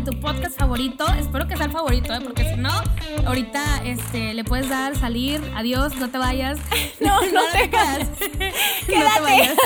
de 0.00 0.12
tu 0.12 0.20
podcast 0.20 0.58
favorito. 0.58 1.04
Espero 1.18 1.46
que 1.46 1.56
sea 1.56 1.66
el 1.66 1.72
favorito, 1.72 2.14
¿eh? 2.14 2.20
porque 2.22 2.44
si 2.44 2.56
no, 2.56 2.70
ahorita 3.26 3.82
este, 3.84 4.34
le 4.34 4.44
puedes 4.44 4.68
dar 4.68 4.96
salir. 4.96 5.40
Adiós, 5.54 5.94
no 5.96 6.10
te 6.10 6.18
vayas. 6.18 6.58
No, 7.00 7.20
no, 7.32 7.40
te 7.52 7.68
vayas. 7.68 8.08
Quédate. 8.18 8.52
No 8.96 9.14
te 9.14 9.20
vayas. 9.20 9.56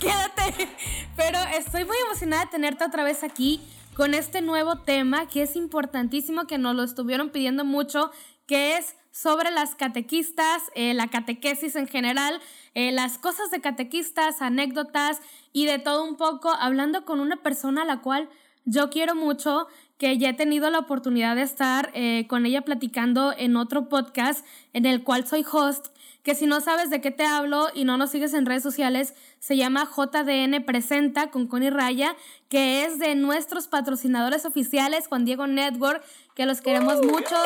Quédate. 0.00 0.68
Pero 1.16 1.38
estoy 1.56 1.84
muy 1.84 1.96
emocionada 2.06 2.44
de 2.44 2.50
tenerte 2.50 2.84
otra 2.84 3.04
vez 3.04 3.22
aquí 3.22 3.60
con 3.94 4.14
este 4.14 4.40
nuevo 4.40 4.78
tema 4.78 5.28
que 5.28 5.42
es 5.42 5.54
importantísimo, 5.56 6.46
que 6.46 6.58
nos 6.58 6.74
lo 6.74 6.82
estuvieron 6.82 7.30
pidiendo 7.30 7.64
mucho, 7.64 8.10
que 8.46 8.76
es 8.76 8.96
sobre 9.12 9.50
las 9.50 9.74
catequistas, 9.74 10.62
eh, 10.74 10.92
la 10.94 11.08
catequesis 11.08 11.76
en 11.76 11.88
general, 11.88 12.40
eh, 12.74 12.92
las 12.92 13.18
cosas 13.18 13.50
de 13.50 13.60
catequistas, 13.60 14.42
anécdotas 14.42 15.20
y 15.52 15.66
de 15.66 15.78
todo 15.78 16.04
un 16.04 16.16
poco, 16.16 16.50
hablando 16.50 17.04
con 17.04 17.20
una 17.20 17.36
persona 17.36 17.82
a 17.82 17.86
la 17.86 18.00
cual 18.02 18.28
yo 18.66 18.90
quiero 18.90 19.14
mucho, 19.14 19.66
que 19.96 20.18
ya 20.18 20.28
he 20.28 20.34
tenido 20.34 20.68
la 20.68 20.80
oportunidad 20.80 21.36
de 21.36 21.42
estar 21.42 21.90
eh, 21.94 22.26
con 22.28 22.44
ella 22.44 22.62
platicando 22.62 23.32
en 23.36 23.56
otro 23.56 23.88
podcast 23.88 24.44
en 24.74 24.84
el 24.84 25.02
cual 25.02 25.26
soy 25.26 25.44
host 25.50 25.88
que 26.26 26.34
si 26.34 26.48
no 26.48 26.60
sabes 26.60 26.90
de 26.90 27.00
qué 27.00 27.12
te 27.12 27.24
hablo 27.24 27.68
y 27.72 27.84
no 27.84 27.96
nos 27.98 28.10
sigues 28.10 28.34
en 28.34 28.46
redes 28.46 28.64
sociales, 28.64 29.14
se 29.38 29.56
llama 29.56 29.88
JDN 29.88 30.64
Presenta 30.64 31.30
con 31.30 31.46
Connie 31.46 31.70
Raya, 31.70 32.16
que 32.48 32.84
es 32.84 32.98
de 32.98 33.14
nuestros 33.14 33.68
patrocinadores 33.68 34.44
oficiales, 34.44 35.06
Juan 35.06 35.24
Diego 35.24 35.46
Network, 35.46 36.04
que 36.34 36.44
los 36.44 36.60
queremos 36.60 37.00
mucho. 37.00 37.36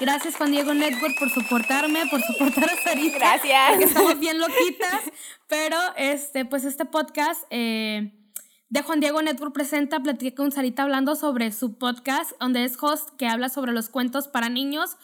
Gracias 0.00 0.36
Juan 0.36 0.52
Diego 0.52 0.72
Network 0.72 1.18
por 1.18 1.30
soportarme, 1.30 2.06
por 2.12 2.22
soportar 2.22 2.70
a 2.70 2.76
Sarita. 2.76 3.18
Gracias. 3.18 3.78
Que 3.78 3.84
estamos 3.86 4.20
bien 4.20 4.38
loquitas, 4.38 5.02
pero 5.48 5.76
este, 5.96 6.44
pues 6.44 6.64
este 6.64 6.84
podcast... 6.84 7.42
Eh, 7.50 8.12
de 8.70 8.82
Juan 8.82 9.00
Diego 9.00 9.22
Network 9.22 9.54
presenta, 9.54 10.00
platiqué 10.00 10.34
con 10.34 10.52
Sarita 10.52 10.82
hablando 10.82 11.16
sobre 11.16 11.52
su 11.52 11.78
podcast, 11.78 12.32
donde 12.38 12.64
es 12.64 12.76
host 12.80 13.10
que 13.16 13.26
habla 13.26 13.48
sobre 13.48 13.72
los 13.72 13.88
cuentos 13.88 14.28
para 14.28 14.48
niños 14.48 14.96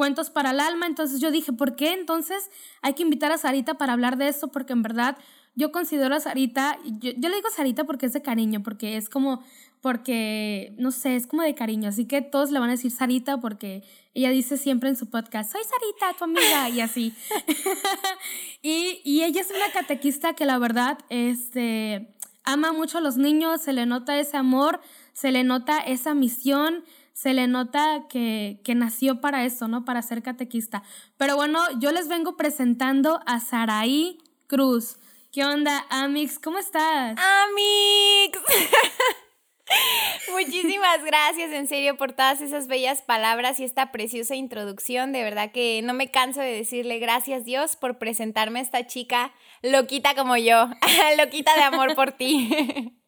cuentos 0.00 0.30
para 0.30 0.52
el 0.52 0.60
alma. 0.60 0.86
Entonces 0.86 1.20
yo 1.20 1.30
dije, 1.30 1.52
¿por 1.52 1.76
qué 1.76 1.92
entonces 1.92 2.50
hay 2.80 2.94
que 2.94 3.02
invitar 3.02 3.32
a 3.32 3.36
Sarita 3.36 3.74
para 3.74 3.92
hablar 3.92 4.16
de 4.16 4.28
esto? 4.28 4.48
Porque 4.48 4.72
en 4.72 4.82
verdad 4.82 5.18
yo 5.54 5.72
considero 5.72 6.14
a 6.14 6.20
Sarita, 6.20 6.78
yo, 6.84 7.12
le 7.28 7.36
digo 7.36 7.50
Sarita 7.54 7.84
porque 7.84 8.06
es 8.06 8.14
de 8.14 8.22
cariño, 8.22 8.62
porque 8.62 8.96
es 8.96 9.10
como, 9.10 9.44
porque, 9.82 10.74
no 10.78 10.90
sé, 10.90 11.16
es 11.16 11.26
como 11.26 11.42
de 11.42 11.54
cariño. 11.54 11.90
Así 11.90 12.06
que 12.06 12.22
todos 12.22 12.50
le 12.50 12.58
van 12.58 12.70
a 12.70 12.72
decir 12.72 12.90
Sarita 12.90 13.42
porque 13.42 13.82
ella 14.14 14.30
dice 14.30 14.56
siempre 14.56 14.88
en 14.88 14.96
su 14.96 15.10
podcast, 15.10 15.52
soy 15.52 15.60
Sarita, 15.64 16.16
tu 16.18 16.24
amiga, 16.24 16.70
y 16.70 16.80
así. 16.80 17.14
y, 18.62 19.02
y 19.04 19.22
ella 19.22 19.42
es 19.42 19.50
una 19.50 19.70
catequista 19.70 20.32
que 20.32 20.46
la 20.46 20.58
verdad, 20.58 20.98
este, 21.10 22.14
ama 22.52 22.72
mucho 22.72 22.98
a 22.98 23.00
los 23.00 23.16
niños, 23.16 23.62
se 23.62 23.72
le 23.72 23.86
nota 23.86 24.18
ese 24.18 24.36
amor, 24.36 24.80
se 25.12 25.30
le 25.32 25.44
nota 25.44 25.78
esa 25.78 26.14
misión 26.14 26.84
se 27.12 27.34
le 27.34 27.48
nota 27.48 28.06
que, 28.08 28.62
que, 28.64 28.74
nació 28.74 29.20
para 29.20 29.44
eso, 29.44 29.68
¿no? 29.68 29.84
Para 29.84 30.00
ser 30.00 30.22
catequista. 30.22 30.82
Pero 31.18 31.36
bueno, 31.36 31.60
yo 31.78 31.92
les 31.92 32.08
vengo 32.08 32.38
presentando 32.38 33.20
a 33.26 33.40
Saraí 33.40 34.16
Cruz. 34.46 34.96
¿Qué 35.30 35.44
onda, 35.44 35.84
Amix? 35.90 36.38
¿Cómo 36.38 36.58
estás? 36.58 37.18
Amix. 37.18 38.38
Muchísimas 40.32 41.04
gracias 41.04 41.52
en 41.52 41.68
serio 41.68 41.96
por 41.96 42.12
todas 42.12 42.40
esas 42.40 42.66
bellas 42.66 43.02
palabras 43.02 43.60
y 43.60 43.64
esta 43.64 43.92
preciosa 43.92 44.34
introducción. 44.34 45.12
De 45.12 45.22
verdad 45.22 45.52
que 45.52 45.82
no 45.82 45.94
me 45.94 46.10
canso 46.10 46.40
de 46.40 46.52
decirle 46.52 46.98
gracias 46.98 47.44
Dios 47.44 47.76
por 47.76 47.98
presentarme 47.98 48.60
a 48.60 48.62
esta 48.62 48.86
chica 48.86 49.32
loquita 49.62 50.14
como 50.14 50.36
yo, 50.36 50.68
loquita 51.18 51.54
de 51.56 51.62
amor 51.62 51.94
por 51.94 52.12
ti. 52.12 52.96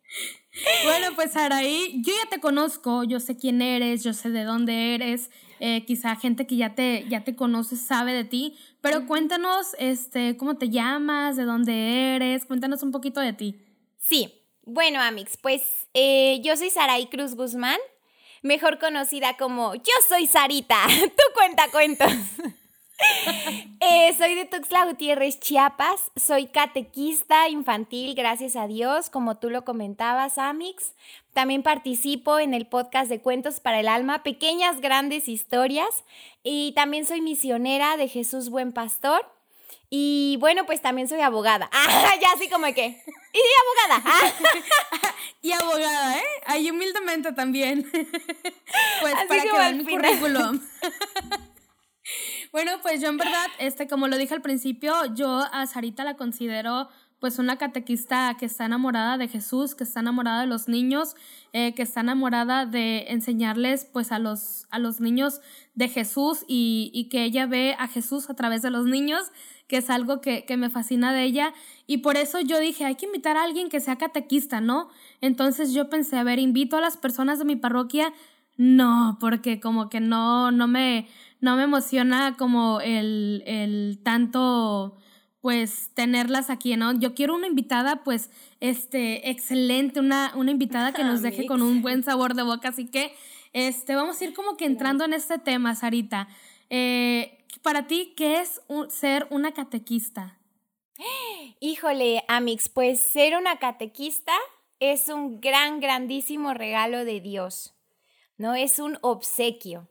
Bueno, 0.84 1.14
pues 1.14 1.34
Araí, 1.34 2.03
yo 2.04 2.12
ya 2.22 2.28
te 2.28 2.38
conozco, 2.38 3.04
yo 3.04 3.20
sé 3.20 3.38
quién 3.38 3.62
eres, 3.62 4.04
yo 4.04 4.12
sé 4.12 4.28
de 4.28 4.44
dónde 4.44 4.94
eres, 4.94 5.31
eh, 5.60 5.87
quizá 5.87 6.14
gente 6.16 6.47
que 6.47 6.56
ya 6.56 6.75
te, 6.75 7.06
ya 7.08 7.25
te 7.25 7.34
conoce 7.34 7.76
sabe 7.76 8.12
de 8.12 8.25
ti, 8.25 8.58
pero 8.82 9.06
cuéntanos 9.06 9.75
este, 9.78 10.37
cómo 10.37 10.58
te 10.58 10.69
llamas, 10.69 11.37
de 11.37 11.44
dónde 11.44 12.14
eres, 12.16 12.44
cuéntanos 12.44 12.82
un 12.82 12.92
poquito 12.92 13.19
de 13.22 13.32
ti. 13.32 13.62
Sí, 13.97 14.41
bueno, 14.65 15.00
Amix, 15.00 15.37
pues 15.37 15.62
eh, 15.95 16.41
yo 16.43 16.56
soy 16.56 16.71
Saraí 16.71 17.06
Cruz 17.06 17.34
Guzmán, 17.34 17.78
mejor 18.43 18.78
conocida 18.78 19.37
como 19.37 19.75
Yo 19.75 19.93
soy 20.09 20.27
Sarita, 20.27 20.78
tú 20.87 21.23
cuenta 21.34 21.71
cuentos. 21.71 22.12
Eh, 23.81 24.15
soy 24.17 24.37
de 24.37 24.45
Tuxtla 24.45 24.84
Gutiérrez, 24.84 25.41
Chiapas. 25.41 26.12
Soy 26.15 26.47
catequista 26.47 27.49
infantil, 27.49 28.15
gracias 28.15 28.55
a 28.55 28.69
Dios, 28.69 29.11
como 29.11 29.39
tú 29.39 29.50
lo 29.50 29.65
comentabas, 29.65 30.39
Amix. 30.39 30.93
También 31.33 31.65
participo 31.65 32.39
en 32.39 32.55
el 32.55 32.67
podcast 32.67 33.09
de 33.09 33.21
Cuentos 33.21 33.59
para 33.59 33.81
el 33.81 33.89
Alma, 33.89 34.23
Pequeñas 34.23 34.81
Grandes 34.81 35.27
Historias. 35.27 36.05
Y 36.44 36.73
también 36.77 37.05
soy 37.05 37.21
misionera 37.21 37.97
de 37.97 38.06
Jesús 38.06 38.50
Buen 38.50 38.73
Pastor. 38.73 39.27
Y 39.91 40.37
bueno, 40.41 40.65
pues 40.65 40.81
también 40.81 41.09
soy 41.09 41.21
abogada. 41.21 41.69
Ah, 41.75 42.15
ya 42.21 42.29
así 42.34 42.49
como 42.49 42.73
que. 42.73 43.03
Y 43.32 43.41
abogada. 43.88 44.34
y 45.43 45.53
abogada, 45.53 46.19
¿eh? 46.19 46.25
Ahí 46.47 46.70
humildemente 46.70 47.32
también. 47.32 47.91
pues 49.00 49.15
para 49.28 49.43
que 49.43 49.53
vean 49.53 49.78
mi 49.78 49.84
currículum. 49.84 50.60
Bueno, 52.50 52.72
pues 52.82 53.00
yo 53.00 53.09
en 53.09 53.16
verdad, 53.16 53.47
este, 53.59 53.88
como 53.88 54.09
lo 54.09 54.19
dije 54.19 54.34
al 54.34 54.43
principio, 54.43 54.93
yo 55.15 55.38
a 55.53 55.66
Sarita 55.66 56.04
la 56.04 56.16
considero 56.16 56.91
pues 57.22 57.38
una 57.38 57.56
catequista 57.56 58.37
que 58.38 58.47
está 58.47 58.65
enamorada 58.65 59.16
de 59.16 59.28
Jesús, 59.28 59.76
que 59.76 59.84
está 59.84 60.00
enamorada 60.00 60.41
de 60.41 60.49
los 60.49 60.66
niños, 60.66 61.14
eh, 61.53 61.72
que 61.72 61.82
está 61.82 62.00
enamorada 62.00 62.66
de 62.66 63.06
enseñarles 63.10 63.84
pues 63.84 64.10
a 64.10 64.19
los, 64.19 64.66
a 64.70 64.81
los 64.81 65.00
niños 65.00 65.41
de 65.75 65.88
Jesús 65.88 66.44
y, 66.49 66.91
y, 66.93 67.09
que 67.09 67.22
ella 67.22 67.47
ve 67.47 67.76
a 67.78 67.87
Jesús 67.87 68.28
a 68.28 68.34
través 68.34 68.60
de 68.60 68.70
los 68.70 68.87
niños, 68.87 69.31
que 69.67 69.78
es 69.78 69.91
algo 69.91 70.21
que, 70.21 70.45
que 70.45 70.56
me 70.56 70.71
fascina 70.71 71.12
de 71.12 71.25
ella. 71.25 71.55
Y 71.87 71.99
por 71.99 72.17
eso 72.17 72.41
yo 72.41 72.59
dije, 72.61 72.84
hay 72.84 72.95
que 72.95 73.06
invitar 73.06 73.37
a 73.37 73.45
alguien 73.45 73.69
que 73.69 73.81
sea 73.81 73.97
catequista, 73.97 74.61
¿no? 74.61 74.89
Entonces 75.21 75.73
yo 75.73 75.89
pensé, 75.89 76.17
a 76.17 76.25
ver, 76.25 76.39
invito 76.39 76.77
a 76.77 76.81
las 76.81 76.97
personas 76.97 77.39
de 77.39 77.45
mi 77.45 77.56
parroquia. 77.56 78.12
No, 78.56 79.17
porque 79.19 79.61
como 79.61 79.89
que 79.89 80.00
no, 80.00 80.53
no 80.53 80.69
me, 80.69 81.09
no 81.41 81.56
me 81.56 81.62
emociona 81.62 82.37
como 82.37 82.81
el, 82.81 83.43
el 83.47 84.00
tanto 84.03 84.99
pues 85.43 85.91
tenerlas 85.94 86.50
aquí, 86.50 86.77
¿no? 86.77 86.93
Yo 86.93 87.15
quiero 87.15 87.34
una 87.34 87.49
invitada 87.49 88.05
pues 88.05 88.31
este 88.61 89.29
excelente, 89.29 89.99
una, 89.99 90.33
una 90.37 90.53
invitada 90.53 90.93
que 90.93 91.03
nos 91.03 91.21
deje 91.23 91.47
con 91.47 91.62
un 91.62 91.83
buen 91.83 92.05
sabor 92.05 92.34
de 92.34 92.44
boca, 92.44 92.69
así 92.69 92.87
que 92.87 93.12
este 93.53 93.97
vamos 93.97 94.21
a 94.21 94.25
ir 94.25 94.34
como 94.34 94.56
que 94.56 94.65
entrando 94.65 95.05
en 95.05 95.12
este 95.12 95.39
tema, 95.39 95.75
Sarita. 95.75 96.29
Eh, 96.71 97.41
para 97.62 97.87
ti, 97.87 98.15
¿qué 98.17 98.41
es 98.41 98.61
ser 98.89 99.27
una 99.31 99.53
catequista? 99.53 100.39
Híjole, 101.61 102.25
Amix, 102.28 102.69
pues 102.69 103.00
ser 103.00 103.37
una 103.37 103.59
catequista 103.59 104.33
es 104.81 105.09
un 105.09 105.41
gran, 105.41 105.81
grandísimo 105.81 106.55
regalo 106.55 107.05
de 107.05 107.21
Dios, 107.21 107.75
¿no? 108.37 108.55
Es 108.55 108.78
un 108.78 108.99
obsequio. 109.00 109.89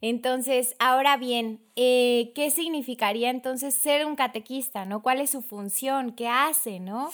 Entonces, 0.00 0.74
ahora 0.80 1.16
bien, 1.16 1.64
eh, 1.76 2.32
¿qué 2.34 2.50
significaría 2.50 3.30
entonces 3.30 3.72
ser 3.72 4.04
un 4.04 4.16
catequista? 4.16 4.84
¿no? 4.84 5.00
¿Cuál 5.00 5.20
es 5.20 5.30
su 5.30 5.42
función? 5.42 6.12
¿Qué 6.12 6.26
hace? 6.26 6.80
¿no? 6.80 7.12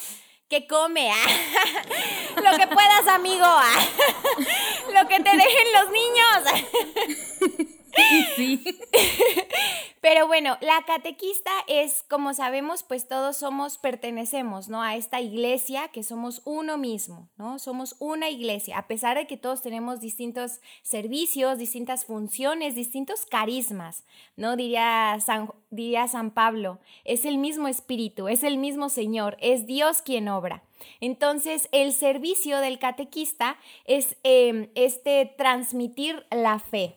¿Qué 0.48 0.66
come? 0.66 1.10
Lo 2.36 2.56
que 2.56 2.66
puedas, 2.66 3.06
amigo. 3.08 3.44
Lo 4.94 5.06
que 5.06 5.20
te 5.20 5.36
dejen 5.36 5.66
los 5.74 5.90
niños. 5.92 7.74
Sí. 8.36 8.64
Pero 10.00 10.28
bueno, 10.28 10.56
la 10.60 10.84
catequista 10.86 11.50
es, 11.66 12.04
como 12.08 12.32
sabemos, 12.32 12.84
pues 12.84 13.08
todos 13.08 13.36
somos, 13.36 13.78
pertenecemos, 13.78 14.68
¿no? 14.68 14.80
A 14.80 14.94
esta 14.94 15.20
iglesia, 15.20 15.88
que 15.88 16.04
somos 16.04 16.40
uno 16.44 16.78
mismo, 16.78 17.28
¿no? 17.36 17.58
Somos 17.58 17.96
una 17.98 18.30
iglesia, 18.30 18.78
a 18.78 18.86
pesar 18.86 19.16
de 19.16 19.26
que 19.26 19.36
todos 19.36 19.60
tenemos 19.60 20.00
distintos 20.00 20.60
servicios, 20.82 21.58
distintas 21.58 22.04
funciones, 22.04 22.76
distintos 22.76 23.26
carismas, 23.26 24.04
¿no? 24.36 24.54
Diría 24.54 25.18
San, 25.20 25.50
diría 25.70 26.06
San 26.06 26.30
Pablo, 26.30 26.78
es 27.04 27.24
el 27.24 27.38
mismo 27.38 27.66
espíritu, 27.66 28.28
es 28.28 28.44
el 28.44 28.56
mismo 28.56 28.88
Señor, 28.90 29.36
es 29.40 29.66
Dios 29.66 30.00
quien 30.02 30.28
obra. 30.28 30.62
Entonces, 31.00 31.68
el 31.72 31.92
servicio 31.92 32.60
del 32.60 32.78
catequista 32.78 33.58
es 33.84 34.16
em, 34.22 34.68
este 34.74 35.26
transmitir 35.36 36.24
la 36.30 36.58
fe, 36.60 36.94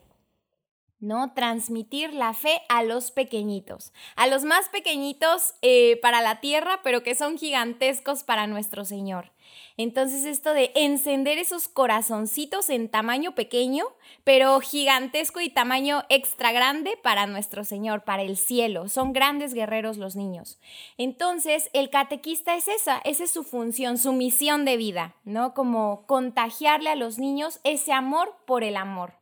¿no? 1.01 1.33
Transmitir 1.33 2.13
la 2.13 2.33
fe 2.33 2.61
a 2.69 2.83
los 2.83 3.11
pequeñitos, 3.11 3.91
a 4.15 4.27
los 4.27 4.45
más 4.45 4.69
pequeñitos 4.69 5.55
eh, 5.61 5.99
para 6.01 6.21
la 6.21 6.39
tierra, 6.39 6.79
pero 6.83 7.03
que 7.03 7.15
son 7.15 7.37
gigantescos 7.37 8.23
para 8.23 8.47
nuestro 8.47 8.85
Señor. 8.85 9.31
Entonces 9.77 10.25
esto 10.25 10.53
de 10.53 10.71
encender 10.75 11.37
esos 11.37 11.67
corazoncitos 11.67 12.69
en 12.69 12.89
tamaño 12.89 13.33
pequeño, 13.35 13.85
pero 14.23 14.59
gigantesco 14.59 15.41
y 15.41 15.49
tamaño 15.49 16.03
extra 16.09 16.51
grande 16.51 16.97
para 17.01 17.25
nuestro 17.25 17.63
Señor, 17.63 18.03
para 18.03 18.21
el 18.21 18.37
cielo. 18.37 18.87
Son 18.89 19.13
grandes 19.13 19.53
guerreros 19.53 19.97
los 19.97 20.15
niños. 20.15 20.59
Entonces 20.97 21.69
el 21.73 21.89
catequista 21.89 22.55
es 22.55 22.67
esa, 22.67 23.01
esa 23.03 23.23
es 23.23 23.31
su 23.31 23.43
función, 23.43 23.97
su 23.97 24.13
misión 24.13 24.65
de 24.65 24.77
vida, 24.77 25.15
¿no? 25.23 25.53
Como 25.53 26.05
contagiarle 26.05 26.89
a 26.89 26.95
los 26.95 27.17
niños 27.17 27.59
ese 27.63 27.93
amor 27.93 28.35
por 28.45 28.63
el 28.63 28.77
amor. 28.77 29.20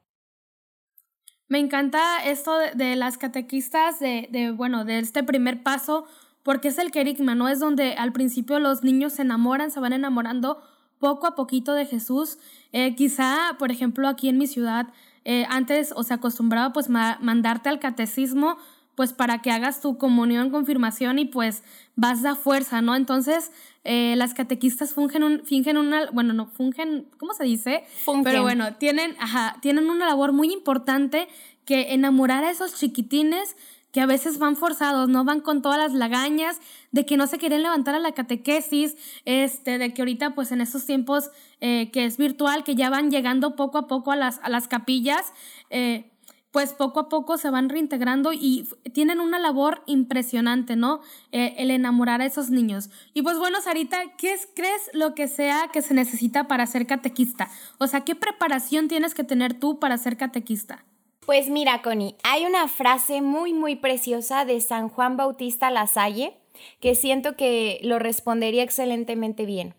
Me 1.49 1.57
encanta 1.57 2.23
esto 2.23 2.53
de, 2.75 2.95
las 2.95 3.17
catequistas, 3.17 3.99
de, 3.99 4.29
de, 4.31 4.51
bueno, 4.51 4.85
de 4.85 4.99
este 4.99 5.23
primer 5.23 5.63
paso, 5.63 6.05
porque 6.43 6.67
es 6.67 6.77
el 6.77 6.91
querigma, 6.91 7.33
¿no? 7.33 7.49
Es 7.49 7.59
donde 7.59 7.95
al 7.95 8.13
principio 8.13 8.59
los 8.59 8.83
niños 8.83 9.13
se 9.13 9.23
enamoran, 9.23 9.71
se 9.71 9.79
van 9.79 9.93
enamorando 9.93 10.61
poco 10.99 11.25
a 11.25 11.35
poquito 11.35 11.73
de 11.73 11.87
Jesús. 11.87 12.37
Eh, 12.71 12.95
quizá, 12.95 13.55
por 13.57 13.71
ejemplo, 13.71 14.07
aquí 14.07 14.29
en 14.29 14.37
mi 14.37 14.45
ciudad, 14.45 14.89
eh, 15.25 15.45
antes 15.49 15.91
o 15.95 16.03
se 16.03 16.13
acostumbraba 16.13 16.71
pues 16.71 16.87
mandarte 16.89 17.69
al 17.69 17.79
catecismo 17.79 18.57
pues 18.99 19.13
para 19.13 19.41
que 19.41 19.49
hagas 19.49 19.79
tu 19.79 19.97
comunión, 19.97 20.49
confirmación 20.49 21.19
y 21.19 21.23
pues 21.23 21.63
vas 21.95 22.25
a 22.25 22.35
fuerza, 22.35 22.81
¿no? 22.81 22.97
Entonces, 22.97 23.49
eh, 23.85 24.15
las 24.17 24.33
catequistas 24.33 24.93
fungen 24.93 25.23
un, 25.23 25.45
fingen 25.45 25.77
una, 25.77 26.11
bueno, 26.11 26.33
no, 26.33 26.47
fungen, 26.47 27.07
¿cómo 27.17 27.33
se 27.33 27.45
dice? 27.45 27.85
Fungen. 28.03 28.25
Pero 28.25 28.41
bueno, 28.41 28.73
tienen, 28.73 29.15
ajá, 29.17 29.55
tienen 29.61 29.89
una 29.89 30.05
labor 30.05 30.33
muy 30.33 30.51
importante 30.51 31.29
que 31.63 31.93
enamorar 31.93 32.43
a 32.43 32.51
esos 32.51 32.75
chiquitines 32.75 33.55
que 33.93 34.01
a 34.01 34.05
veces 34.05 34.37
van 34.37 34.57
forzados, 34.57 35.07
no 35.07 35.23
van 35.23 35.39
con 35.39 35.61
todas 35.61 35.77
las 35.77 35.93
lagañas, 35.93 36.59
de 36.91 37.05
que 37.05 37.15
no 37.15 37.25
se 37.25 37.37
quieren 37.37 37.63
levantar 37.63 37.95
a 37.95 37.99
la 37.99 38.11
catequesis, 38.11 38.97
este, 39.23 39.77
de 39.77 39.93
que 39.93 40.01
ahorita 40.01 40.35
pues 40.35 40.51
en 40.51 40.59
estos 40.59 40.85
tiempos 40.85 41.31
eh, 41.61 41.89
que 41.91 42.03
es 42.03 42.17
virtual, 42.17 42.65
que 42.65 42.75
ya 42.75 42.89
van 42.89 43.11
llegando 43.11 43.55
poco 43.55 43.77
a 43.77 43.87
poco 43.87 44.11
a 44.11 44.17
las, 44.17 44.41
a 44.43 44.49
las 44.49 44.67
capillas, 44.67 45.31
eh, 45.69 46.11
pues 46.51 46.73
poco 46.73 47.01
a 47.01 47.09
poco 47.09 47.37
se 47.37 47.49
van 47.49 47.69
reintegrando 47.69 48.33
y 48.33 48.67
tienen 48.93 49.19
una 49.19 49.39
labor 49.39 49.83
impresionante, 49.85 50.75
¿no? 50.75 51.01
Eh, 51.31 51.55
el 51.57 51.71
enamorar 51.71 52.21
a 52.21 52.25
esos 52.25 52.49
niños. 52.49 52.89
Y 53.13 53.21
pues 53.21 53.37
bueno, 53.37 53.61
Sarita, 53.61 53.97
¿qué 54.17 54.35
crees 54.55 54.89
lo 54.93 55.13
que 55.13 55.27
sea 55.27 55.69
que 55.71 55.81
se 55.81 55.93
necesita 55.93 56.47
para 56.47 56.65
ser 56.65 56.87
catequista? 56.87 57.49
O 57.77 57.87
sea, 57.87 58.01
¿qué 58.01 58.15
preparación 58.15 58.87
tienes 58.87 59.13
que 59.13 59.23
tener 59.23 59.53
tú 59.53 59.79
para 59.79 59.97
ser 59.97 60.17
catequista? 60.17 60.83
Pues 61.25 61.49
mira, 61.49 61.83
Connie, 61.83 62.15
hay 62.23 62.45
una 62.45 62.67
frase 62.67 63.21
muy, 63.21 63.53
muy 63.53 63.75
preciosa 63.75 64.45
de 64.45 64.59
San 64.61 64.89
Juan 64.89 65.15
Bautista 65.15 65.69
Lasalle 65.69 66.33
que 66.81 66.95
siento 66.95 67.35
que 67.35 67.79
lo 67.83 67.99
respondería 67.99 68.63
excelentemente 68.63 69.45
bien. 69.45 69.75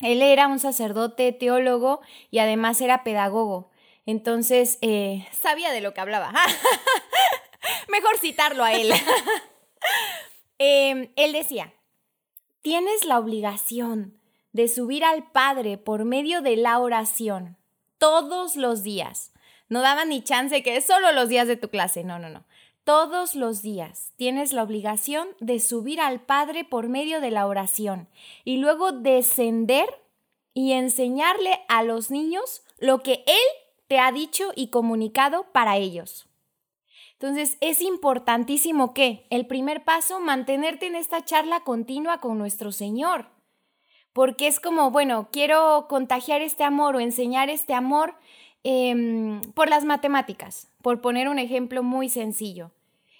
Él 0.00 0.22
era 0.22 0.46
un 0.46 0.58
sacerdote, 0.58 1.32
teólogo 1.32 2.00
y 2.30 2.38
además 2.38 2.80
era 2.80 3.04
pedagogo. 3.04 3.70
Entonces, 4.06 4.78
eh, 4.80 5.28
sabía 5.32 5.72
de 5.72 5.80
lo 5.80 5.94
que 5.94 6.00
hablaba. 6.00 6.32
Mejor 7.88 8.18
citarlo 8.18 8.64
a 8.64 8.72
él. 8.72 8.92
Em, 10.62 11.10
él 11.16 11.32
decía, 11.32 11.72
tienes 12.60 13.06
la 13.06 13.18
obligación 13.18 14.20
de 14.52 14.68
subir 14.68 15.04
al 15.04 15.30
Padre 15.30 15.78
por 15.78 16.04
medio 16.04 16.42
de 16.42 16.56
la 16.56 16.78
oración 16.80 17.56
todos 17.96 18.56
los 18.56 18.82
días. 18.82 19.32
No 19.70 19.80
daba 19.80 20.04
ni 20.04 20.22
chance 20.22 20.62
que 20.62 20.80
solo 20.82 21.12
los 21.12 21.30
días 21.30 21.48
de 21.48 21.56
tu 21.56 21.70
clase, 21.70 22.04
no, 22.04 22.18
no, 22.18 22.28
no. 22.28 22.44
Todos 22.84 23.34
los 23.34 23.62
días 23.62 24.12
tienes 24.16 24.52
la 24.52 24.62
obligación 24.62 25.28
de 25.38 25.60
subir 25.60 26.00
al 26.00 26.20
Padre 26.20 26.64
por 26.64 26.88
medio 26.88 27.20
de 27.20 27.30
la 27.30 27.46
oración 27.46 28.08
y 28.44 28.56
luego 28.56 28.92
descender 28.92 29.88
y 30.54 30.72
enseñarle 30.72 31.60
a 31.68 31.82
los 31.82 32.10
niños 32.10 32.64
lo 32.78 33.02
que 33.02 33.22
Él 33.26 33.59
te 33.90 33.98
ha 33.98 34.12
dicho 34.12 34.52
y 34.54 34.68
comunicado 34.68 35.48
para 35.50 35.76
ellos. 35.76 36.28
Entonces, 37.14 37.58
es 37.60 37.82
importantísimo 37.82 38.94
que 38.94 39.26
el 39.30 39.48
primer 39.48 39.82
paso, 39.82 40.20
mantenerte 40.20 40.86
en 40.86 40.94
esta 40.94 41.24
charla 41.24 41.64
continua 41.64 42.20
con 42.20 42.38
nuestro 42.38 42.70
Señor. 42.70 43.26
Porque 44.12 44.46
es 44.46 44.60
como, 44.60 44.92
bueno, 44.92 45.28
quiero 45.32 45.86
contagiar 45.88 46.40
este 46.40 46.62
amor 46.62 46.94
o 46.94 47.00
enseñar 47.00 47.50
este 47.50 47.74
amor 47.74 48.14
em, 48.62 49.40
por 49.54 49.68
las 49.68 49.84
matemáticas, 49.84 50.68
por 50.82 51.00
poner 51.00 51.28
un 51.28 51.40
ejemplo 51.40 51.82
muy 51.82 52.08
sencillo. 52.08 52.70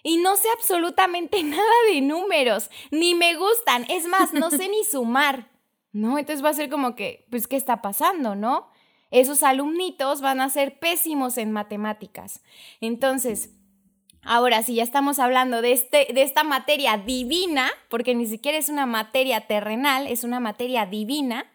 Y 0.05 0.19
no 0.19 0.37
sé 0.37 0.47
absolutamente 0.55 1.43
nada 1.43 1.65
de 1.93 2.01
números, 2.01 2.71
ni 2.93 3.17
me 3.17 3.35
gustan, 3.35 3.87
es 3.89 4.07
más, 4.07 4.33
no 4.33 4.53
sé 4.53 4.69
ni 4.69 4.85
sumar, 4.85 5.51
¿no? 5.91 6.17
Entonces 6.17 6.45
va 6.45 6.51
a 6.51 6.55
ser 6.55 6.71
como 6.71 6.95
que, 6.95 7.27
pues, 7.29 7.49
¿qué 7.49 7.57
está 7.57 7.83
pasando, 7.83 8.37
no? 8.37 8.69
Esos 9.11 9.43
alumnitos 9.43 10.21
van 10.21 10.41
a 10.41 10.49
ser 10.51 10.79
pésimos 10.79 11.39
en 11.39 11.53
matemáticas. 11.53 12.43
Entonces, 12.81 13.51
ahora 14.23 14.63
si 14.63 14.75
ya 14.75 14.83
estamos 14.83 15.19
hablando 15.19 15.63
de, 15.63 15.73
este, 15.73 16.09
de 16.13 16.23
esta 16.23 16.45
materia 16.45 16.97
divina, 16.97 17.71
porque 17.89 18.15
ni 18.15 18.27
siquiera 18.27 18.59
es 18.59 18.69
una 18.69 18.87
materia 18.87 19.47
terrenal, 19.47 20.07
es 20.07 20.25
una 20.25 20.41
materia 20.41 20.87
divina, 20.87 21.47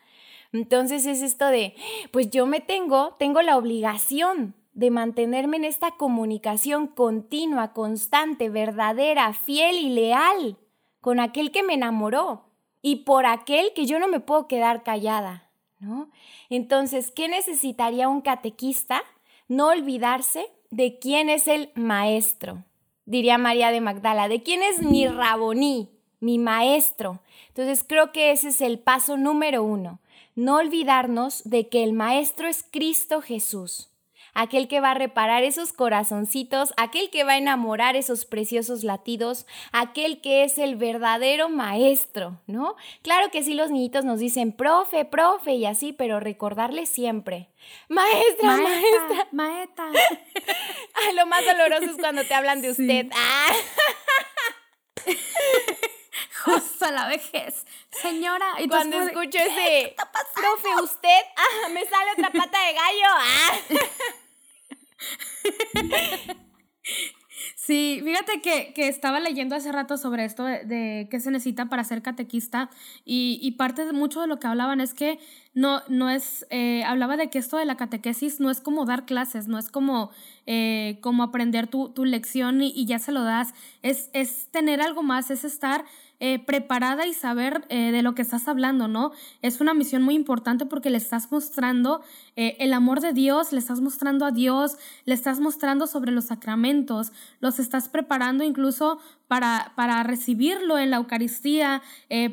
entonces 0.53 1.05
es 1.05 1.21
esto 1.21 1.47
de, 1.47 1.75
pues 2.11 2.29
yo 2.29 2.45
me 2.45 2.61
tengo, 2.61 3.15
tengo 3.19 3.41
la 3.41 3.57
obligación 3.57 4.55
de 4.73 4.91
mantenerme 4.91 5.57
en 5.57 5.65
esta 5.65 5.91
comunicación 5.91 6.87
continua, 6.87 7.73
constante, 7.73 8.49
verdadera, 8.49 9.33
fiel 9.33 9.77
y 9.77 9.89
leal 9.89 10.57
con 10.99 11.19
aquel 11.19 11.51
que 11.51 11.63
me 11.63 11.73
enamoró 11.75 12.49
y 12.81 12.97
por 12.97 13.25
aquel 13.25 13.73
que 13.73 13.85
yo 13.85 13.99
no 13.99 14.07
me 14.07 14.19
puedo 14.19 14.47
quedar 14.47 14.83
callada. 14.83 15.44
Entonces, 16.49 17.11
¿qué 17.11 17.27
necesitaría 17.27 18.07
un 18.07 18.21
catequista? 18.21 19.01
No 19.47 19.67
olvidarse 19.67 20.47
de 20.71 20.97
quién 20.99 21.29
es 21.29 21.47
el 21.47 21.71
maestro, 21.75 22.63
diría 23.05 23.37
María 23.37 23.71
de 23.71 23.81
Magdala, 23.81 24.27
de 24.27 24.41
quién 24.41 24.63
es 24.63 24.81
mi 24.81 25.07
raboní, 25.07 25.89
mi 26.19 26.39
maestro. 26.39 27.21
Entonces, 27.49 27.85
creo 27.87 28.11
que 28.11 28.31
ese 28.31 28.49
es 28.49 28.61
el 28.61 28.79
paso 28.79 29.17
número 29.17 29.63
uno, 29.63 29.99
no 30.35 30.57
olvidarnos 30.57 31.43
de 31.43 31.69
que 31.69 31.83
el 31.83 31.93
maestro 31.93 32.47
es 32.47 32.65
Cristo 32.69 33.21
Jesús 33.21 33.89
aquel 34.35 34.67
que 34.67 34.81
va 34.81 34.91
a 34.91 34.93
reparar 34.93 35.43
esos 35.43 35.73
corazoncitos, 35.73 36.73
aquel 36.77 37.09
que 37.09 37.23
va 37.23 37.31
a 37.31 37.37
enamorar 37.37 37.95
esos 37.95 38.25
preciosos 38.25 38.83
latidos, 38.83 39.47
aquel 39.71 40.21
que 40.21 40.43
es 40.43 40.59
el 40.59 40.75
verdadero 40.75 41.49
maestro, 41.49 42.39
¿no? 42.45 42.75
Claro 43.01 43.31
que 43.31 43.41
sí 43.41 43.55
los 43.55 43.71
niñitos 43.71 44.05
nos 44.05 44.19
dicen, 44.19 44.51
profe, 44.51 45.05
profe 45.05 45.55
y 45.55 45.65
así, 45.65 45.93
pero 45.93 46.19
recordarle 46.19 46.85
siempre, 46.85 47.49
maestra, 47.87 48.57
maestra, 48.57 49.27
maestra. 49.31 49.85
lo 51.15 51.25
más 51.25 51.43
doloroso 51.45 51.91
es 51.91 51.97
cuando 51.97 52.23
te 52.25 52.33
hablan 52.33 52.61
de 52.61 52.69
usted. 52.71 53.07
Ah. 53.15 53.53
Justo 56.45 56.85
a 56.85 56.91
la 56.91 57.07
vejez. 57.07 57.65
Señora, 57.89 58.45
y 58.59 58.67
cuando 58.67 59.01
escucho 59.01 59.39
ese, 59.39 59.95
profe, 60.35 60.83
usted, 60.83 61.19
ah, 61.37 61.69
me 61.69 61.83
sale 61.85 62.11
otra 62.11 62.29
pata 62.29 62.65
de 62.65 62.73
gallo. 62.73 63.07
Ah. 63.09 63.51
Sí, 67.65 67.99
fíjate 68.03 68.41
que, 68.41 68.87
estaba 68.87 69.19
leyendo 69.19 69.55
hace 69.55 69.71
rato 69.71 69.97
sobre 69.97 70.23
esto 70.23 70.43
de, 70.43 71.07
qué 71.09 71.19
se 71.19 71.31
necesita 71.31 71.65
para 71.67 71.83
ser 71.83 72.03
catequista 72.03 72.69
y, 73.05 73.51
parte 73.57 73.85
de 73.85 73.91
mucho 73.91 74.21
de 74.21 74.27
lo 74.27 74.37
que 74.37 74.45
hablaban 74.45 74.81
es 74.81 74.93
que 74.93 75.17
no, 75.55 75.81
no 75.87 76.11
es, 76.11 76.45
eh, 76.51 76.83
hablaba 76.83 77.17
de 77.17 77.31
que 77.31 77.39
esto 77.39 77.57
de 77.57 77.65
la 77.65 77.75
catequesis 77.75 78.39
no 78.39 78.51
es 78.51 78.61
como 78.61 78.85
dar 78.85 79.05
clases, 79.05 79.47
no 79.47 79.57
es 79.57 79.69
como, 79.69 80.11
eh, 80.45 80.99
como 81.01 81.23
aprender 81.23 81.65
tu, 81.65 81.91
lección 82.05 82.61
y, 82.61 82.71
y, 82.75 82.85
ya 82.85 82.99
se 82.99 83.11
lo 83.11 83.23
das, 83.23 83.55
es, 83.81 84.11
es 84.13 84.47
tener 84.51 84.79
algo 84.79 85.01
más, 85.01 85.31
es 85.31 85.43
estar 85.43 85.85
eh, 86.19 86.39
preparada 86.39 87.05
y 87.05 87.13
saber 87.13 87.65
eh, 87.69 87.91
de 87.91 88.01
lo 88.01 88.15
que 88.15 88.21
estás 88.21 88.47
hablando, 88.47 88.87
¿no? 88.87 89.11
Es 89.41 89.59
una 89.59 89.73
misión 89.73 90.01
muy 90.01 90.15
importante 90.15 90.65
porque 90.65 90.89
le 90.89 90.97
estás 90.97 91.31
mostrando 91.31 92.01
eh, 92.35 92.55
el 92.59 92.73
amor 92.73 93.01
de 93.01 93.11
Dios, 93.11 93.51
le 93.51 93.59
estás 93.59 93.81
mostrando 93.81 94.25
a 94.25 94.31
Dios, 94.31 94.77
le 95.03 95.13
estás 95.13 95.39
mostrando 95.39 95.87
sobre 95.87 96.11
los 96.11 96.25
sacramentos, 96.25 97.11
los 97.41 97.59
estás 97.59 97.89
preparando 97.89 98.43
incluso 98.43 98.99
para, 99.27 99.73
para 99.75 100.03
recibirlo 100.03 100.77
en 100.77 100.91
la 100.91 100.97
Eucaristía, 100.97 101.81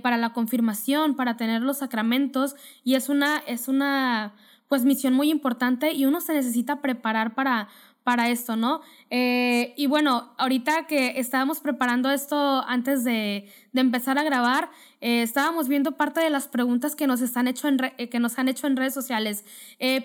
para 0.02 0.16
la 0.16 0.32
confirmación, 0.32 1.16
para 1.16 1.36
tener 1.36 1.62
los 1.62 1.78
sacramentos 1.78 2.54
y 2.84 2.94
es 2.94 3.08
una, 3.08 3.38
es 3.46 3.66
una 3.66 4.34
pues 4.72 4.86
misión 4.86 5.12
muy 5.12 5.30
importante 5.30 5.92
y 5.92 6.06
uno 6.06 6.22
se 6.22 6.32
necesita 6.32 6.80
preparar 6.80 7.34
para 7.34 7.68
para 8.04 8.30
esto, 8.30 8.56
¿no? 8.56 8.80
Eh, 9.10 9.74
y 9.76 9.86
bueno, 9.86 10.34
ahorita 10.38 10.86
que 10.86 11.18
estábamos 11.18 11.60
preparando 11.60 12.10
esto 12.10 12.62
antes 12.66 13.04
de, 13.04 13.48
empezar 13.74 14.18
a 14.18 14.24
grabar, 14.24 14.70
eh, 15.00 15.22
estábamos 15.22 15.68
viendo 15.68 15.92
parte 15.92 16.20
de 16.20 16.30
las 16.30 16.48
preguntas 16.48 16.96
que 16.96 17.06
nos, 17.06 17.20
están 17.20 17.48
hecho 17.48 17.68
en 17.68 17.78
eh, 17.96 18.08
que 18.08 18.18
nos 18.18 18.38
han 18.38 18.48
hecho 18.48 18.66
en 18.66 18.76
redes 18.76 18.94
sociales. 18.94 19.44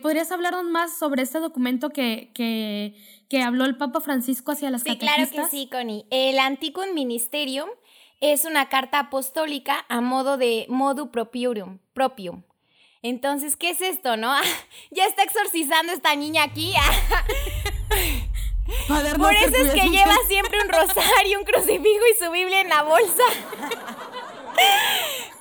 ¿Podrías 0.01 0.31
hablarnos 0.31 0.65
más 0.65 0.97
sobre 0.97 1.23
este 1.23 1.39
documento 1.39 1.89
que, 1.89 2.31
que, 2.33 3.41
habló 3.41 3.65
el 3.65 3.77
Papa 3.77 4.01
Francisco 4.01 4.51
hacia 4.51 4.69
las 4.71 4.83
Sí, 4.83 4.97
claro 4.97 5.29
que 5.29 5.43
sí, 5.49 5.69
Connie. 5.71 6.05
El 6.09 6.39
Anticum 6.39 6.93
Ministerium 6.93 7.69
es 8.19 8.45
una 8.45 8.69
carta 8.69 8.99
apostólica 8.99 9.85
a 9.89 10.01
modo 10.01 10.37
de 10.37 10.65
modu 10.69 11.11
propium. 11.11 11.79
propium. 11.93 12.43
Entonces, 13.03 13.55
¿qué 13.55 13.69
es 13.69 13.81
esto, 13.81 14.17
no? 14.17 14.33
ya 14.91 15.05
está 15.05 15.23
exorcizando 15.23 15.93
esta 15.93 16.15
niña 16.15 16.43
aquí. 16.43 16.73
Por 19.17 19.33
eso 19.33 19.55
es 19.55 19.73
que 19.73 19.89
lleva 19.89 20.15
siempre 20.27 20.59
un 20.61 20.69
rosario, 20.69 21.39
un 21.39 21.45
crucifijo 21.45 22.03
y 22.13 22.23
su 22.23 22.31
Biblia 22.31 22.61
en 22.61 22.69
la 22.69 22.83
bolsa. 22.83 23.23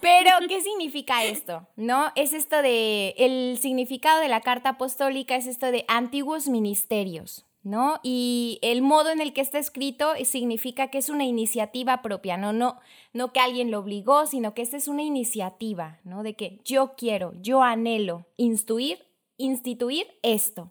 Pero, 0.01 0.31
¿qué 0.49 0.61
significa 0.61 1.25
esto? 1.25 1.67
¿No? 1.77 2.13
Es 2.15 2.33
esto 2.33 2.63
de. 2.63 3.15
El 3.19 3.59
significado 3.61 4.21
de 4.21 4.29
la 4.29 4.41
carta 4.41 4.71
apostólica 4.71 5.37
es 5.37 5.47
esto 5.47 5.73
de 5.73 5.85
antiguos 5.89 6.49
ministerios. 6.49 7.45
¿no? 7.67 7.99
Y 8.05 8.61
el 8.63 8.81
modo 8.81 9.11
en 9.11 9.21
el 9.21 9.33
que 9.33 9.41
está 9.41 9.59
escrito 9.59 10.13
significa 10.25 10.87
que 10.87 10.99
es 10.99 11.09
una 11.09 11.25
iniciativa 11.25 12.01
propia, 12.01 12.37
¿no? 12.37 12.53
No, 12.53 12.79
no 13.13 13.33
que 13.33 13.41
alguien 13.41 13.73
lo 13.73 13.81
obligó, 13.81 14.25
sino 14.27 14.55
que 14.55 14.63
esta 14.63 14.77
es 14.77 14.87
una 14.87 15.03
iniciativa, 15.03 15.99
¿no? 16.05 16.23
De 16.23 16.35
que 16.35 16.61
yo 16.65 16.95
quiero, 16.97 17.33
yo 17.43 17.65
anhelo 17.65 18.25
instruir, 18.37 19.05
instituir 19.37 20.07
esto. 20.23 20.71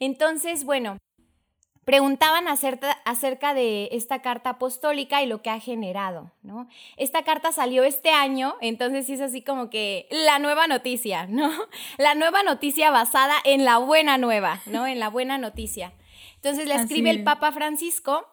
Entonces, 0.00 0.64
bueno, 0.64 0.98
preguntaban 1.84 2.48
acerca, 2.48 3.54
de 3.54 3.88
esta 3.92 4.22
carta 4.22 4.50
apostólica 4.50 5.22
y 5.22 5.26
lo 5.26 5.42
que 5.42 5.50
ha 5.50 5.60
generado, 5.60 6.30
¿no? 6.42 6.68
Esta 6.96 7.22
carta 7.24 7.52
salió 7.52 7.84
este 7.84 8.10
año, 8.10 8.56
entonces 8.60 9.08
es 9.10 9.20
así 9.20 9.42
como 9.42 9.70
que 9.70 10.08
la 10.10 10.38
nueva 10.38 10.66
noticia, 10.66 11.26
¿no? 11.26 11.50
La 11.98 12.14
nueva 12.14 12.42
noticia 12.42 12.90
basada 12.90 13.34
en 13.44 13.64
la 13.64 13.78
buena 13.78 14.18
nueva, 14.18 14.60
¿no? 14.66 14.86
En 14.86 14.98
la 14.98 15.08
buena 15.08 15.38
noticia. 15.38 15.92
Entonces 16.36 16.66
la 16.66 16.76
escribe 16.76 17.10
el 17.10 17.24
Papa 17.24 17.52
Francisco 17.52 18.26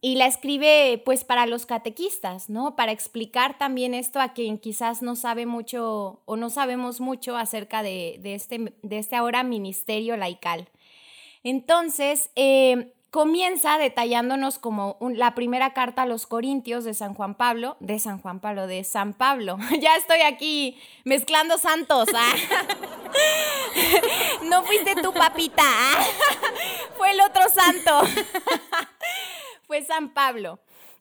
y 0.00 0.16
la 0.16 0.26
escribe 0.26 1.00
pues 1.04 1.24
para 1.24 1.46
los 1.46 1.64
catequistas, 1.64 2.50
¿no? 2.50 2.76
Para 2.76 2.92
explicar 2.92 3.56
también 3.58 3.94
esto 3.94 4.20
a 4.20 4.32
quien 4.32 4.58
quizás 4.58 5.00
no 5.00 5.14
sabe 5.16 5.46
mucho 5.46 6.22
o 6.24 6.36
no 6.36 6.50
sabemos 6.50 7.00
mucho 7.00 7.36
acerca 7.36 7.82
de, 7.82 8.20
este, 8.24 8.74
de 8.82 8.98
este 8.98 9.16
ahora 9.16 9.44
ministerio 9.44 10.16
laical. 10.16 10.68
Entonces, 11.44 12.30
eh, 12.36 12.92
comienza 13.12 13.76
detallándonos 13.76 14.58
como 14.58 14.96
la 15.14 15.34
primera 15.34 15.74
carta 15.74 16.02
a 16.02 16.06
los 16.06 16.26
Corintios 16.26 16.84
de 16.84 16.94
San 16.94 17.12
Juan 17.12 17.34
Pablo, 17.34 17.76
de 17.78 17.98
San 17.98 18.18
Juan 18.18 18.40
Pablo, 18.40 18.66
de 18.66 18.84
San 18.84 19.12
Pablo. 19.12 19.58
ya 19.80 19.96
estoy 19.96 20.22
aquí 20.22 20.80
mezclando 21.04 21.58
santos. 21.58 22.08
¿ah? 22.14 22.34
no 24.44 24.64
fuiste 24.64 24.94
tu 25.02 25.12
papita, 25.12 25.62
¿ah? 25.62 26.02
fue 26.96 27.10
el 27.10 27.20
otro 27.20 27.42
santo. 27.50 28.00
fue 29.66 29.82
San 29.82 30.14
Pablo. 30.14 30.58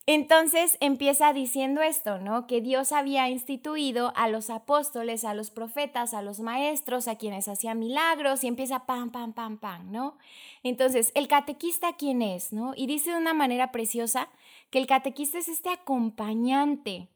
Entonces 0.08 0.77
empieza 0.79 1.31
diciendo 1.31 1.81
esto, 1.81 2.17
¿no? 2.17 2.48
Que 2.48 2.60
Dios 2.60 2.91
había 2.91 3.29
instituido 3.29 4.12
a 4.15 4.29
los 4.29 4.50
apóstoles, 4.50 5.24
a 5.24 5.36
los 5.36 5.51
profetas, 5.51 6.13
a 6.13 6.24
los 6.24 6.39
maestros, 6.39 7.08
a 7.08 7.17
quienes 7.17 7.48
hacían 7.48 7.79
milagros 7.79 8.43
y 8.43 8.48
empieza 8.48 8.86
pam, 8.88 9.12
pam, 9.12 9.34
pam, 9.34 9.60
pam, 9.60 9.91
¿no? 9.91 10.17
Entonces, 10.63 11.12
¿el 11.13 11.27
catequista 11.27 11.93
quién 11.93 12.24
es, 12.24 12.51
no? 12.51 12.74
Y 12.75 12.88
dice 12.88 13.12
de 13.12 13.17
una 13.17 13.36
manera 13.36 13.72
preciosa 13.72 14.29
que 14.72 14.79
el 14.79 14.88
catequista 14.88 15.38
es 15.38 15.48
este 15.48 15.70
acompañante. 15.70 17.08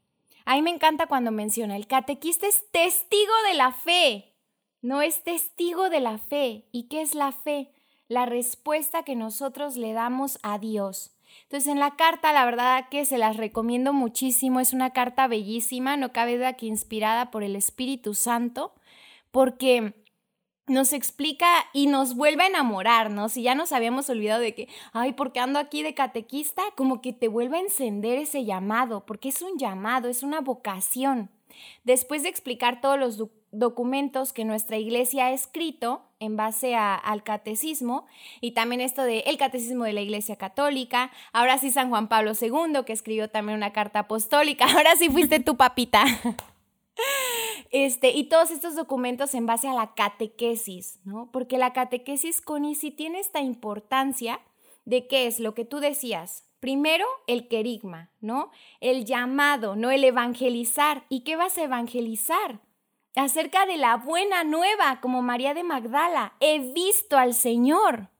A 0.44 0.54
mí 0.54 0.62
me 0.62 0.70
encanta 0.70 1.08
cuando 1.08 1.32
menciona, 1.32 1.74
el 1.74 1.88
catequista 1.88 2.46
es 2.46 2.70
testigo 2.70 3.32
de 3.48 3.54
la 3.54 3.72
fe, 3.72 4.36
no 4.80 5.02
es 5.02 5.24
testigo 5.24 5.90
de 5.90 5.98
la 5.98 6.18
fe. 6.18 6.68
¿Y 6.70 6.84
qué 6.84 7.00
es 7.00 7.16
la 7.16 7.32
fe? 7.32 7.72
La 8.06 8.26
respuesta 8.26 9.02
que 9.02 9.16
nosotros 9.16 9.76
le 9.76 9.92
damos 9.92 10.38
a 10.44 10.60
Dios. 10.60 11.15
Entonces, 11.44 11.70
en 11.70 11.78
la 11.78 11.96
carta, 11.96 12.32
la 12.32 12.44
verdad 12.44 12.88
que 12.90 13.04
se 13.04 13.18
las 13.18 13.36
recomiendo 13.36 13.92
muchísimo. 13.92 14.60
Es 14.60 14.72
una 14.72 14.90
carta 14.90 15.26
bellísima, 15.26 15.96
no 15.96 16.12
cabe 16.12 16.36
duda 16.36 16.54
que 16.54 16.66
inspirada 16.66 17.30
por 17.30 17.42
el 17.42 17.56
Espíritu 17.56 18.14
Santo, 18.14 18.74
porque 19.30 19.94
nos 20.66 20.92
explica 20.92 21.46
y 21.72 21.86
nos 21.86 22.16
vuelve 22.16 22.42
a 22.42 22.48
enamorar, 22.48 23.10
¿no? 23.10 23.28
Si 23.28 23.42
ya 23.42 23.54
nos 23.54 23.72
habíamos 23.72 24.10
olvidado 24.10 24.40
de 24.40 24.54
que, 24.54 24.68
ay, 24.92 25.12
porque 25.12 25.38
ando 25.40 25.58
aquí 25.58 25.82
de 25.82 25.94
catequista, 25.94 26.62
como 26.76 27.00
que 27.00 27.12
te 27.12 27.28
vuelve 27.28 27.58
a 27.58 27.60
encender 27.60 28.18
ese 28.18 28.44
llamado, 28.44 29.06
porque 29.06 29.28
es 29.28 29.42
un 29.42 29.58
llamado, 29.58 30.08
es 30.08 30.22
una 30.22 30.40
vocación. 30.40 31.30
Después 31.84 32.22
de 32.22 32.28
explicar 32.28 32.80
todos 32.80 32.98
los 32.98 33.28
documentos 33.52 34.32
que 34.32 34.44
nuestra 34.44 34.76
iglesia 34.76 35.26
ha 35.26 35.32
escrito 35.32 36.02
en 36.20 36.36
base 36.36 36.74
al 36.74 37.22
catecismo 37.22 38.06
y 38.40 38.52
también 38.52 38.80
esto 38.80 39.02
de 39.02 39.24
catecismo 39.38 39.84
de 39.84 39.92
la 39.92 40.00
iglesia 40.00 40.36
católica, 40.36 41.10
ahora 41.32 41.58
sí 41.58 41.70
San 41.70 41.90
Juan 41.90 42.08
Pablo 42.08 42.32
II 42.40 42.84
que 42.86 42.92
escribió 42.92 43.30
también 43.30 43.56
una 43.56 43.72
carta 43.72 44.00
apostólica, 44.00 44.66
ahora 44.74 44.96
sí 44.96 45.08
fuiste 45.08 45.40
tu 45.40 45.56
papita. 45.56 46.04
Este, 47.70 48.10
y 48.10 48.24
todos 48.28 48.50
estos 48.50 48.74
documentos 48.74 49.34
en 49.34 49.44
base 49.44 49.68
a 49.68 49.74
la 49.74 49.94
catequesis, 49.94 51.00
¿no? 51.04 51.30
Porque 51.30 51.58
la 51.58 51.72
catequesis, 51.72 52.40
Connie, 52.40 52.74
sí 52.74 52.90
tiene 52.90 53.18
esta 53.20 53.40
importancia 53.40 54.40
de 54.86 55.06
qué 55.06 55.26
es 55.26 55.40
lo 55.40 55.54
que 55.54 55.64
tú 55.64 55.80
decías. 55.80 56.45
Primero, 56.60 57.06
el 57.26 57.48
querigma, 57.48 58.10
¿no? 58.20 58.50
El 58.80 59.04
llamado, 59.04 59.76
no 59.76 59.90
el 59.90 60.04
evangelizar. 60.04 61.04
¿Y 61.08 61.20
qué 61.20 61.36
vas 61.36 61.58
a 61.58 61.64
evangelizar? 61.64 62.60
acerca 63.16 63.66
de 63.66 63.78
la 63.78 63.96
buena 63.96 64.44
nueva, 64.44 65.00
como 65.00 65.22
María 65.22 65.54
de 65.54 65.64
Magdala. 65.64 66.34
He 66.40 66.58
visto 66.72 67.16
al 67.16 67.34
Señor. 67.34 68.10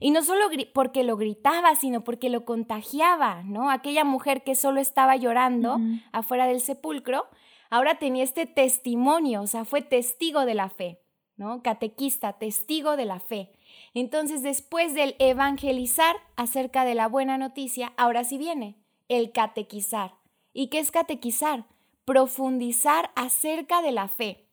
Y 0.00 0.12
no 0.12 0.22
solo 0.22 0.46
porque 0.72 1.04
lo 1.04 1.18
gritaba, 1.18 1.74
sino 1.74 2.02
porque 2.02 2.30
lo 2.30 2.46
contagiaba, 2.46 3.42
¿no? 3.42 3.70
Aquella 3.70 4.02
mujer 4.02 4.42
que 4.42 4.54
solo 4.54 4.80
estaba 4.80 5.14
llorando 5.16 5.78
afuera 6.10 6.46
del 6.46 6.62
sepulcro, 6.62 7.28
ahora 7.68 7.98
tenía 7.98 8.24
este 8.24 8.46
testimonio, 8.46 9.42
o 9.42 9.46
sea, 9.46 9.66
fue 9.66 9.82
testigo 9.82 10.46
de 10.46 10.54
la 10.54 10.70
fe, 10.70 11.02
¿no? 11.36 11.62
Catequista, 11.62 12.32
testigo 12.38 12.96
de 12.96 13.04
la 13.04 13.20
fe. 13.20 13.52
Entonces, 13.94 14.42
después 14.42 14.94
del 14.94 15.16
evangelizar 15.18 16.16
acerca 16.36 16.84
de 16.84 16.94
la 16.94 17.08
buena 17.08 17.38
noticia, 17.38 17.92
ahora 17.96 18.24
sí 18.24 18.38
viene 18.38 18.76
el 19.08 19.32
catequizar. 19.32 20.14
¿Y 20.52 20.68
qué 20.68 20.78
es 20.78 20.90
catequizar? 20.90 21.66
profundizar 22.10 23.12
acerca 23.14 23.82
de 23.82 23.92
la 23.92 24.08
fe. 24.08 24.44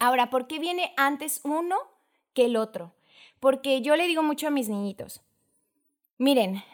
Ahora, 0.00 0.28
¿por 0.28 0.48
qué 0.48 0.58
viene 0.58 0.92
antes 0.96 1.40
uno 1.44 1.76
que 2.32 2.46
el 2.46 2.56
otro? 2.56 2.96
Porque 3.38 3.80
yo 3.80 3.94
le 3.94 4.08
digo 4.08 4.24
mucho 4.24 4.48
a 4.48 4.50
mis 4.50 4.68
niñitos, 4.68 5.22
miren, 6.18 6.64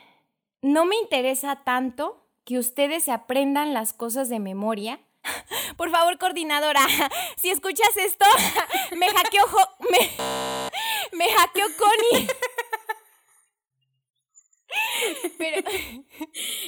no 0.63 0.87
me 0.87 0.97
interesa 0.97 1.65
tanto 1.65 2.27
que 2.47 2.59
ustedes 2.59 3.05
se 3.05 3.13
aprendan 3.13 3.75
las 3.75 3.93
cosas 3.93 4.31
de 4.31 4.41
memoria. 4.41 5.01
Por 5.77 5.91
favor, 5.91 6.17
coordinadora, 6.17 6.81
si 7.37 7.51
escuchas 7.51 7.95
esto, 7.99 8.25
me 8.97 9.07
hackeó, 9.11 9.45
me, 9.91 9.99
me 11.13 11.29
hackeó 11.29 11.67
Connie. 11.77 12.29
Pero 15.39 15.69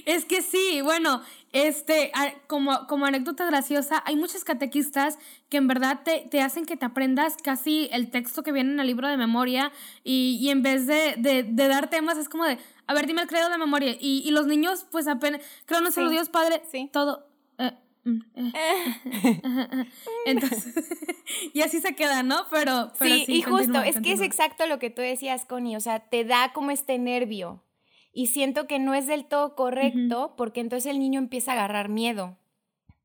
es 0.07 0.25
que 0.25 0.43
sí, 0.43 0.81
bueno, 0.83 1.23
este, 1.53 2.13
como, 2.47 2.87
como 2.87 3.07
anécdota 3.07 3.47
graciosa, 3.47 4.03
hay 4.07 4.17
muchos 4.17 4.45
catequistas 4.45 5.19
que 5.49 5.59
en 5.59 5.69
verdad 5.69 6.01
te, 6.03 6.41
hacen 6.41 6.67
que 6.67 6.77
te 6.77 6.87
aprendas 6.87 7.37
casi 7.43 7.89
el 7.93 8.11
texto 8.11 8.43
que 8.43 8.53
viene 8.53 8.73
en 8.73 8.81
el 8.81 8.87
libro 8.87 9.09
de 9.09 9.17
memoria 9.17 9.73
y, 10.03 10.49
en 10.51 10.63
vez 10.63 10.87
de, 10.87 11.15
de, 11.19 11.69
dar 11.69 11.91
temas 11.91 12.19
es 12.19 12.29
como 12.29 12.45
de, 12.45 12.59
a 12.87 12.95
ver, 12.95 13.07
dime 13.07 13.23
el 13.23 13.29
credo 13.29 13.49
de 13.49 13.59
memoria. 13.59 13.97
Y, 14.01 14.31
los 14.31 14.47
niños, 14.47 14.87
pues 14.91 15.07
apenas, 15.07 15.43
creo 15.67 15.81
no 15.81 15.91
se 15.91 16.01
lo 16.01 16.11
Dios 16.11 16.29
Padre, 16.29 16.63
sí. 16.71 16.91
todo. 16.93 17.29
Eh. 17.59 17.73
Entonces, 20.27 20.75
y 21.55 21.63
así 21.63 21.81
se 21.81 21.95
queda, 21.95 22.23
¿no? 22.23 22.47
Pero, 22.51 22.93
pero 22.99 23.15
sí, 23.15 23.25
y 23.29 23.43
justo, 23.43 23.81
es 23.81 24.01
que 24.01 24.13
es 24.13 24.21
exacto 24.21 24.67
lo 24.67 24.79
que 24.79 24.91
tú 24.91 25.03
decías, 25.03 25.45
Connie, 25.45 25.77
o 25.77 25.81
sea, 25.81 26.01
te 26.01 26.25
da 26.25 26.53
como 26.53 26.71
este 26.71 26.99
nervio, 26.99 27.63
y 28.13 28.27
siento 28.27 28.67
que 28.67 28.79
no 28.79 28.95
es 28.95 29.07
del 29.07 29.25
todo 29.25 29.55
correcto 29.55 30.35
porque 30.37 30.61
entonces 30.61 30.91
el 30.91 30.99
niño 30.99 31.19
empieza 31.19 31.53
a 31.53 31.55
agarrar 31.55 31.89
miedo. 31.89 32.37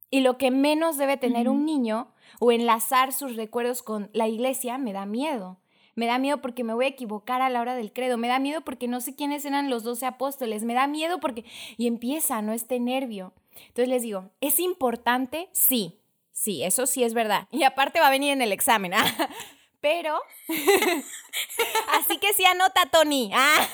Y 0.09 0.21
lo 0.21 0.37
que 0.37 0.51
menos 0.51 0.97
debe 0.97 1.17
tener 1.17 1.49
un 1.49 1.65
niño 1.65 2.09
o 2.39 2.51
enlazar 2.51 3.13
sus 3.13 3.35
recuerdos 3.35 3.83
con 3.83 4.09
la 4.13 4.27
iglesia 4.27 4.77
me 4.77 4.93
da 4.93 5.05
miedo. 5.05 5.59
Me 5.95 6.05
da 6.05 6.19
miedo 6.19 6.41
porque 6.41 6.63
me 6.63 6.73
voy 6.73 6.85
a 6.85 6.89
equivocar 6.89 7.41
a 7.41 7.49
la 7.49 7.59
hora 7.59 7.75
del 7.75 7.91
credo. 7.91 8.17
Me 8.17 8.27
da 8.27 8.37
miedo 8.37 8.61
porque 8.61 8.87
no 8.87 9.01
sé 9.01 9.15
quiénes 9.15 9.45
eran 9.45 9.69
los 9.69 9.83
doce 9.83 10.05
apóstoles. 10.05 10.63
Me 10.63 10.75
da 10.75 10.87
miedo 10.87 11.19
porque... 11.19 11.43
Y 11.77 11.87
empieza, 11.87 12.41
¿no? 12.41 12.53
Este 12.53 12.79
nervio. 12.79 13.33
Entonces 13.67 13.89
les 13.89 14.01
digo, 14.01 14.31
¿es 14.41 14.59
importante? 14.59 15.49
Sí. 15.51 15.99
Sí, 16.31 16.63
eso 16.63 16.85
sí 16.85 17.03
es 17.03 17.15
verdad. 17.15 17.47
Y 17.51 17.63
aparte 17.63 17.99
va 17.99 18.07
a 18.07 18.11
venir 18.11 18.31
en 18.31 18.41
el 18.41 18.51
examen. 18.51 18.93
¿ah? 18.93 19.03
Pero, 19.81 20.19
así 21.93 22.17
que 22.19 22.33
sí 22.33 22.45
anota, 22.45 22.87
Tony. 22.91 23.31
Ah. 23.33 23.67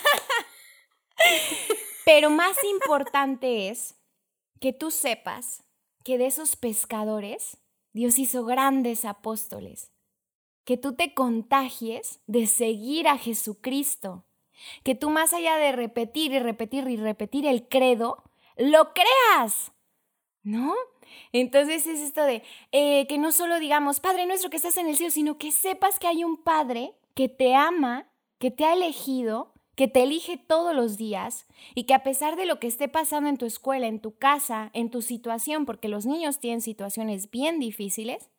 Pero 2.05 2.29
más 2.29 2.57
importante 2.63 3.69
es 3.69 3.95
que 4.59 4.71
tú 4.73 4.91
sepas 4.91 5.63
que 6.03 6.17
de 6.17 6.27
esos 6.27 6.55
pescadores 6.55 7.57
Dios 7.93 8.17
hizo 8.17 8.43
grandes 8.45 9.05
apóstoles. 9.05 9.91
Que 10.63 10.77
tú 10.77 10.95
te 10.95 11.13
contagies 11.13 12.21
de 12.27 12.47
seguir 12.47 13.07
a 13.07 13.17
Jesucristo. 13.17 14.23
Que 14.83 14.95
tú 14.95 15.09
más 15.09 15.33
allá 15.33 15.57
de 15.57 15.73
repetir 15.73 16.31
y 16.31 16.39
repetir 16.39 16.87
y 16.87 16.95
repetir 16.95 17.45
el 17.45 17.67
credo, 17.67 18.23
lo 18.55 18.93
creas. 18.93 19.72
¿No? 20.43 20.73
Entonces 21.31 21.87
es 21.87 21.99
esto 21.99 22.23
de 22.23 22.43
eh, 22.71 23.07
que 23.07 23.17
no 23.17 23.31
solo 23.31 23.59
digamos, 23.59 23.99
Padre 23.99 24.25
nuestro 24.25 24.49
que 24.49 24.57
estás 24.57 24.77
en 24.77 24.87
el 24.87 24.97
cielo, 24.97 25.11
sino 25.11 25.37
que 25.37 25.51
sepas 25.51 25.99
que 25.99 26.07
hay 26.07 26.23
un 26.23 26.37
Padre 26.37 26.93
que 27.15 27.29
te 27.29 27.55
ama, 27.55 28.07
que 28.39 28.51
te 28.51 28.65
ha 28.65 28.73
elegido, 28.73 29.53
que 29.75 29.87
te 29.87 30.03
elige 30.03 30.37
todos 30.37 30.75
los 30.75 30.97
días 30.97 31.47
y 31.75 31.85
que 31.85 31.93
a 31.93 32.03
pesar 32.03 32.35
de 32.35 32.45
lo 32.45 32.59
que 32.59 32.67
esté 32.67 32.87
pasando 32.87 33.29
en 33.29 33.37
tu 33.37 33.45
escuela, 33.45 33.87
en 33.87 33.99
tu 33.99 34.15
casa, 34.17 34.69
en 34.73 34.89
tu 34.89 35.01
situación, 35.01 35.65
porque 35.65 35.87
los 35.87 36.05
niños 36.05 36.39
tienen 36.39 36.61
situaciones 36.61 37.31
bien 37.31 37.59
difíciles, 37.59 38.29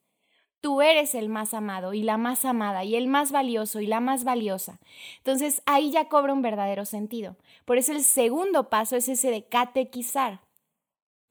tú 0.61 0.80
eres 0.80 1.14
el 1.14 1.28
más 1.28 1.52
amado 1.52 1.92
y 1.92 2.02
la 2.02 2.16
más 2.16 2.44
amada 2.44 2.84
y 2.84 2.96
el 2.96 3.08
más 3.08 3.32
valioso 3.32 3.80
y 3.80 3.87
la 3.87 4.00
más 4.00 4.25
valiosa. 4.25 4.78
Entonces 5.18 5.62
ahí 5.66 5.90
ya 5.90 6.08
cobra 6.08 6.32
un 6.32 6.42
verdadero 6.42 6.84
sentido. 6.84 7.37
Por 7.64 7.78
eso 7.78 7.92
el 7.92 8.02
segundo 8.02 8.70
paso 8.70 8.96
es 8.96 9.08
ese 9.08 9.30
de 9.30 9.44
catequizar 9.44 10.40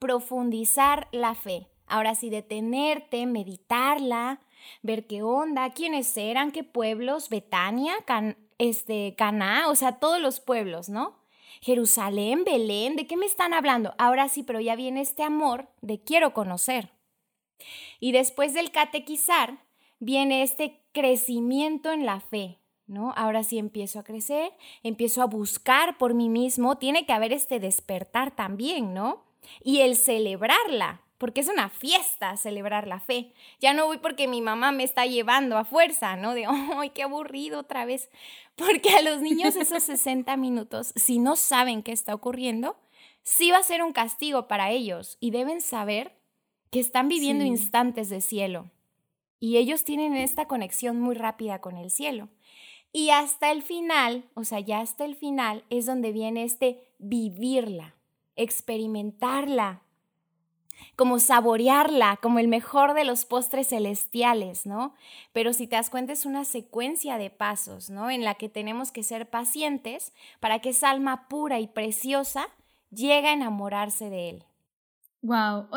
profundizar 0.04 1.08
la 1.12 1.34
fe. 1.34 1.66
Ahora 1.86 2.14
sí, 2.14 2.28
detenerte, 2.28 3.24
meditarla, 3.24 4.42
ver 4.82 5.06
qué 5.06 5.22
onda, 5.22 5.70
quiénes 5.70 6.14
eran, 6.18 6.52
qué 6.52 6.62
pueblos, 6.62 7.30
Betania, 7.30 7.94
Can, 8.04 8.36
este, 8.58 9.14
Caná, 9.16 9.70
o 9.70 9.74
sea, 9.74 9.92
todos 10.00 10.20
los 10.20 10.40
pueblos, 10.40 10.90
¿no? 10.90 11.16
Jerusalén, 11.62 12.44
Belén, 12.44 12.96
¿de 12.96 13.06
qué 13.06 13.16
me 13.16 13.24
están 13.24 13.54
hablando? 13.54 13.94
Ahora 13.96 14.28
sí, 14.28 14.42
pero 14.42 14.60
ya 14.60 14.76
viene 14.76 15.00
este 15.00 15.22
amor 15.22 15.68
de 15.80 16.02
quiero 16.02 16.34
conocer. 16.34 16.90
Y 17.98 18.12
después 18.12 18.52
del 18.52 18.72
catequizar, 18.72 19.64
viene 20.00 20.42
este 20.42 20.82
crecimiento 20.92 21.92
en 21.92 22.04
la 22.04 22.20
fe, 22.20 22.58
¿no? 22.86 23.14
Ahora 23.16 23.42
sí 23.42 23.56
empiezo 23.56 24.00
a 24.00 24.04
crecer, 24.04 24.52
empiezo 24.82 25.22
a 25.22 25.26
buscar 25.26 25.96
por 25.96 26.12
mí 26.12 26.28
mismo, 26.28 26.76
tiene 26.76 27.06
que 27.06 27.14
haber 27.14 27.32
este 27.32 27.58
despertar 27.58 28.36
también, 28.36 28.92
¿no? 28.92 29.23
Y 29.62 29.80
el 29.80 29.96
celebrarla, 29.96 31.02
porque 31.18 31.40
es 31.40 31.48
una 31.48 31.68
fiesta 31.68 32.36
celebrar 32.36 32.86
la 32.86 33.00
fe. 33.00 33.32
Ya 33.60 33.72
no 33.72 33.86
voy 33.86 33.98
porque 33.98 34.28
mi 34.28 34.40
mamá 34.40 34.72
me 34.72 34.84
está 34.84 35.06
llevando 35.06 35.56
a 35.56 35.64
fuerza, 35.64 36.16
¿no? 36.16 36.34
De, 36.34 36.46
¡ay, 36.76 36.90
qué 36.90 37.02
aburrido 37.02 37.60
otra 37.60 37.84
vez! 37.84 38.10
Porque 38.56 38.90
a 38.90 39.02
los 39.02 39.20
niños 39.20 39.56
esos 39.56 39.82
60 39.82 40.36
minutos, 40.36 40.92
si 40.96 41.18
no 41.18 41.36
saben 41.36 41.82
qué 41.82 41.92
está 41.92 42.14
ocurriendo, 42.14 42.76
sí 43.22 43.50
va 43.50 43.58
a 43.58 43.62
ser 43.62 43.82
un 43.82 43.92
castigo 43.92 44.48
para 44.48 44.70
ellos 44.70 45.16
y 45.20 45.30
deben 45.30 45.60
saber 45.60 46.16
que 46.70 46.80
están 46.80 47.08
viviendo 47.08 47.44
instantes 47.44 48.08
de 48.10 48.20
cielo. 48.20 48.70
Y 49.40 49.58
ellos 49.58 49.84
tienen 49.84 50.14
esta 50.16 50.46
conexión 50.46 51.00
muy 51.00 51.14
rápida 51.14 51.60
con 51.60 51.76
el 51.76 51.90
cielo. 51.90 52.28
Y 52.92 53.10
hasta 53.10 53.50
el 53.50 53.62
final, 53.62 54.24
o 54.34 54.44
sea, 54.44 54.60
ya 54.60 54.80
hasta 54.80 55.04
el 55.04 55.16
final 55.16 55.64
es 55.70 55.86
donde 55.86 56.12
viene 56.12 56.44
este 56.44 56.82
vivirla 56.98 57.93
experimentarla, 58.36 59.82
como 60.96 61.18
saborearla, 61.18 62.18
como 62.20 62.38
el 62.38 62.48
mejor 62.48 62.94
de 62.94 63.04
los 63.04 63.24
postres 63.24 63.68
celestiales, 63.68 64.66
¿no? 64.66 64.94
Pero 65.32 65.52
si 65.52 65.66
te 65.66 65.76
das 65.76 65.90
cuenta 65.90 66.12
es 66.12 66.26
una 66.26 66.44
secuencia 66.44 67.18
de 67.18 67.30
pasos, 67.30 67.90
¿no? 67.90 68.10
En 68.10 68.24
la 68.24 68.34
que 68.34 68.48
tenemos 68.48 68.92
que 68.92 69.02
ser 69.02 69.28
pacientes 69.30 70.12
para 70.40 70.58
que 70.58 70.70
esa 70.70 70.90
alma 70.90 71.28
pura 71.28 71.60
y 71.60 71.66
preciosa 71.66 72.48
llegue 72.90 73.28
a 73.28 73.32
enamorarse 73.32 74.10
de 74.10 74.30
él. 74.30 74.44
Wow, 75.24 75.68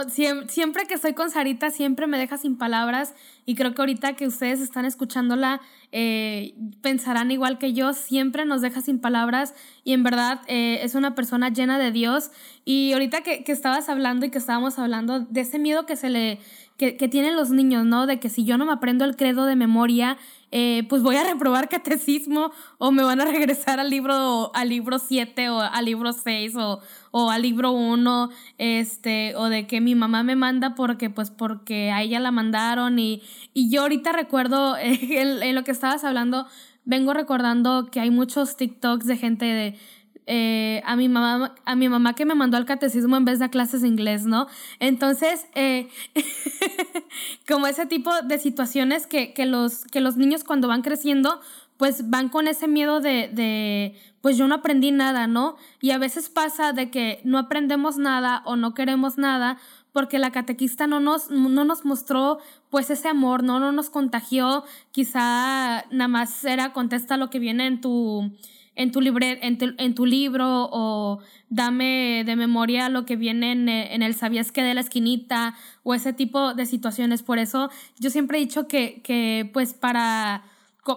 siempre 0.49 0.87
que 0.87 0.95
estoy 0.95 1.13
con 1.13 1.31
Sarita 1.31 1.69
siempre 1.69 2.05
me 2.05 2.17
deja 2.17 2.37
sin 2.37 2.57
palabras 2.57 3.15
y 3.45 3.55
creo 3.55 3.73
que 3.73 3.81
ahorita 3.81 4.11
que 4.17 4.27
ustedes 4.27 4.59
están 4.59 4.83
escuchándola 4.83 5.61
eh, 5.93 6.53
pensarán 6.81 7.31
igual 7.31 7.57
que 7.57 7.71
yo, 7.71 7.93
siempre 7.93 8.43
nos 8.43 8.59
deja 8.59 8.81
sin 8.81 8.99
palabras 8.99 9.53
y 9.85 9.93
en 9.93 10.03
verdad 10.03 10.41
eh, 10.47 10.79
es 10.83 10.95
una 10.95 11.15
persona 11.15 11.47
llena 11.47 11.79
de 11.79 11.93
Dios. 11.93 12.31
Y 12.65 12.91
ahorita 12.91 13.21
que, 13.21 13.45
que, 13.45 13.53
estabas 13.53 13.87
hablando 13.87 14.25
y 14.25 14.31
que 14.31 14.37
estábamos 14.37 14.77
hablando 14.79 15.21
de 15.21 15.39
ese 15.39 15.59
miedo 15.59 15.85
que 15.85 15.95
se 15.95 16.09
le 16.09 16.39
que, 16.77 16.95
que 16.95 17.07
tienen 17.07 17.35
los 17.35 17.49
niños, 17.49 17.85
¿no? 17.85 18.05
De 18.05 18.19
que 18.19 18.29
si 18.29 18.45
yo 18.45 18.57
no 18.57 18.65
me 18.65 18.73
aprendo 18.73 19.03
el 19.05 19.15
credo 19.15 19.45
de 19.45 19.55
memoria, 19.55 20.17
eh, 20.51 20.85
pues 20.87 21.03
voy 21.03 21.17
a 21.17 21.23
reprobar 21.23 21.67
catecismo 21.69 22.51
o 22.77 22.91
me 22.91 23.03
van 23.03 23.19
a 23.19 23.25
regresar 23.25 23.79
al 23.79 23.89
libro, 23.89 24.51
al 24.55 24.69
libro 24.69 24.99
7 24.99 25.49
o 25.49 25.59
al 25.59 25.85
libro 25.85 26.13
6 26.13 26.55
o, 26.55 26.79
o 27.11 27.31
al 27.31 27.41
libro 27.41 27.71
1, 27.71 28.29
este, 28.57 29.35
o 29.35 29.49
de 29.49 29.67
que 29.67 29.81
mi 29.81 29.95
mamá 29.95 30.23
me 30.23 30.35
manda 30.35 30.75
porque, 30.75 31.09
pues 31.09 31.31
porque 31.31 31.91
a 31.91 32.01
ella 32.01 32.19
la 32.19 32.31
mandaron 32.31 32.97
y, 32.99 33.21
y 33.53 33.69
yo 33.69 33.81
ahorita 33.81 34.13
recuerdo 34.13 34.77
en, 34.79 35.55
lo 35.55 35.63
que 35.63 35.71
estabas 35.71 36.03
hablando, 36.03 36.47
vengo 36.85 37.13
recordando 37.13 37.89
que 37.91 37.99
hay 37.99 38.11
muchos 38.11 38.55
TikToks 38.55 39.05
de 39.05 39.17
gente 39.17 39.45
de 39.45 39.79
eh, 40.27 40.83
a, 40.85 40.97
mi 40.97 41.07
mamá, 41.07 41.55
a 41.63 41.75
mi 41.75 41.87
mamá 41.87 42.13
que 42.13 42.25
me 42.25 42.35
mandó 42.35 42.57
al 42.57 42.65
catecismo 42.65 43.15
en 43.15 43.23
vez 43.23 43.39
de 43.39 43.45
a 43.45 43.49
clases 43.49 43.81
de 43.81 43.87
inglés, 43.87 44.25
¿no? 44.25 44.47
Entonces, 44.79 45.47
eh, 45.55 45.87
como 47.47 47.65
ese 47.65 47.85
tipo 47.85 48.11
de 48.21 48.37
situaciones 48.37 49.07
que, 49.07 49.33
que, 49.33 49.45
los, 49.45 49.85
que 49.85 50.01
los 50.01 50.17
niños 50.17 50.43
cuando 50.43 50.67
van 50.67 50.81
creciendo, 50.81 51.39
pues 51.77 52.09
van 52.09 52.27
con 52.27 52.47
ese 52.47 52.67
miedo 52.67 52.99
de, 52.99 53.29
de, 53.31 53.95
pues 54.21 54.37
yo 54.37 54.47
no 54.47 54.55
aprendí 54.55 54.91
nada, 54.91 55.27
¿no? 55.27 55.55
Y 55.79 55.91
a 55.91 55.97
veces 55.97 56.27
pasa 56.27 56.73
de 56.73 56.91
que 56.91 57.21
no 57.23 57.37
aprendemos 57.37 57.97
nada 57.97 58.41
o 58.45 58.57
no 58.57 58.73
queremos 58.73 59.17
nada 59.17 59.57
porque 59.93 60.19
la 60.19 60.31
catequista 60.31 60.85
no 60.87 60.99
nos, 60.99 61.31
no 61.31 61.63
nos 61.63 61.85
mostró 61.85 62.39
pues 62.69 62.89
ese 62.89 63.07
amor, 63.07 63.43
¿no? 63.43 63.59
No 63.59 63.71
nos 63.71 63.89
contagió, 63.89 64.63
quizá 64.91 65.85
nada 65.89 66.07
más 66.07 66.43
era 66.43 66.73
contesta 66.73 67.17
lo 67.17 67.29
que 67.29 67.39
viene 67.39 67.65
en 67.65 67.81
tu 67.81 68.31
en 68.77 68.91
tu, 68.91 69.01
libre, 69.01 69.39
en, 69.41 69.95
tu, 69.95 70.05
libro 70.05 70.69
o 70.71 71.19
dame 71.49 72.23
de 72.25 72.35
memoria 72.35 72.89
lo 72.89 73.05
que 73.05 73.15
viene 73.15 73.51
en, 73.51 73.67
en, 73.67 74.01
el 74.03 74.13
sabías 74.13 74.51
que 74.51 74.61
de 74.61 74.75
la 74.75 74.81
esquinita 74.81 75.55
o 75.83 75.95
ese 75.95 76.13
tipo 76.13 76.53
de 76.53 76.65
situaciones. 76.65 77.23
Por 77.23 77.39
eso 77.39 77.69
yo 77.99 78.11
siempre 78.11 78.37
he 78.37 78.41
dicho 78.41 78.67
que, 78.67 79.01
que 79.03 79.49
pues 79.51 79.73
para, 79.73 80.43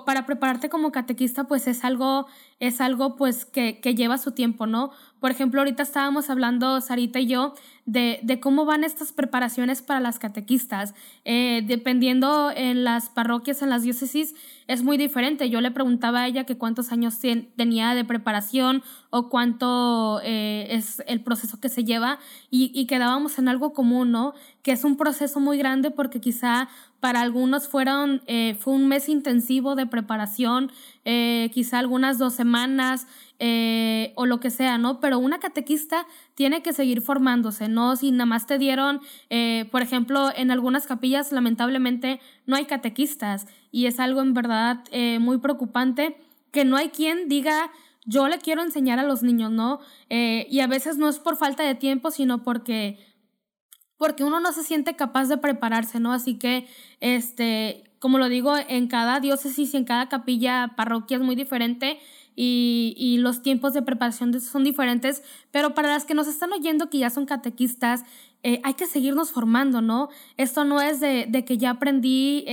para 0.05 0.27
prepararte 0.27 0.69
como 0.69 0.93
catequista 0.93 1.45
pues 1.45 1.67
es 1.67 1.85
algo, 1.85 2.27
es 2.59 2.81
algo 2.81 3.17
pues 3.17 3.45
que, 3.45 3.81
que 3.81 3.95
lleva 3.95 4.19
su 4.19 4.33
tiempo, 4.33 4.67
¿no? 4.67 4.91
Por 5.21 5.31
ejemplo, 5.31 5.61
ahorita 5.61 5.83
estábamos 5.83 6.31
hablando, 6.31 6.81
Sarita 6.81 7.21
y 7.21 7.27
yo, 7.27 7.55
de, 7.85 8.21
de 8.23 8.41
cómo 8.41 8.65
van 8.65 8.85
estas 8.85 9.13
preparaciones 9.13 9.83
para 9.83 10.01
las 10.01 10.19
catequistas. 10.19 10.95
Eh, 11.27 11.63
dependiendo 11.67 12.51
en 12.55 12.85
las 12.85 13.11
parroquias, 13.11 13.61
en 13.61 13.69
las 13.69 13.83
diócesis, 13.83 14.35
es 14.67 14.83
muy 14.83 14.97
diferente. 14.97 15.51
Yo 15.51 15.61
le 15.61 15.71
preguntaba 15.71 16.21
a 16.23 16.27
ella 16.27 16.45
que 16.45 16.57
cuántos 16.57 16.91
años 16.91 17.19
tenía 17.19 17.95
de 17.95 18.05
preparación 18.05 18.83
o 19.11 19.29
cuánto 19.29 20.21
eh, 20.23 20.69
es 20.71 21.03
el 21.07 21.21
proceso 21.21 21.61
que 21.61 21.69
se 21.69 21.85
lleva 21.85 22.19
y, 22.51 22.71
y, 22.75 22.87
quedábamos 22.87 23.39
en 23.39 23.49
algo 23.49 23.75
común, 23.75 24.13
¿no? 24.13 24.33
Que 24.63 24.73
es 24.73 24.85
un 24.85 24.97
proceso 24.97 25.39
muy 25.39 25.59
grande 25.59 25.91
porque 25.91 26.21
quizá 26.21 26.69
para 27.01 27.21
algunos 27.23 27.69
fueron, 27.69 28.23
eh, 28.27 28.57
fue 28.61 28.75
un 28.75 28.87
mes 28.87 29.09
intensivo 29.09 29.75
de 29.75 29.87
preparación, 29.87 30.71
eh, 31.05 31.51
quizá 31.53 31.79
algunas 31.79 32.19
dos 32.19 32.35
semanas 32.35 33.07
o 34.17 34.27
lo 34.27 34.39
que 34.39 34.51
sea, 34.51 34.77
¿no? 34.77 35.01
Pero 35.01 35.19
una 35.19 35.39
catequista 35.39 36.07
tiene 36.35 36.63
que 36.63 36.75
seguir 36.75 37.01
formándose, 37.01 37.69
¿no? 37.69 37.97
Si 37.97 38.11
nada 38.11 38.27
más 38.27 38.47
te 38.47 38.59
dieron, 38.59 39.01
por 39.71 39.81
ejemplo, 39.81 40.29
en 40.37 40.51
algunas 40.51 40.87
capillas 40.87 41.33
lamentablemente 41.33 42.21
no 42.45 42.57
hay 42.57 42.67
catequistas 42.67 43.47
y 43.73 43.87
es 43.87 44.01
algo 44.01 44.21
en 44.21 44.35
verdad 44.35 44.85
eh, 44.91 45.19
muy 45.19 45.39
preocupante 45.39 46.17
que 46.53 46.65
no 46.65 46.77
hay 46.77 46.91
quien 46.91 47.29
diga 47.29 47.71
yo 48.07 48.29
le 48.29 48.39
quiero 48.39 48.63
enseñar 48.63 48.99
a 48.99 49.05
los 49.05 49.23
niños, 49.23 49.53
¿no? 49.53 49.79
Eh, 50.09 50.47
y 50.51 50.61
a 50.61 50.67
veces 50.67 50.97
no 50.97 51.09
es 51.09 51.19
por 51.19 51.37
falta 51.37 51.63
de 51.63 51.75
tiempo, 51.75 52.11
sino 52.11 52.43
porque, 52.43 52.99
porque 54.01 54.25
uno 54.25 54.41
no 54.41 54.51
se 54.53 54.63
siente 54.63 54.97
capaz 54.97 55.29
de 55.29 55.37
prepararse, 55.37 56.01
¿no? 56.01 56.15
Así 56.15 56.39
que, 56.39 56.67
este, 57.01 57.85
como 57.99 58.17
lo 58.17 58.31
digo, 58.31 58.55
en 58.57 58.89
cada 58.89 59.21
diócesis 59.21 59.75
y 59.75 59.77
en 59.77 59.85
cada 59.85 60.09
capilla, 60.09 60.73
parroquia 60.75 61.19
es 61.19 61.23
muy 61.23 61.37
diferente 61.37 62.01
y, 62.35 62.95
y, 62.97 63.19
los 63.19 63.43
tiempos 63.43 63.75
de 63.75 63.83
preparación 63.83 64.41
son 64.41 64.65
diferentes, 64.65 65.23
pero 65.51 65.75
para 65.75 65.89
las 65.91 66.07
que 66.07 66.15
nos 66.15 66.29
están 66.29 66.51
oyendo 66.55 66.89
que 66.89 66.97
ya 66.97 67.11
son 67.11 67.27
catequistas, 67.27 68.05
eh, 68.43 68.63
hay 68.65 68.73
que 68.73 68.87
seguirnos 68.87 69.33
formando, 69.33 69.83
¿no? 69.83 70.09
Esto 70.39 70.65
no 70.65 70.81
es 70.81 71.01
de, 71.01 71.27
de 71.29 71.45
que 71.45 71.59
ya 71.59 71.69
aprendí 71.69 72.47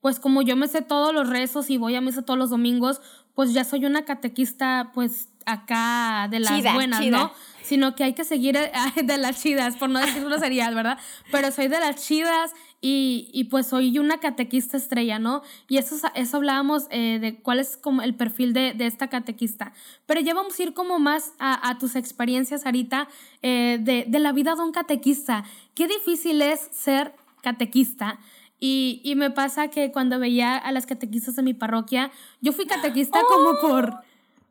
pues 0.00 0.20
como 0.20 0.42
yo 0.42 0.54
me 0.54 0.68
sé 0.68 0.82
todos 0.82 1.12
los 1.14 1.30
rezos 1.30 1.70
y 1.70 1.78
voy 1.78 1.96
a 1.96 2.00
misa 2.02 2.22
todos 2.22 2.38
los 2.38 2.50
domingos, 2.50 3.00
pues 3.34 3.54
ya 3.54 3.64
soy 3.64 3.86
una 3.86 4.04
catequista, 4.04 4.90
pues 4.92 5.30
acá 5.46 6.28
de 6.30 6.40
las 6.40 6.62
buenas, 6.74 7.04
¿no? 7.06 7.32
Sino 7.64 7.96
que 7.96 8.04
hay 8.04 8.12
que 8.12 8.24
seguir 8.24 8.56
de 9.02 9.18
las 9.18 9.42
chidas, 9.42 9.76
por 9.76 9.88
no 9.88 9.98
decir 9.98 10.24
groserías, 10.24 10.74
¿verdad? 10.74 10.98
Pero 11.32 11.50
soy 11.50 11.68
de 11.68 11.80
las 11.80 11.96
chidas 11.96 12.52
y, 12.80 13.48
pues 13.50 13.68
soy 13.68 13.98
una 13.98 14.18
catequista 14.18 14.76
estrella, 14.76 15.18
¿no? 15.18 15.42
Y 15.68 15.78
eso, 15.78 15.96
eso 16.14 16.36
hablábamos 16.36 16.86
eh, 16.90 17.18
de 17.18 17.40
cuál 17.40 17.58
es 17.58 17.78
como 17.78 18.02
el 18.02 18.14
perfil 18.14 18.52
de, 18.52 18.74
esta 18.80 19.08
catequista. 19.08 19.72
Pero 20.04 20.20
ya 20.20 20.34
vamos 20.34 20.58
a 20.58 20.62
ir 20.62 20.74
como 20.74 20.98
más 20.98 21.32
a, 21.38 21.78
tus 21.78 21.96
experiencias, 21.96 22.66
Arita, 22.66 23.08
eh, 23.40 23.78
de, 23.80 24.04
de 24.06 24.18
la 24.18 24.32
vida 24.32 24.54
de 24.54 24.62
un 24.62 24.72
catequista. 24.72 25.44
Qué 25.74 25.88
difícil 25.88 26.42
es 26.42 26.68
ser 26.72 27.14
catequista. 27.40 28.18
Y, 28.60 29.00
y, 29.04 29.14
me 29.14 29.30
pasa 29.30 29.68
que 29.68 29.92
cuando 29.92 30.18
veía 30.18 30.56
a 30.56 30.72
las 30.72 30.86
catequistas 30.86 31.36
de 31.36 31.42
mi 31.42 31.54
parroquia, 31.54 32.10
yo 32.40 32.52
fui 32.52 32.66
catequista 32.66 33.20
como 33.28 33.50
¡Oh! 33.50 33.60
por, 33.60 34.03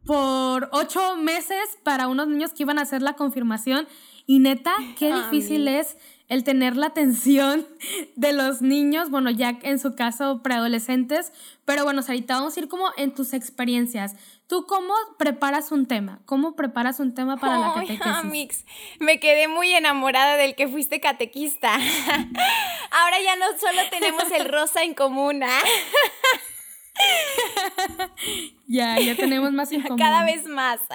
por 0.05 0.69
ocho 0.71 1.15
meses 1.17 1.77
para 1.83 2.07
unos 2.07 2.27
niños 2.27 2.53
que 2.53 2.63
iban 2.63 2.79
a 2.79 2.83
hacer 2.83 3.01
la 3.01 3.13
confirmación. 3.13 3.87
Y 4.25 4.39
neta, 4.39 4.73
qué 4.97 5.13
difícil 5.13 5.67
es 5.67 5.97
el 6.29 6.43
tener 6.43 6.77
la 6.77 6.87
atención 6.87 7.67
de 8.15 8.33
los 8.33 8.61
niños, 8.61 9.09
bueno, 9.09 9.29
ya 9.29 9.59
en 9.61 9.79
su 9.79 9.95
caso 9.95 10.41
preadolescentes, 10.41 11.33
pero 11.65 11.83
bueno, 11.83 12.01
Sarita, 12.01 12.35
vamos 12.35 12.55
a 12.55 12.59
ir 12.61 12.67
como 12.69 12.87
en 12.97 13.13
tus 13.13 13.33
experiencias. 13.33 14.15
¿Tú 14.47 14.65
cómo 14.65 14.93
preparas 15.17 15.71
un 15.71 15.85
tema? 15.85 16.21
¿Cómo 16.25 16.55
preparas 16.55 16.99
un 16.99 17.13
tema 17.13 17.37
para 17.37 17.59
la 17.59 17.73
catequesis? 17.73 18.23
Mix, 18.25 18.65
me 18.99 19.19
quedé 19.19 19.47
muy 19.47 19.73
enamorada 19.73 20.37
del 20.37 20.55
que 20.55 20.67
fuiste 20.67 20.99
catequista. 20.99 21.75
Ahora 22.91 23.17
ya 23.23 23.35
no 23.35 23.45
solo 23.59 23.81
tenemos 23.89 24.23
el 24.31 24.45
rosa 24.45 24.83
en 24.83 24.93
común, 24.93 25.43
¿ah? 25.43 25.49
ya, 28.67 28.99
ya 28.99 29.15
tenemos 29.15 29.51
más 29.51 29.69
común. 29.69 29.97
Cada 29.97 30.25
vez 30.25 30.45
más. 30.45 30.79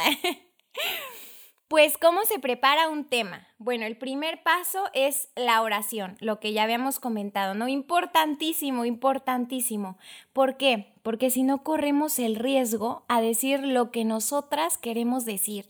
Pues, 1.69 1.99
¿cómo 1.99 2.25
se 2.25 2.39
prepara 2.39 2.89
un 2.89 3.05
tema? 3.05 3.47
Bueno, 3.59 3.85
el 3.85 3.99
primer 3.99 4.43
paso 4.43 4.85
es 4.95 5.29
la 5.37 5.61
oración, 5.61 6.17
lo 6.19 6.41
que 6.41 6.55
ya 6.55 6.63
habíamos 6.63 6.99
comentado, 6.99 7.53
¿no? 7.53 7.69
Importantísimo, 7.69 8.87
importantísimo. 8.87 9.99
¿Por 10.33 10.57
qué? 10.57 10.95
Porque 11.03 11.29
si 11.29 11.43
no 11.43 11.63
corremos 11.63 12.19
el 12.21 12.37
riesgo 12.37 13.05
a 13.07 13.21
decir 13.21 13.61
lo 13.65 13.91
que 13.91 14.07
nosotras 14.07 14.79
queremos 14.79 15.27
decir. 15.27 15.67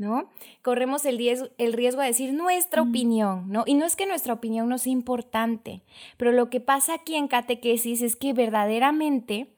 ¿No? 0.00 0.30
Corremos 0.62 1.04
el 1.04 1.18
riesgo, 1.18 1.48
el 1.58 1.74
riesgo 1.74 2.00
a 2.00 2.06
decir 2.06 2.32
nuestra 2.32 2.80
opinión, 2.80 3.44
¿no? 3.48 3.64
Y 3.66 3.74
no 3.74 3.84
es 3.84 3.96
que 3.96 4.06
nuestra 4.06 4.32
opinión 4.32 4.68
no 4.68 4.78
sea 4.78 4.92
importante, 4.92 5.82
pero 6.16 6.32
lo 6.32 6.48
que 6.48 6.60
pasa 6.60 6.94
aquí 6.94 7.14
en 7.16 7.28
catequesis 7.28 8.00
es 8.00 8.16
que 8.16 8.32
verdaderamente, 8.32 9.54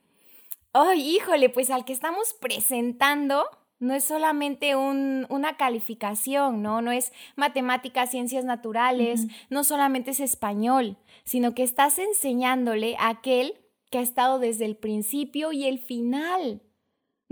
¡ay, 0.72 1.16
híjole! 1.16 1.48
Pues 1.48 1.70
al 1.70 1.84
que 1.84 1.92
estamos 1.92 2.34
presentando, 2.34 3.44
no 3.78 3.94
es 3.94 4.04
solamente 4.04 4.74
una 4.74 5.56
calificación, 5.56 6.60
¿no? 6.60 6.82
No 6.82 6.90
es 6.90 7.12
matemáticas, 7.36 8.10
ciencias 8.10 8.44
naturales, 8.44 9.26
no 9.48 9.64
solamente 9.64 10.10
es 10.10 10.20
español, 10.20 10.96
sino 11.24 11.54
que 11.54 11.62
estás 11.62 11.98
enseñándole 11.98 12.96
a 12.98 13.08
aquel 13.08 13.54
que 13.90 13.98
ha 13.98 14.02
estado 14.02 14.38
desde 14.38 14.64
el 14.64 14.76
principio 14.76 15.52
y 15.52 15.66
el 15.66 15.78
final. 15.78 16.62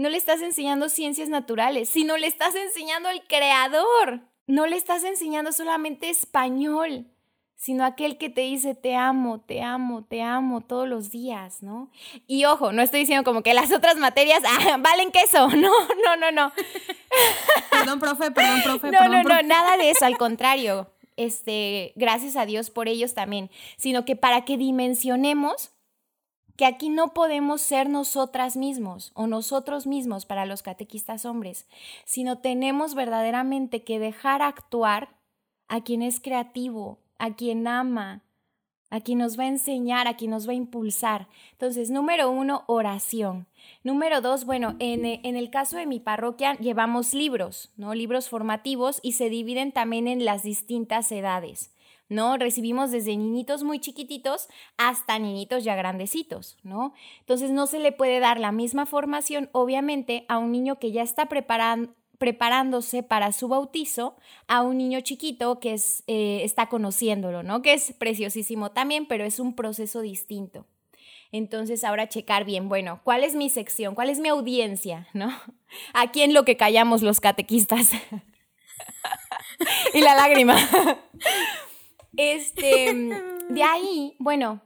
No 0.01 0.09
le 0.09 0.17
estás 0.17 0.41
enseñando 0.41 0.89
ciencias 0.89 1.29
naturales, 1.29 1.91
sino 1.91 2.17
le 2.17 2.27
estás 2.27 2.55
enseñando 2.55 3.11
al 3.11 3.23
creador. 3.27 4.23
No 4.47 4.67
le 4.67 4.77
estás 4.77 5.05
enseñando 5.05 5.53
solamente 5.53 6.09
español 6.09 7.07
sino 7.55 7.85
aquel 7.85 8.17
que 8.17 8.31
te 8.31 8.41
dice 8.41 8.75
te 8.75 8.97
amo, 8.97 9.43
te 9.43 9.61
amo, 9.61 10.03
te 10.03 10.23
amo 10.23 10.63
todos 10.63 10.89
los 10.89 11.11
días, 11.11 11.63
¿no? 11.63 11.91
Y 12.27 12.47
ojo, 12.47 12.73
no 12.73 12.81
estoy 12.81 13.01
diciendo 13.01 13.23
como 13.23 13.43
que 13.43 13.53
las 13.53 13.71
otras 13.71 13.99
materias 13.99 14.43
ah, 14.49 14.79
valen 14.79 15.13
queso, 15.13 15.47
no, 15.51 15.71
no, 16.03 16.17
no, 16.17 16.33
no. 16.33 16.53
perdón, 17.71 18.01
profe, 18.01 18.31
perdón, 18.31 18.63
profe. 18.65 18.91
No, 18.91 19.07
no, 19.07 19.23
no, 19.23 19.43
nada 19.43 19.77
de 19.77 19.91
eso, 19.91 20.07
al 20.07 20.17
contrario. 20.17 20.91
Este, 21.19 21.93
gracias 21.97 22.37
a 22.37 22.47
Dios 22.47 22.71
por 22.71 22.89
ellos 22.89 23.13
también, 23.13 23.51
sino 23.77 24.07
que 24.07 24.17
para 24.17 24.47
que 24.47 24.57
dimensionemos 24.57 25.71
que 26.61 26.67
aquí 26.67 26.91
no 26.91 27.15
podemos 27.15 27.63
ser 27.63 27.89
nosotras 27.89 28.55
mismos 28.55 29.13
o 29.15 29.27
nosotros 29.27 29.87
mismos 29.87 30.27
para 30.27 30.45
los 30.45 30.61
catequistas 30.63 31.25
hombres, 31.25 31.67
sino 32.05 32.37
tenemos 32.37 32.95
verdaderamente 32.95 33.83
que 33.83 33.99
dejar 33.99 34.43
actuar 34.43 35.09
a 35.69 35.81
quien 35.81 36.03
es 36.03 36.21
creativo, 36.21 36.99
a 37.17 37.35
quien 37.35 37.67
ama, 37.67 38.21
a 38.91 39.01
quien 39.01 39.21
nos 39.21 39.39
va 39.39 39.45
a 39.45 39.49
enseñar, 39.49 40.07
a 40.07 40.19
quien 40.19 40.33
nos 40.33 40.47
va 40.47 40.53
a 40.53 40.57
impulsar. 40.57 41.29
Entonces, 41.53 41.89
número 41.89 42.31
uno, 42.31 42.65
oración. 42.67 43.47
Número 43.83 44.21
dos, 44.21 44.45
bueno, 44.45 44.77
en, 44.81 45.07
en, 45.07 45.37
el 45.37 45.49
caso 45.49 45.79
de 45.79 45.87
mi 45.87 45.99
parroquia 45.99 46.59
llevamos 46.59 47.15
libros, 47.15 47.71
¿no? 47.79 47.95
Libros 47.95 48.29
formativos 48.29 49.01
y 49.03 49.13
se 49.13 49.31
dividen 49.31 49.73
también 49.73 50.07
en 50.07 50.27
las 50.27 50.43
distintas 50.43 51.11
edades. 51.11 51.73
¿No? 52.11 52.37
Recibimos 52.37 52.91
desde 52.91 53.17
niñitos 53.17 53.63
muy 53.63 53.79
chiquititos 53.79 54.49
hasta 54.77 55.19
niñitos 55.19 55.65
ya 55.65 55.77
grandecitos, 55.77 56.59
¿no? 56.63 56.93
Entonces 57.21 57.53
no 57.53 57.67
se 57.67 57.79
le 57.79 57.93
puede 57.93 58.21
dar 58.21 58.39
la 58.39 58.53
misma 58.53 58.85
formación, 58.85 59.49
obviamente, 59.53 60.27
a 60.29 60.39
un 60.39 60.53
niño 60.53 60.79
que 60.79 60.91
ya 60.91 61.03
está 61.03 61.29
preparándose 62.19 63.03
para 63.05 63.33
su 63.33 63.49
bautizo 63.49 64.17
a 64.49 64.63
un 64.63 64.77
niño 64.77 65.01
chiquito 65.01 65.61
que 65.61 65.75
es, 65.75 66.03
eh, 66.09 66.41
está 66.43 66.69
conociéndolo, 66.69 67.45
¿no? 67.45 67.63
Que 67.63 67.75
es 67.75 67.95
preciosísimo 67.97 68.73
también, 68.73 69.07
pero 69.07 69.25
es 69.25 69.39
un 69.39 69.55
proceso 69.55 70.01
distinto. 70.01 70.67
Entonces 71.33 71.85
ahora 71.85 72.09
checar 72.09 72.45
bien, 72.45 72.69
bueno, 72.69 73.01
¿cuál 73.05 73.23
es 73.23 73.37
mi 73.37 73.51
sección? 73.51 73.95
¿Cuál 73.95 74.11
es 74.11 74.19
mi 74.19 74.29
audiencia? 74.29 75.07
¿No? 75.15 75.31
Aquí 75.95 76.23
en 76.23 76.35
lo 76.35 76.45
que 76.45 76.57
callamos 76.57 77.03
los 77.03 77.21
catequistas. 77.21 77.91
y 79.95 80.01
la 80.01 80.17
lágrima. 80.17 80.57
este, 82.17 82.95
de 83.49 83.63
ahí, 83.63 84.17
bueno, 84.19 84.61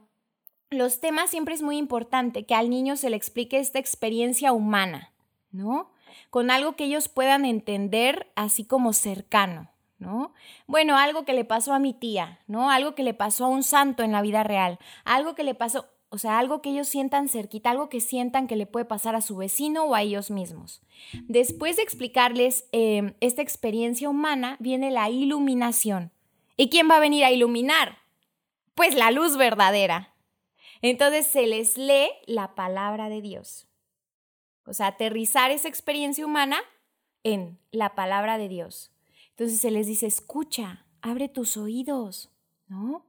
los 0.69 0.99
temas 0.99 1.29
siempre 1.29 1.53
es 1.53 1.61
muy 1.61 1.77
importante 1.77 2.45
que 2.45 2.55
al 2.55 2.69
niño 2.69 2.95
se 2.95 3.09
le 3.09 3.15
explique 3.15 3.59
esta 3.59 3.79
experiencia 3.79 4.51
humana, 4.51 5.13
¿no? 5.51 5.95
con 6.29 6.51
algo 6.51 6.75
que 6.75 6.85
ellos 6.85 7.07
puedan 7.07 7.45
entender 7.45 8.31
así 8.35 8.65
como 8.65 8.93
cercano, 8.93 9.69
¿no? 9.99 10.33
Bueno, 10.67 10.97
algo 10.97 11.25
que 11.25 11.33
le 11.33 11.45
pasó 11.45 11.73
a 11.73 11.79
mi 11.79 11.93
tía, 11.93 12.39
¿no? 12.47 12.69
Algo 12.69 12.95
que 12.95 13.03
le 13.03 13.13
pasó 13.13 13.45
a 13.45 13.49
un 13.49 13.63
santo 13.63 14.03
en 14.03 14.11
la 14.11 14.21
vida 14.21 14.43
real, 14.43 14.79
algo 15.03 15.35
que 15.35 15.43
le 15.43 15.55
pasó, 15.55 15.87
o 16.09 16.17
sea, 16.17 16.39
algo 16.39 16.61
que 16.61 16.69
ellos 16.69 16.87
sientan 16.87 17.29
cerquita, 17.29 17.71
algo 17.71 17.89
que 17.89 17.99
sientan 17.99 18.47
que 18.47 18.55
le 18.55 18.65
puede 18.65 18.85
pasar 18.85 19.15
a 19.15 19.21
su 19.21 19.37
vecino 19.37 19.85
o 19.85 19.95
a 19.95 20.01
ellos 20.01 20.31
mismos. 20.31 20.81
Después 21.27 21.77
de 21.77 21.83
explicarles 21.83 22.67
em, 22.71 23.13
esta 23.19 23.41
experiencia 23.41 24.09
humana, 24.09 24.57
viene 24.59 24.91
la 24.91 25.09
iluminación. 25.09 26.11
¿Y 26.57 26.69
quién 26.69 26.89
va 26.89 26.97
a 26.97 27.01
venir 27.01 27.25
a 27.25 27.31
iluminar? 27.31 27.99
Pues 28.73 28.95
la 28.95 29.11
luz 29.11 29.37
verdadera. 29.37 30.13
Entonces 30.81 31.25
se 31.25 31.47
les 31.47 31.77
lee 31.77 32.09
la 32.25 32.55
palabra 32.55 33.09
de 33.09 33.21
Dios. 33.21 33.67
O 34.65 34.73
sea, 34.73 34.87
aterrizar 34.87 35.51
esa 35.51 35.67
experiencia 35.67 36.25
humana 36.25 36.59
en 37.23 37.59
la 37.71 37.95
palabra 37.95 38.37
de 38.37 38.47
Dios. 38.47 38.91
Entonces 39.31 39.59
se 39.59 39.71
les 39.71 39.87
dice, 39.87 40.07
escucha, 40.07 40.85
abre 41.01 41.27
tus 41.27 41.57
oídos, 41.57 42.31
¿no? 42.67 43.05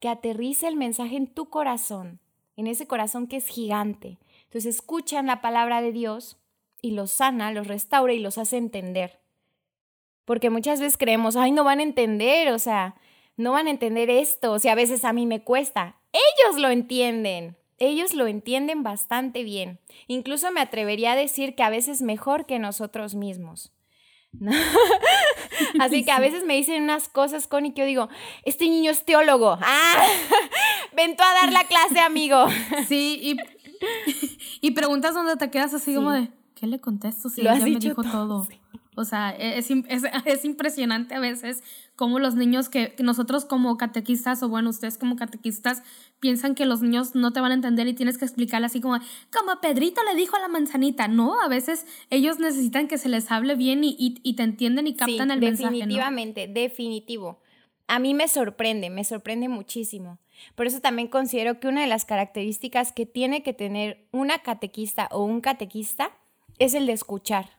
Que 0.00 0.08
aterrice 0.08 0.68
el 0.68 0.76
mensaje 0.76 1.16
en 1.16 1.26
tu 1.26 1.48
corazón, 1.48 2.20
en 2.56 2.66
ese 2.66 2.86
corazón 2.86 3.26
que 3.26 3.36
es 3.36 3.46
gigante. 3.46 4.18
Entonces 4.44 4.76
escuchan 4.76 5.26
la 5.26 5.40
palabra 5.40 5.80
de 5.80 5.92
Dios 5.92 6.38
y 6.82 6.92
los 6.92 7.10
sana, 7.10 7.52
los 7.52 7.66
restaura 7.66 8.12
y 8.12 8.18
los 8.18 8.38
hace 8.38 8.58
entender. 8.58 9.20
Porque 10.26 10.50
muchas 10.50 10.80
veces 10.80 10.98
creemos, 10.98 11.36
ay, 11.36 11.52
no 11.52 11.64
van 11.64 11.78
a 11.78 11.84
entender, 11.84 12.52
o 12.52 12.58
sea, 12.58 12.96
no 13.38 13.52
van 13.52 13.68
a 13.68 13.70
entender 13.70 14.10
esto, 14.10 14.52
o 14.52 14.58
sea, 14.58 14.72
a 14.72 14.76
veces 14.76 15.04
a 15.06 15.14
mí 15.14 15.24
me 15.24 15.42
cuesta. 15.42 15.96
Ellos 16.12 16.60
lo 16.60 16.68
entienden, 16.68 17.56
ellos 17.78 18.12
lo 18.12 18.26
entienden 18.26 18.82
bastante 18.82 19.42
bien. 19.42 19.78
Incluso 20.08 20.50
me 20.50 20.60
atrevería 20.60 21.12
a 21.12 21.16
decir 21.16 21.54
que 21.54 21.62
a 21.62 21.70
veces 21.70 22.02
mejor 22.02 22.44
que 22.44 22.58
nosotros 22.58 23.14
mismos. 23.14 23.72
Así 25.80 26.04
que 26.04 26.10
a 26.10 26.18
veces 26.18 26.44
me 26.44 26.54
dicen 26.56 26.82
unas 26.82 27.08
cosas, 27.08 27.46
Connie, 27.46 27.72
que 27.72 27.82
yo 27.82 27.86
digo, 27.86 28.08
este 28.44 28.68
niño 28.68 28.90
es 28.90 29.04
teólogo. 29.04 29.58
¡Ah! 29.62 30.06
Vento 30.94 31.22
a 31.22 31.34
dar 31.34 31.52
la 31.52 31.64
clase, 31.64 32.00
amigo. 32.00 32.46
Sí, 32.88 33.18
y, 33.22 33.36
y 34.60 34.70
preguntas 34.72 35.14
donde 35.14 35.36
te 35.36 35.50
quedas 35.50 35.74
así 35.74 35.94
como 35.94 36.12
de, 36.12 36.30
¿qué 36.54 36.66
le 36.66 36.80
contesto 36.80 37.28
si 37.28 37.42
ella 37.42 37.56
me 37.56 37.78
dijo 37.78 38.02
todo? 38.02 38.48
O 38.96 39.04
sea, 39.04 39.36
e, 39.38 39.58
es, 39.58 39.70
es, 39.88 40.02
es, 40.24 40.44
impresionante 40.44 41.14
a 41.14 41.20
veces 41.20 41.62
cómo 41.94 42.18
los 42.18 42.34
niños 42.34 42.68
que, 42.68 42.96
nosotros 42.98 43.44
como 43.44 43.76
catequistas, 43.76 44.42
o 44.42 44.48
bueno, 44.48 44.70
ustedes 44.70 44.98
como 44.98 45.16
catequistas, 45.16 45.82
piensan 46.18 46.54
que 46.54 46.66
los 46.66 46.82
niños 46.82 47.14
no 47.14 47.32
te 47.32 47.40
van 47.40 47.52
a 47.52 47.54
entender 47.54 47.86
y 47.86 47.94
tienes 47.94 48.18
que 48.18 48.24
explicarle 48.24 48.66
así 48.66 48.80
como, 48.80 48.98
como 49.30 49.60
Pedrito 49.60 50.02
le 50.02 50.16
dijo 50.16 50.36
a 50.36 50.40
la 50.40 50.48
manzanita. 50.48 51.08
No, 51.08 51.40
a 51.40 51.48
veces 51.48 51.86
ellos 52.10 52.38
necesitan 52.40 52.88
que 52.88 52.98
se 52.98 53.08
les 53.08 53.30
hable 53.30 53.54
bien 53.54 53.84
y, 53.84 53.96
y, 53.98 54.34
te 54.34 54.42
entienden 54.42 54.86
y 54.86 54.94
captan 54.94 55.30
el 55.30 55.40
mensaje. 55.40 55.74
Definitivamente, 55.74 56.48
definitivo. 56.48 57.40
A 57.88 57.98
mí 57.98 58.14
me 58.14 58.26
sorprende, 58.26 58.90
me 58.90 59.04
sorprende 59.04 59.48
muchísimo. 59.48 60.18
Por 60.54 60.66
eso 60.66 60.80
también 60.80 61.08
considero 61.08 61.60
que 61.60 61.68
una 61.68 61.82
de 61.82 61.86
las 61.86 62.04
características 62.04 62.92
que 62.92 63.06
tiene 63.06 63.42
que 63.42 63.52
tener 63.52 64.06
una 64.10 64.38
catequista 64.40 65.08
o 65.12 65.22
un 65.22 65.40
catequista 65.40 66.10
es 66.58 66.74
el 66.74 66.86
de 66.86 66.92
escuchar. 66.92 67.50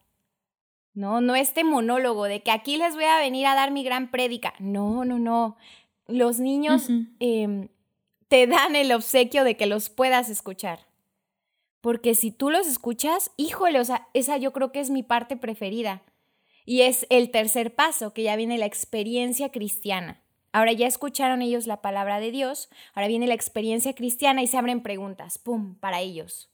No, 0.97 1.21
no 1.21 1.35
este 1.35 1.63
monólogo 1.63 2.23
de 2.23 2.41
que 2.41 2.49
aquí 2.49 2.75
les 2.75 2.95
voy 2.95 3.03
a 3.03 3.19
venir 3.19 3.45
a 3.45 3.53
dar 3.53 3.69
mi 3.69 3.83
gran 3.83 4.09
prédica. 4.09 4.55
No, 4.57 5.05
no, 5.05 5.19
no. 5.19 5.55
los 6.07 6.39
niños 6.39 6.89
em, 7.19 7.67
te 8.29 8.47
dan 8.47 8.75
el 8.75 8.91
obsequio 8.91 9.43
de 9.43 9.55
que 9.55 9.67
los 9.67 9.91
puedas 9.91 10.27
escuchar. 10.27 10.87
Porque 11.81 12.15
si 12.15 12.31
tú 12.31 12.49
los 12.49 12.65
escuchas, 12.65 13.29
híjole, 13.37 13.79
o 13.79 13.85
sea, 13.85 14.07
esa 14.15 14.37
yo 14.37 14.51
creo 14.53 14.71
que 14.71 14.79
es 14.79 14.89
mi 14.89 15.03
parte 15.03 15.37
preferida. 15.37 16.01
Y 16.65 16.81
es 16.81 17.05
el 17.11 17.29
tercer 17.29 17.75
paso, 17.75 18.11
que 18.11 18.23
ya 18.23 18.35
viene 18.35 18.57
la 18.57 18.65
experiencia 18.65 19.51
cristiana. 19.51 20.19
Ahora 20.51 20.71
ya 20.71 20.87
escucharon 20.87 21.43
ellos 21.43 21.67
la 21.67 21.83
palabra 21.83 22.19
de 22.19 22.31
Dios, 22.31 22.69
ahora 22.95 23.07
viene 23.07 23.27
la 23.27 23.35
experiencia 23.35 23.93
cristiana 23.93 24.41
y 24.41 24.47
se 24.47 24.57
abren 24.57 24.81
preguntas, 24.81 25.37
¡pum!, 25.37 25.75
para 25.75 25.99
ellos. 25.99 26.49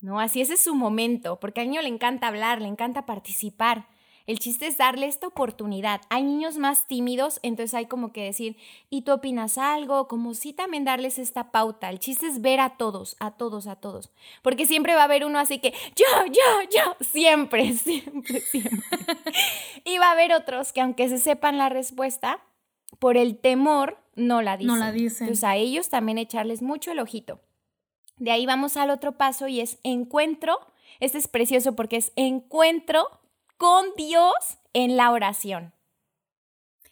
¿No? 0.00 0.18
Así 0.18 0.40
ese 0.40 0.54
es 0.54 0.62
su 0.62 0.74
momento, 0.74 1.38
porque 1.40 1.60
al 1.60 1.68
niño 1.68 1.82
le 1.82 1.88
encanta 1.88 2.28
hablar, 2.28 2.60
le 2.60 2.68
encanta 2.68 3.06
participar. 3.06 3.86
El 4.26 4.38
chiste 4.38 4.66
es 4.66 4.78
darle 4.78 5.06
esta 5.06 5.26
oportunidad. 5.26 6.02
Hay 6.08 6.22
niños 6.22 6.56
más 6.56 6.86
tímidos, 6.86 7.40
entonces 7.42 7.74
hay 7.74 7.86
como 7.86 8.12
que 8.12 8.22
decir, 8.22 8.56
¿y 8.88 9.02
tú 9.02 9.12
opinas 9.12 9.58
algo? 9.58 10.06
Como 10.06 10.34
sí 10.34 10.52
también 10.52 10.84
darles 10.84 11.18
esta 11.18 11.50
pauta. 11.50 11.90
El 11.90 11.98
chiste 11.98 12.28
es 12.28 12.40
ver 12.40 12.60
a 12.60 12.76
todos, 12.76 13.16
a 13.18 13.32
todos, 13.32 13.66
a 13.66 13.76
todos. 13.76 14.10
Porque 14.42 14.66
siempre 14.66 14.94
va 14.94 15.00
a 15.00 15.04
haber 15.04 15.24
uno 15.24 15.38
así 15.38 15.58
que, 15.58 15.74
yo, 15.96 16.26
yo, 16.26 16.70
yo, 16.70 16.96
siempre, 17.04 17.72
siempre, 17.76 18.40
siempre. 18.40 18.84
y 19.84 19.98
va 19.98 20.10
a 20.10 20.12
haber 20.12 20.32
otros 20.32 20.72
que 20.72 20.80
aunque 20.80 21.08
se 21.08 21.18
sepan 21.18 21.58
la 21.58 21.68
respuesta, 21.68 22.40
por 23.00 23.16
el 23.16 23.36
temor 23.36 23.98
no 24.14 24.42
la 24.42 24.56
dicen. 24.56 24.74
No 24.74 24.76
la 24.76 24.92
dicen. 24.92 25.26
Entonces 25.26 25.44
a 25.44 25.56
ellos 25.56 25.88
también 25.88 26.18
echarles 26.18 26.62
mucho 26.62 26.92
el 26.92 27.00
ojito. 27.00 27.40
De 28.20 28.30
ahí 28.30 28.44
vamos 28.44 28.76
al 28.76 28.90
otro 28.90 29.12
paso 29.12 29.48
y 29.48 29.60
es 29.60 29.78
encuentro. 29.82 30.60
Este 31.00 31.16
es 31.16 31.26
precioso 31.26 31.74
porque 31.74 31.96
es 31.96 32.12
encuentro 32.16 33.08
con 33.56 33.86
Dios 33.96 34.34
en 34.74 34.98
la 34.98 35.10
oración. 35.10 35.72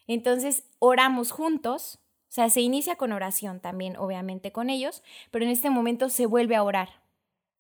Entonces 0.07 0.65
oramos 0.79 1.31
juntos, 1.31 1.99
o 2.31 2.33
sea, 2.33 2.49
se 2.49 2.63
inicia 2.63 2.97
con 2.97 3.13
oración 3.13 3.61
también, 3.61 3.99
obviamente 3.99 4.53
con 4.53 4.71
ellos, 4.71 5.03
pero 5.31 5.45
en 5.45 5.51
este 5.51 5.69
momento 5.69 6.09
se 6.09 6.25
vuelve 6.25 6.57
a 6.57 6.63
orar. 6.63 7.03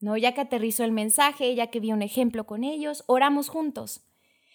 ¿No? 0.00 0.16
Ya 0.16 0.32
que 0.32 0.40
aterrizó 0.40 0.84
el 0.84 0.92
mensaje, 0.92 1.54
ya 1.54 1.66
que 1.66 1.80
vi 1.80 1.92
un 1.92 2.02
ejemplo 2.02 2.46
con 2.46 2.64
ellos, 2.64 3.04
oramos 3.06 3.48
juntos. 3.48 4.00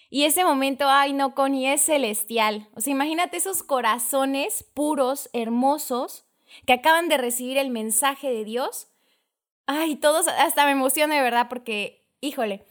Y 0.09 0.23
ese 0.23 0.43
momento, 0.43 0.85
ay 0.87 1.13
no, 1.13 1.35
Connie, 1.35 1.67
es 1.67 1.81
celestial. 1.81 2.67
O 2.75 2.81
sea, 2.81 2.91
imagínate 2.91 3.37
esos 3.37 3.61
corazones 3.61 4.63
puros, 4.73 5.29
hermosos, 5.33 6.25
que 6.65 6.73
acaban 6.73 7.09
de 7.09 7.17
recibir 7.17 7.57
el 7.57 7.69
mensaje 7.69 8.31
de 8.31 8.43
Dios. 8.45 8.87
Ay, 9.65 9.95
todos, 9.95 10.27
hasta 10.27 10.65
me 10.65 10.71
emociona 10.71 11.15
de 11.15 11.21
verdad 11.21 11.47
porque, 11.49 12.05
híjole, 12.21 12.65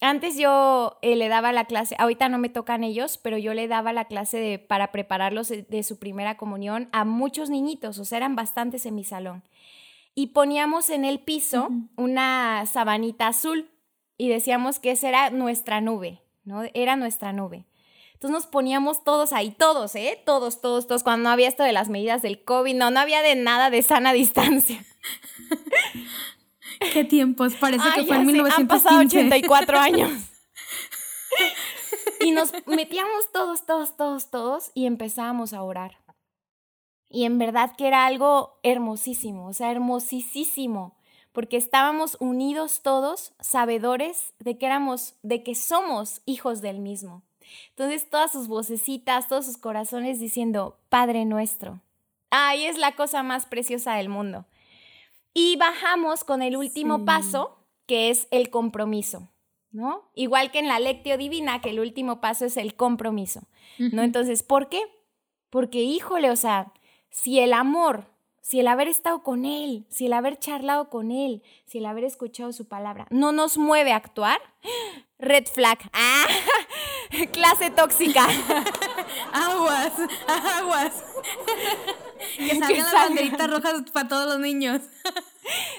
antes 0.00 0.38
yo 0.38 0.98
eh, 1.02 1.16
le 1.16 1.28
daba 1.28 1.52
la 1.52 1.64
clase, 1.64 1.96
ahorita 1.98 2.28
no 2.28 2.38
me 2.38 2.48
tocan 2.48 2.84
ellos, 2.84 3.18
pero 3.18 3.36
yo 3.36 3.52
le 3.54 3.68
daba 3.68 3.92
la 3.92 4.06
clase 4.06 4.38
de, 4.38 4.58
para 4.58 4.92
prepararlos 4.92 5.48
de, 5.48 5.82
su 5.82 5.98
primera 5.98 6.36
comunión 6.36 6.88
a 6.92 7.04
muchos 7.04 7.50
niñitos, 7.50 7.98
o 7.98 8.04
sea, 8.04 8.18
eran 8.18 8.36
bastantes 8.36 8.86
en 8.86 8.94
mi 8.94 9.04
salón. 9.04 9.42
Y 10.14 10.28
poníamos 10.28 10.90
en 10.90 11.04
el 11.04 11.20
piso 11.20 11.68
una 11.96 12.64
sabanita 12.66 13.28
azul 13.28 13.70
y 14.16 14.28
decíamos 14.28 14.78
que 14.78 14.92
esa 14.92 15.08
era 15.08 15.30
nuestra 15.30 15.80
nube. 15.80 16.22
¿no? 16.48 16.62
Era 16.74 16.96
nuestra 16.96 17.32
nube. 17.32 17.66
Entonces 18.14 18.32
nos 18.32 18.46
poníamos 18.46 19.04
todos 19.04 19.32
ahí, 19.32 19.52
todos, 19.52 19.94
¿eh? 19.94 20.20
Todos, 20.26 20.60
todos, 20.60 20.88
todos, 20.88 21.04
cuando 21.04 21.24
no 21.24 21.30
había 21.30 21.46
esto 21.46 21.62
de 21.62 21.72
las 21.72 21.88
medidas 21.88 22.20
del 22.20 22.42
COVID, 22.42 22.74
no, 22.74 22.90
no 22.90 22.98
había 22.98 23.22
de 23.22 23.36
nada 23.36 23.70
de 23.70 23.82
sana 23.82 24.12
distancia. 24.14 24.84
¿Qué 26.92 27.04
tiempos? 27.04 27.54
Parece 27.54 27.84
que 27.94 28.04
fue 28.04 28.16
en 28.16 28.26
1915. 28.26 28.60
Han 28.60 28.68
pasado 28.68 29.00
84 29.00 29.78
años. 29.78 30.10
y 32.20 32.30
nos 32.30 32.52
metíamos 32.66 33.30
todos, 33.32 33.66
todos, 33.66 33.96
todos, 33.96 34.30
todos 34.30 34.70
y 34.74 34.86
empezábamos 34.86 35.52
a 35.52 35.62
orar. 35.62 35.98
Y 37.10 37.24
en 37.24 37.38
verdad 37.38 37.74
que 37.76 37.86
era 37.86 38.06
algo 38.06 38.58
hermosísimo, 38.62 39.48
o 39.48 39.52
sea, 39.52 39.70
hermosísimo 39.70 40.98
porque 41.38 41.56
estábamos 41.56 42.16
unidos 42.18 42.80
todos, 42.82 43.32
sabedores 43.38 44.34
de 44.40 44.58
que 44.58 44.66
éramos, 44.66 45.14
de 45.22 45.44
que 45.44 45.54
somos 45.54 46.20
hijos 46.26 46.62
del 46.62 46.80
mismo. 46.80 47.22
Entonces 47.70 48.10
todas 48.10 48.32
sus 48.32 48.48
vocecitas, 48.48 49.28
todos 49.28 49.46
sus 49.46 49.56
corazones 49.56 50.18
diciendo, 50.18 50.80
Padre 50.88 51.26
nuestro. 51.26 51.80
Ahí 52.30 52.64
es 52.64 52.76
la 52.76 52.96
cosa 52.96 53.22
más 53.22 53.46
preciosa 53.46 53.94
del 53.94 54.08
mundo. 54.08 54.46
Y 55.40 55.54
bajamos 55.54 56.24
con 56.24 56.42
el 56.42 56.56
último 56.56 57.04
paso, 57.04 57.64
que 57.86 58.10
es 58.10 58.26
el 58.32 58.50
compromiso, 58.50 59.30
¿no? 59.70 60.10
Igual 60.16 60.50
que 60.50 60.58
en 60.58 60.66
la 60.66 60.80
lectio 60.80 61.16
divina, 61.16 61.60
que 61.60 61.70
el 61.70 61.78
último 61.78 62.20
paso 62.20 62.44
es 62.44 62.56
el 62.56 62.74
compromiso, 62.74 63.42
¿no? 63.78 64.02
Entonces, 64.02 64.42
¿por 64.42 64.68
qué? 64.68 64.80
Porque, 65.48 65.80
híjole, 65.84 66.32
o 66.32 66.36
sea, 66.36 66.72
si 67.10 67.38
el 67.38 67.52
amor 67.52 68.08
si 68.48 68.60
el 68.60 68.68
haber 68.68 68.88
estado 68.88 69.22
con 69.22 69.44
Él, 69.44 69.84
si 69.90 70.06
el 70.06 70.14
haber 70.14 70.38
charlado 70.38 70.88
con 70.88 71.10
Él, 71.10 71.42
si 71.66 71.78
el 71.78 71.84
haber 71.84 72.04
escuchado 72.04 72.50
su 72.54 72.66
palabra, 72.66 73.06
no 73.10 73.30
nos 73.30 73.58
mueve 73.58 73.92
a 73.92 73.96
actuar, 73.96 74.40
red 75.18 75.44
flag. 75.44 75.78
¡Ah! 75.92 76.24
Clase 77.32 77.70
tóxica. 77.70 78.24
aguas, 79.34 79.92
aguas. 80.26 80.92
Que 82.38 82.58
salgan 82.58 82.84
las 82.84 82.92
banderitas 82.94 83.50
rojas 83.50 83.82
para 83.92 84.08
todos 84.08 84.26
los 84.26 84.40
niños. 84.40 84.80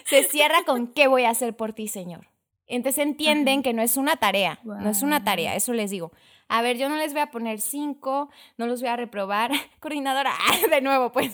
Se 0.05 0.23
cierra 0.23 0.63
con 0.65 0.87
¿qué 0.87 1.07
voy 1.07 1.23
a 1.23 1.29
hacer 1.29 1.55
por 1.55 1.73
ti, 1.73 1.87
Señor? 1.87 2.27
Entonces 2.67 3.03
entienden 3.03 3.63
que 3.63 3.73
no 3.73 3.81
es 3.81 3.97
una 3.97 4.15
tarea, 4.17 4.59
no 4.63 4.89
es 4.89 5.01
una 5.01 5.23
tarea, 5.23 5.55
eso 5.55 5.73
les 5.73 5.89
digo. 5.89 6.11
A 6.47 6.61
ver, 6.61 6.77
yo 6.77 6.89
no 6.89 6.97
les 6.97 7.13
voy 7.13 7.21
a 7.21 7.31
poner 7.31 7.61
cinco, 7.61 8.29
no 8.57 8.67
los 8.67 8.81
voy 8.81 8.89
a 8.89 8.95
reprobar. 8.95 9.51
Coordinadora, 9.79 10.33
de 10.69 10.81
nuevo, 10.81 11.11
pues. 11.11 11.33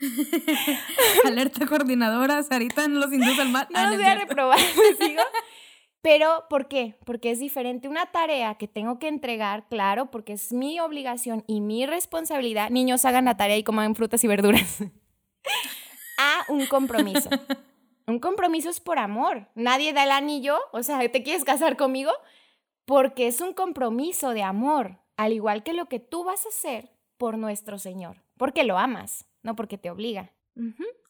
Alerta 1.24 1.66
coordinadora, 1.66 2.42
Sarita 2.42 2.86
no 2.86 3.00
los 3.00 3.12
induce 3.12 3.42
al 3.42 3.48
mal. 3.48 3.66
No 3.70 3.86
los 3.88 3.96
voy 3.96 4.06
a 4.06 4.14
reprobar, 4.14 4.58
sigo? 5.00 5.22
Pero, 6.02 6.44
¿por 6.48 6.68
qué? 6.68 6.96
Porque 7.04 7.32
es 7.32 7.40
diferente 7.40 7.88
una 7.88 8.06
tarea 8.06 8.54
que 8.54 8.68
tengo 8.68 8.98
que 8.98 9.08
entregar, 9.08 9.66
claro, 9.68 10.10
porque 10.10 10.34
es 10.34 10.52
mi 10.52 10.78
obligación 10.78 11.44
y 11.48 11.60
mi 11.60 11.86
responsabilidad. 11.86 12.70
Niños, 12.70 13.04
hagan 13.04 13.24
la 13.24 13.36
tarea 13.36 13.56
y 13.56 13.64
coman 13.64 13.96
frutas 13.96 14.22
y 14.22 14.28
verduras. 14.28 14.78
A 16.18 16.44
un 16.48 16.66
compromiso. 16.66 17.30
Un 18.06 18.20
compromiso 18.20 18.70
es 18.70 18.80
por 18.80 18.98
amor. 18.98 19.48
Nadie 19.54 19.92
da 19.92 20.02
el 20.02 20.10
anillo, 20.12 20.56
o 20.72 20.82
sea, 20.82 20.98
¿te 21.10 21.22
quieres 21.22 21.44
casar 21.44 21.76
conmigo? 21.76 22.10
Porque 22.86 23.26
es 23.26 23.42
un 23.42 23.52
compromiso 23.52 24.30
de 24.30 24.42
amor, 24.42 25.02
al 25.18 25.34
igual 25.34 25.62
que 25.62 25.74
lo 25.74 25.90
que 25.90 26.00
tú 26.00 26.24
vas 26.24 26.46
a 26.46 26.48
hacer 26.48 26.90
por 27.18 27.36
nuestro 27.36 27.78
Señor, 27.78 28.22
porque 28.38 28.64
lo 28.64 28.78
amas 28.78 29.28
no 29.42 29.56
porque 29.56 29.78
te 29.78 29.90
obliga. 29.90 30.30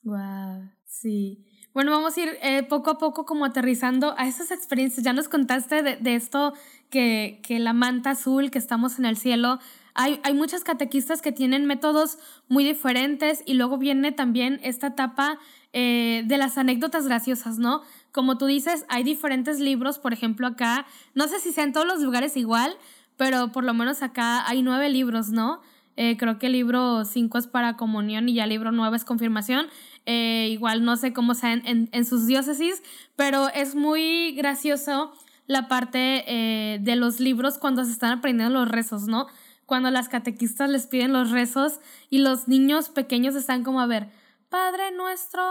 Wow, 0.04 0.70
sí. 0.84 1.44
Bueno, 1.74 1.90
vamos 1.90 2.16
a 2.16 2.20
ir 2.20 2.38
eh, 2.42 2.62
poco 2.62 2.90
a 2.90 2.98
poco 2.98 3.24
como 3.24 3.44
aterrizando 3.44 4.14
a 4.18 4.26
esas 4.26 4.50
experiencias. 4.50 5.04
Ya 5.04 5.12
nos 5.12 5.28
contaste 5.28 5.82
de, 5.82 6.14
esto 6.14 6.54
que, 6.90 7.40
que, 7.42 7.58
la 7.58 7.72
manta 7.72 8.10
azul, 8.10 8.50
que 8.50 8.58
estamos 8.58 8.98
en 8.98 9.04
el 9.04 9.16
cielo. 9.16 9.58
Hay, 10.00 10.20
hay 10.22 10.32
muchas 10.32 10.62
catequistas 10.62 11.22
que 11.22 11.32
tienen 11.32 11.66
métodos 11.66 12.18
muy 12.46 12.62
diferentes 12.62 13.42
y 13.46 13.54
luego 13.54 13.78
viene 13.78 14.12
también 14.12 14.60
esta 14.62 14.86
etapa 14.86 15.40
eh, 15.72 16.22
de 16.24 16.38
las 16.38 16.56
anécdotas 16.56 17.06
graciosas, 17.06 17.58
¿no? 17.58 17.82
Como 18.12 18.38
tú 18.38 18.46
dices, 18.46 18.86
hay 18.88 19.02
diferentes 19.02 19.58
libros, 19.58 19.98
por 19.98 20.12
ejemplo, 20.12 20.46
acá, 20.46 20.86
no 21.14 21.26
sé 21.26 21.40
si 21.40 21.50
sea 21.50 21.64
en 21.64 21.72
todos 21.72 21.84
los 21.86 22.00
lugares 22.00 22.36
igual, 22.36 22.76
pero 23.16 23.50
por 23.50 23.64
lo 23.64 23.74
menos 23.74 24.02
acá 24.02 24.48
hay 24.48 24.62
nueve 24.62 24.88
libros, 24.88 25.30
¿no? 25.30 25.60
Eh, 25.96 26.16
creo 26.16 26.38
que 26.38 26.46
el 26.46 26.52
libro 26.52 27.04
5 27.04 27.36
es 27.38 27.48
para 27.48 27.76
comunión 27.76 28.28
y 28.28 28.34
ya 28.34 28.44
el 28.44 28.50
libro 28.50 28.70
9 28.70 28.96
es 28.96 29.04
confirmación. 29.04 29.66
Eh, 30.06 30.46
igual 30.52 30.84
no 30.84 30.96
sé 30.96 31.12
cómo 31.12 31.34
sea 31.34 31.54
en, 31.54 31.88
en, 31.90 32.04
sus 32.04 32.28
diócesis, 32.28 32.84
pero 33.16 33.48
es 33.48 33.74
muy 33.74 34.30
gracioso 34.36 35.12
la 35.48 35.66
parte 35.66 36.22
eh, 36.28 36.78
de 36.78 36.94
los 36.94 37.18
libros 37.18 37.58
cuando 37.58 37.84
se 37.84 37.90
están 37.90 38.12
aprendiendo 38.18 38.60
los 38.60 38.68
rezos, 38.68 39.08
¿no? 39.08 39.26
Cuando 39.68 39.90
las 39.90 40.08
catequistas 40.08 40.70
les 40.70 40.86
piden 40.86 41.12
los 41.12 41.30
rezos 41.30 41.78
y 42.08 42.20
los 42.20 42.48
niños 42.48 42.88
pequeños 42.88 43.34
están 43.34 43.64
como 43.64 43.82
a 43.82 43.86
ver, 43.86 44.08
Padre 44.48 44.92
nuestro, 44.92 45.42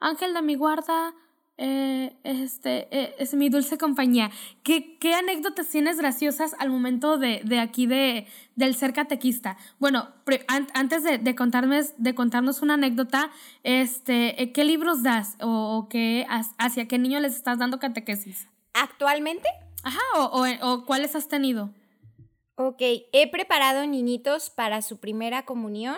ángel 0.00 0.32
de 0.32 0.40
mi 0.40 0.54
guarda, 0.54 1.12
eh, 1.58 2.16
este, 2.24 2.88
eh, 2.90 3.14
es 3.18 3.34
mi 3.34 3.50
dulce 3.50 3.76
compañía. 3.76 4.30
¿Qué, 4.62 4.96
qué 4.98 5.12
anécdotas 5.12 5.68
tienes 5.68 5.98
graciosas 5.98 6.56
al 6.58 6.70
momento 6.70 7.18
de, 7.18 7.42
de 7.44 7.60
aquí 7.60 7.86
de, 7.86 8.26
del 8.56 8.74
ser 8.74 8.94
catequista? 8.94 9.58
Bueno, 9.78 10.08
antes 10.72 11.04
de, 11.04 11.18
de, 11.18 11.34
contarnos, 11.34 11.92
de 11.98 12.14
contarnos 12.14 12.62
una 12.62 12.72
anécdota, 12.72 13.30
este, 13.64 14.42
eh, 14.42 14.50
¿qué 14.52 14.64
libros 14.64 15.02
das 15.02 15.36
o, 15.42 15.88
qué, 15.90 16.26
hacia 16.56 16.88
qué 16.88 16.98
niño 16.98 17.20
les 17.20 17.34
estás 17.34 17.58
dando 17.58 17.78
catequesis? 17.78 18.48
¿Actualmente? 18.72 19.46
Ajá, 19.82 20.00
o, 20.16 20.46
o 20.62 20.86
cuáles 20.86 21.14
has 21.14 21.28
tenido. 21.28 21.70
Ok, 22.60 22.82
he 23.12 23.30
preparado 23.30 23.86
niñitos 23.86 24.50
para 24.50 24.82
su 24.82 24.98
primera 24.98 25.44
comunión, 25.44 25.96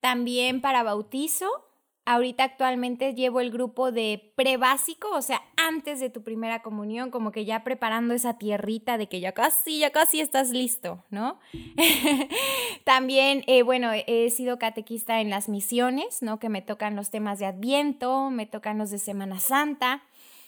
también 0.00 0.62
para 0.62 0.82
bautizo 0.82 1.66
Ahorita 2.08 2.44
actualmente 2.44 3.14
llevo 3.14 3.40
el 3.40 3.50
grupo 3.50 3.90
de 3.90 4.32
prebásico, 4.36 5.08
o 5.10 5.22
sea, 5.22 5.42
antes 5.56 5.98
de 5.98 6.08
tu 6.08 6.22
primera 6.22 6.62
comunión, 6.62 7.10
como 7.10 7.32
que 7.32 7.44
ya 7.44 7.64
preparando 7.64 8.14
esa 8.14 8.38
tierrita 8.38 8.96
de 8.96 9.08
que 9.08 9.18
ya 9.18 9.32
casi, 9.32 9.80
ya 9.80 9.90
casi 9.90 10.20
estás 10.20 10.50
listo, 10.50 11.04
¿no? 11.10 11.40
También, 12.84 13.42
eh, 13.48 13.62
bueno, 13.64 13.90
he 13.92 14.30
sido 14.30 14.56
catequista 14.56 15.20
en 15.20 15.30
las 15.30 15.48
misiones, 15.48 16.22
¿no? 16.22 16.38
Que 16.38 16.48
me 16.48 16.62
tocan 16.62 16.94
los 16.94 17.10
temas 17.10 17.40
de 17.40 17.46
Adviento, 17.46 18.30
me 18.30 18.46
tocan 18.46 18.78
los 18.78 18.92
de 18.92 18.98
Semana 18.98 19.40
Santa. 19.40 20.04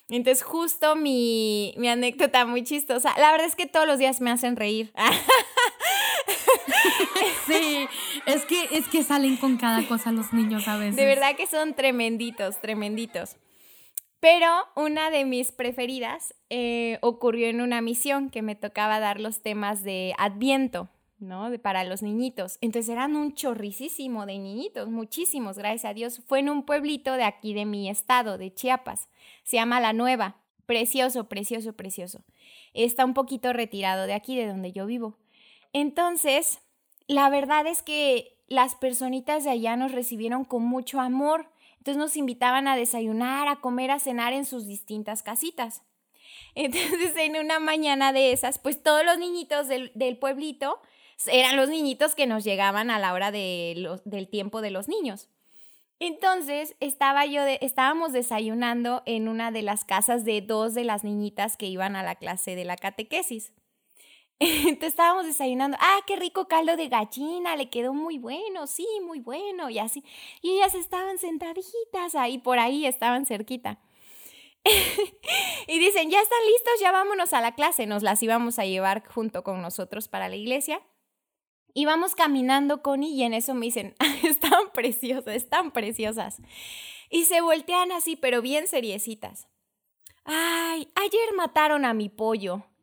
Entonces, 0.09 0.43
justo 0.43 0.97
mi, 0.97 1.75
mi 1.77 1.89
anécdota 1.89 2.47
muy 2.47 2.65
chistosa. 2.65 3.15
La 3.19 3.31
verdad 3.31 3.47
es 3.47 3.55
que 3.55 3.67
todos 3.67 3.87
los 3.87 3.99
días 3.99 4.21
me 4.21 4.31
hacen 4.31 4.57
reír. 4.57 4.93
Sí, 7.47 7.89
es 8.27 8.45
que, 8.45 8.69
es 8.73 8.87
que 8.89 9.03
salen 9.03 9.37
con 9.37 9.57
cada 9.57 9.87
cosa 9.89 10.13
los 10.13 10.33
niños 10.33 10.69
a 10.69 10.77
veces. 10.77 10.97
De 10.97 11.07
verdad 11.07 11.35
que 11.35 11.47
son 11.47 11.75
tremenditos, 11.75 12.61
tremenditos. 12.61 13.37
Pero 14.21 14.49
una 14.75 15.11
de 15.11 15.25
mis 15.25 15.53
preferidas 15.53 16.35
eh, 16.51 16.99
ocurrió 17.01 17.49
en 17.49 17.61
una 17.61 17.81
misión 17.81 18.31
que 18.31 18.43
me 18.43 18.55
tocaba 18.55 19.01
dar 19.01 19.21
los 19.21 19.43
temas 19.43 19.83
de 19.83 20.15
Adviento, 20.19 20.91
¿no? 21.19 21.51
De, 21.51 21.59
para 21.59 21.85
los 21.85 22.03
niñitos. 22.03 22.59
Entonces 22.61 22.91
eran 22.91 23.17
un 23.17 23.35
chorricísimo 23.35 24.27
de 24.27 24.39
niñitos, 24.39 24.89
muchísimos, 24.89 25.59
gracias 25.59 25.85
a 25.85 25.95
Dios. 25.95 26.23
Fue 26.27 26.41
en 26.41 26.51
un 26.51 26.65
pueblito 26.65 27.15
de 27.15 27.25
aquí 27.25 27.55
de 27.55 27.65
mi 27.65 27.89
estado, 27.89 28.39
de 28.39 28.53
Chiapas. 28.53 29.09
Se 29.45 29.57
llama 29.57 29.81
La 29.81 29.93
Nueva. 29.93 30.37
Precioso, 30.67 31.29
precioso, 31.29 31.73
precioso. 31.73 32.25
Está 32.75 33.05
un 33.05 33.15
poquito 33.15 33.53
retirado 33.53 34.07
de 34.07 34.13
aquí, 34.13 34.37
de 34.37 34.47
donde 34.47 34.73
yo 34.73 34.87
vivo. 34.87 35.17
Entonces, 35.73 36.61
la 37.07 37.31
verdad 37.31 37.67
es 37.67 37.83
que 37.83 38.39
las 38.49 38.75
personitas 38.75 39.45
de 39.45 39.51
allá 39.51 39.77
nos 39.77 39.93
recibieron 39.93 40.45
con 40.45 40.63
mucho 40.63 41.01
amor. 41.01 41.51
Entonces 41.79 41.97
nos 41.97 42.17
invitaban 42.17 42.69
a 42.69 42.77
desayunar, 42.77 43.49
a 43.49 43.61
comer, 43.61 43.91
a 43.91 43.99
cenar 43.99 44.33
en 44.33 44.45
sus 44.45 44.67
distintas 44.67 45.23
casitas. 45.23 45.83
Entonces 46.55 47.15
en 47.17 47.37
una 47.37 47.61
mañana 47.61 48.13
de 48.13 48.33
esas, 48.33 48.59
pues 48.59 48.83
todos 48.83 49.05
los 49.05 49.19
niñitos 49.19 49.69
del, 49.69 50.19
pueblito 50.19 50.81
eran 51.27 51.57
los 51.57 51.69
niñitos 51.69 52.15
que 52.15 52.27
nos 52.27 52.45
llegaban 52.45 52.91
a 52.91 52.99
la 52.99 53.13
hora 53.13 53.31
de 53.31 53.99
del 54.05 54.29
tiempo 54.29 54.61
de 54.61 54.71
los 54.71 54.89
niños. 54.89 55.29
Entonces 56.01 56.77
estaba 56.81 57.27
yo 57.27 57.43
estábamos 57.43 58.13
desayunando 58.13 59.03
en 59.05 59.29
una 59.29 59.51
de 59.51 59.63
las 59.63 59.85
casas 59.85 60.25
de 60.25 60.41
dos 60.41 60.75
de 60.75 60.85
las 60.85 61.03
niñitas 61.03 61.57
que 61.57 61.67
iban 61.67 61.97
a 61.97 62.05
la 62.05 62.15
clase 62.15 62.55
de 62.55 62.65
la 62.65 62.77
catequesis. 62.77 63.53
Entonces 64.39 64.91
estábamos 64.91 65.27
desayunando, 65.27 65.77
ah, 65.81 65.99
qué 66.07 66.15
rico 66.15 66.47
caldo 66.47 66.77
de 66.77 66.89
gallina, 66.89 67.57
le 67.57 67.71
quedó 67.71 67.93
muy 67.93 68.19
bueno, 68.19 68.69
sí, 68.69 68.87
muy 69.05 69.19
bueno, 69.19 69.69
y 69.71 69.81
así. 69.81 70.05
Y 70.43 70.53
ellas 70.53 70.75
estaban 70.77 71.19
sentaditas 71.19 72.15
ahí, 72.15 72.39
por 72.39 72.61
ahí 72.61 72.87
estaban 72.87 73.27
cerquita. 73.27 73.81
y 75.67 75.79
dicen, 75.81 76.11
ya 76.11 76.21
están 76.21 76.39
listos, 76.47 76.81
ya 76.81 76.93
vámonos 76.93 77.33
a 77.33 77.41
la 77.41 77.55
clase. 77.57 77.87
Nos 77.87 78.05
las 78.05 78.23
íbamos 78.23 78.59
a 78.61 78.65
llevar 78.67 79.05
junto 79.09 79.43
con 79.43 79.61
nosotros 79.63 80.07
para 80.07 80.29
la 80.29 80.37
iglesia. 80.37 80.81
Y 81.79 81.85
vamos 81.85 82.17
caminando 82.17 82.83
con 82.83 83.05
y 83.05 83.23
en 83.23 83.35
eso 83.35 83.55
me 83.55 83.67
dicen, 83.67 83.95
están 84.25 84.73
preciosas, 84.75 85.37
están 85.37 85.71
preciosas. 85.71 86.39
Y 87.09 87.27
se 87.27 87.41
voltean 87.41 87.93
así, 87.93 88.17
pero 88.17 88.43
bien 88.43 88.67
seriecitas. 88.67 89.47
Ay, 90.25 90.89
ayer 90.97 91.35
mataron 91.37 91.85
a 91.85 91.95
mi 91.95 92.09
pollo. 92.09 92.65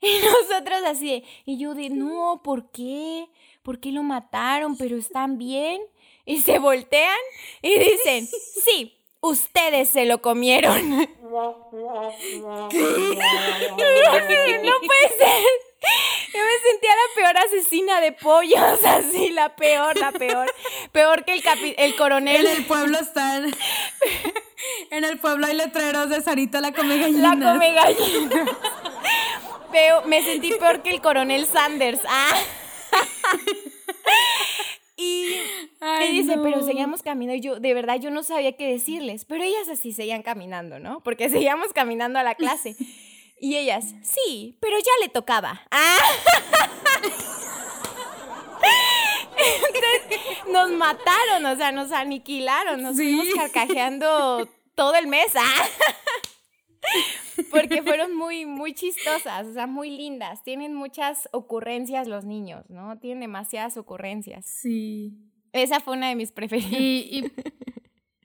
Y 0.00 0.20
nosotros 0.24 0.78
así, 0.86 1.24
y 1.44 1.58
yo 1.58 1.74
de, 1.74 1.90
no, 1.90 2.40
¿por 2.44 2.70
qué? 2.70 3.26
¿Por 3.64 3.80
qué 3.80 3.90
lo 3.90 4.04
mataron? 4.04 4.76
¿Pero 4.76 4.96
están 4.96 5.38
bien? 5.38 5.82
Y 6.24 6.42
se 6.42 6.60
voltean 6.60 7.18
y 7.60 7.76
dicen, 7.76 8.28
sí, 8.64 8.96
ustedes 9.20 9.88
se 9.88 10.04
lo 10.04 10.22
comieron. 10.22 11.08
no 16.34 16.44
me 16.44 16.70
sentía 16.70 16.90
la 16.90 17.14
peor 17.14 17.36
asesina 17.38 17.97
de 18.08 18.12
pollos, 18.12 18.84
así, 18.84 19.30
la 19.30 19.54
peor, 19.56 19.96
la 19.96 20.12
peor. 20.12 20.52
Peor 20.92 21.24
que 21.24 21.34
el, 21.34 21.42
el 21.76 21.96
coronel. 21.96 22.46
En 22.46 22.56
el 22.56 22.66
pueblo 22.66 22.98
están. 22.98 23.54
En 24.90 25.04
el 25.04 25.18
pueblo 25.18 25.46
hay 25.46 25.54
letreros 25.54 26.08
de 26.10 26.20
Sarita 26.20 26.60
la 26.60 26.72
come 26.72 26.98
gallina. 26.98 27.34
La 27.34 27.52
come 27.52 27.72
gallina 27.72 28.44
me 30.06 30.22
sentí 30.22 30.52
peor 30.54 30.82
que 30.82 30.90
el 30.90 31.00
coronel 31.00 31.46
Sanders. 31.46 32.00
Ah. 32.08 32.36
y, 34.96 35.36
dice, 36.12 36.38
pero 36.42 36.62
seguíamos 36.62 37.02
caminando. 37.02 37.38
Y 37.38 37.40
yo, 37.40 37.60
de 37.60 37.74
verdad, 37.74 38.00
yo 38.00 38.10
no 38.10 38.22
sabía 38.22 38.56
qué 38.56 38.66
decirles. 38.66 39.24
Pero 39.24 39.44
ellas 39.44 39.68
así 39.70 39.92
seguían 39.92 40.22
caminando, 40.22 40.78
¿no? 40.78 41.00
Porque 41.00 41.28
seguíamos 41.28 41.72
caminando 41.72 42.18
a 42.18 42.22
la 42.22 42.34
clase. 42.34 42.76
Y 43.40 43.56
ellas, 43.56 43.94
sí, 44.02 44.56
pero 44.60 44.76
ya 44.78 44.92
le 45.00 45.08
tocaba. 45.08 45.62
Ah. 45.70 45.96
Nos 50.52 50.70
mataron, 50.70 51.46
o 51.46 51.56
sea, 51.56 51.72
nos 51.72 51.92
aniquilaron, 51.92 52.82
nos 52.82 52.96
fuimos 52.96 53.26
carcajeando 53.34 54.48
todo 54.74 54.94
el 54.94 55.06
mes. 55.06 55.32
Ah. 55.36 55.66
Porque 57.50 57.82
fueron 57.82 58.16
muy, 58.16 58.46
muy 58.46 58.72
chistosas, 58.74 59.46
o 59.46 59.52
sea, 59.52 59.66
muy 59.66 59.90
lindas. 59.90 60.42
Tienen 60.42 60.74
muchas 60.74 61.28
ocurrencias 61.32 62.08
los 62.08 62.24
niños, 62.24 62.68
¿no? 62.68 62.98
Tienen 62.98 63.20
demasiadas 63.20 63.76
ocurrencias. 63.76 64.46
Sí. 64.46 65.12
Esa 65.52 65.80
fue 65.80 65.96
una 65.96 66.08
de 66.08 66.16
mis 66.16 66.32
preferidas. 66.32 66.72
Y, 66.72 67.30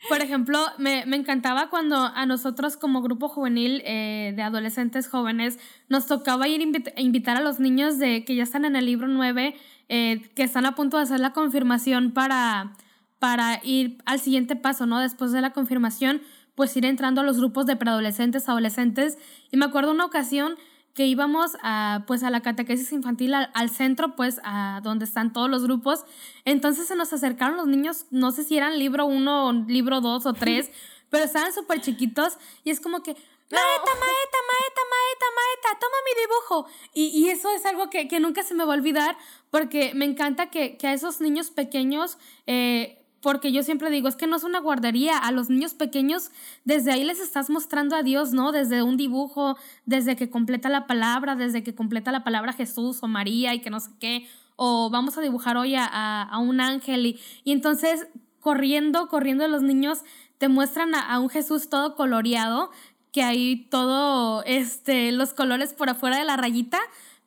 por 0.10 0.22
ejemplo, 0.22 0.60
me, 0.78 1.02
encantaba 1.02 1.70
cuando 1.70 1.96
a 1.96 2.26
nosotros 2.26 2.78
como 2.78 3.02
grupo 3.02 3.30
juvenil 3.30 3.82
eh, 3.86 4.34
de 4.36 4.42
adolescentes 4.42 5.08
jóvenes 5.08 5.60
nos 5.90 6.08
tocaba 6.08 6.48
ir 6.48 6.62
a 6.96 7.02
invitar 7.02 7.38
a 7.38 7.42
los 7.42 7.60
niños 7.60 7.98
de 8.00 8.26
que 8.26 8.36
ya 8.36 8.44
están 8.44 8.66
en 8.66 8.76
el 8.76 8.86
libro 8.86 9.08
9, 9.08 9.56
eh, 9.90 10.30
que 10.36 10.44
están 10.44 10.66
a 10.66 10.76
punto 10.76 10.98
de 10.98 11.04
hacer 11.04 11.20
la 11.20 11.32
confirmación 11.32 12.12
para, 12.12 12.74
para 13.20 13.62
ir 13.64 13.98
al 14.06 14.20
siguiente 14.20 14.56
paso, 14.56 14.86
¿no? 14.86 15.00
Después 15.00 15.32
de 15.32 15.42
la 15.42 15.54
confirmación 15.54 16.22
pues 16.56 16.76
ir 16.78 16.86
entrando 16.86 17.22
a 17.22 17.24
los 17.24 17.38
grupos 17.38 17.66
de 17.66 17.76
preadolescentes, 17.76 18.48
adolescentes. 18.48 19.18
Y 19.52 19.58
me 19.58 19.66
acuerdo 19.66 19.92
una 19.92 20.06
ocasión 20.06 20.56
que 20.94 21.06
íbamos 21.08 21.58
a, 21.64 22.04
pues 22.08 22.24
a 22.24 22.30
la 22.30 22.42
catequesis 22.42 22.92
infantil, 22.92 23.34
al, 23.34 23.70
centro, 23.70 24.16
pues 24.16 24.40
a 24.44 24.80
donde 24.84 25.06
están 25.06 25.34
todos 25.34 25.50
los 25.50 25.64
grupos. 25.64 26.06
Entonces 26.46 26.88
se 26.88 26.96
nos 26.96 27.12
acercaron 27.14 27.58
los 27.58 27.68
niños, 27.68 28.06
no 28.12 28.32
sé 28.32 28.44
si 28.44 28.58
eran 28.58 28.78
libro 28.78 29.06
uno, 29.06 29.52
libro 29.68 30.02
dos 30.02 30.26
o 30.26 30.34
tres, 30.34 30.72
pero 31.10 31.26
estaban 31.26 31.54
súper 31.54 31.82
chiquitos 31.82 32.38
y 32.64 32.70
es 32.70 32.80
como 32.80 33.02
que, 33.02 33.16
Maeta, 33.52 33.86
maeta, 33.86 34.38
maeta, 34.50 34.82
maeta, 34.90 35.26
maeta, 35.36 35.80
toma 35.80 35.98
mi 36.06 36.22
dibujo. 36.22 36.68
Y, 36.94 37.06
y 37.10 37.30
eso 37.30 37.52
es 37.52 37.64
algo 37.68 37.90
que, 37.92 38.08
que, 38.08 38.20
nunca 38.20 38.42
se 38.42 38.56
me 38.56 38.66
va 38.66 38.74
a 38.74 38.78
olvidar 38.78 39.16
porque 39.52 39.94
me 39.94 40.06
encanta 40.06 40.50
que, 40.50 40.76
que 40.78 40.88
a 40.88 40.94
esos 40.94 41.22
niños 41.22 41.52
pequeños 41.52 42.18
eh, 42.48 43.03
porque 43.24 43.54
yo 43.54 43.64
siempre 43.64 43.90
digo, 43.90 44.10
es 44.10 44.18
que 44.18 44.28
no 44.28 44.36
es 44.36 44.44
una 44.44 44.60
guardería, 44.60 45.18
a 45.18 45.32
los 45.32 45.50
niños 45.50 45.74
pequeños 45.74 46.30
desde 46.66 46.92
ahí 46.92 47.06
les 47.06 47.22
estás 47.22 47.50
mostrando 47.50 47.96
a 47.96 48.04
Dios, 48.04 48.34
¿no? 48.34 48.52
Desde 48.52 48.84
un 48.84 48.98
dibujo, 48.98 49.58
desde 49.86 50.18
que 50.18 50.30
completa 50.30 50.68
la 50.68 50.88
palabra, 50.88 51.36
desde 51.36 51.64
que 51.64 51.74
completa 51.74 52.12
la 52.12 52.26
palabra 52.26 52.52
Jesús 52.52 53.02
o 53.02 53.08
María 53.08 53.54
y 53.54 53.62
que 53.62 53.70
no 53.70 53.80
sé 53.80 53.92
qué, 53.98 54.28
o 54.58 54.90
vamos 54.90 55.18
a 55.18 55.22
dibujar 55.22 55.56
hoy 55.56 55.74
a, 55.78 56.30
un 56.38 56.60
ángel 56.60 57.06
y, 57.06 57.20
y, 57.46 57.54
entonces 57.54 58.08
corriendo, 58.42 59.08
corriendo 59.08 59.48
los 59.48 59.62
niños 59.62 60.00
te 60.38 60.50
muestran 60.50 60.94
a, 60.94 61.00
a 61.00 61.20
un 61.20 61.30
Jesús 61.30 61.70
todo 61.70 61.96
coloreado, 61.96 62.72
que 63.14 63.24
hay 63.24 63.68
todo, 63.70 64.44
este, 64.44 65.14
los 65.14 65.34
colores 65.34 65.72
por 65.74 65.90
afuera 65.90 66.18
de 66.18 66.26
la 66.26 66.36
rayita, 66.36 66.80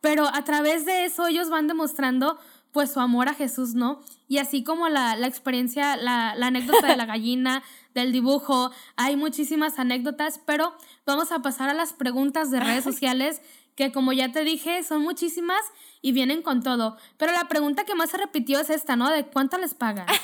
pero 0.02 0.26
a 0.26 0.44
través 0.44 0.84
de 0.84 1.06
eso 1.06 1.26
ellos 1.26 1.48
van 1.48 1.68
demostrando 1.68 2.38
pues 2.72 2.92
su 2.92 3.00
amor 3.00 3.28
a 3.28 3.34
Jesús, 3.34 3.74
¿no? 3.74 4.00
Y 4.28 4.38
así 4.38 4.64
como 4.64 4.88
la, 4.88 5.14
experiencia, 5.26 5.96
la, 5.96 6.32
anécdota 6.32 6.86
de 6.86 6.96
la 6.96 7.06
gallina, 7.12 7.62
del 7.94 8.12
dibujo, 8.12 8.70
hay 8.96 9.16
muchísimas 9.16 9.78
anécdotas, 9.78 10.40
pero 10.44 10.74
vamos 11.06 11.32
a 11.32 11.40
pasar 11.40 11.70
a 11.70 11.74
las 11.74 11.94
preguntas 11.94 12.50
de 12.50 12.60
redes 12.60 12.84
sociales, 12.84 13.40
que 13.74 13.92
como 13.92 14.12
ya 14.12 14.32
te 14.32 14.44
dije, 14.44 14.82
son 14.82 15.02
muchísimas 15.02 15.60
y 16.02 16.12
vienen 16.12 16.42
con 16.42 16.62
todo. 16.62 16.98
Pero 17.16 17.32
la 17.32 17.48
pregunta 17.48 17.84
que 17.84 17.94
más 17.94 18.10
se 18.10 18.18
repitió 18.18 18.60
es 18.60 18.68
esta, 18.70 18.96
¿no? 18.96 19.10
De 19.10 19.24
cuánto 19.24 19.56
les 19.58 19.74
pagan. 19.74 20.06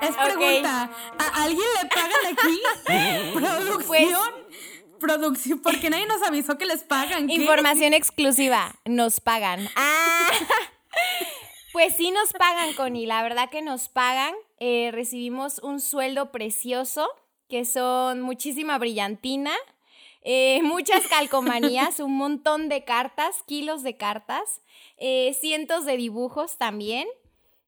es 0.00 0.16
pregunta, 0.16 0.90
¿a 1.18 1.42
alguien 1.42 1.66
le 1.82 1.88
pagan 1.88 2.26
aquí? 2.32 2.60
¿Producción? 3.34 3.86
Pues, 3.86 4.49
producción, 5.00 5.58
porque 5.58 5.90
nadie 5.90 6.06
nos 6.06 6.22
avisó 6.22 6.56
que 6.56 6.66
les 6.66 6.84
pagan. 6.84 7.28
Información 7.28 7.92
exclusiva, 7.92 8.76
nos 8.84 9.20
pagan. 9.20 9.68
Ah. 9.74 10.28
Pues 11.72 11.94
sí 11.96 12.10
nos 12.10 12.32
pagan, 12.32 12.74
Connie, 12.74 13.06
la 13.06 13.22
verdad 13.22 13.48
que 13.48 13.62
nos 13.62 13.88
pagan. 13.88 14.34
Eh, 14.58 14.90
recibimos 14.92 15.60
un 15.60 15.80
sueldo 15.80 16.32
precioso, 16.32 17.08
que 17.48 17.64
son 17.64 18.22
muchísima 18.22 18.76
brillantina, 18.76 19.52
eh, 20.22 20.60
muchas 20.64 21.06
calcomanías, 21.06 22.00
un 22.00 22.16
montón 22.16 22.68
de 22.68 22.84
cartas, 22.84 23.44
kilos 23.46 23.84
de 23.84 23.96
cartas, 23.96 24.62
eh, 24.96 25.36
cientos 25.40 25.84
de 25.84 25.96
dibujos 25.96 26.58
también. 26.58 27.06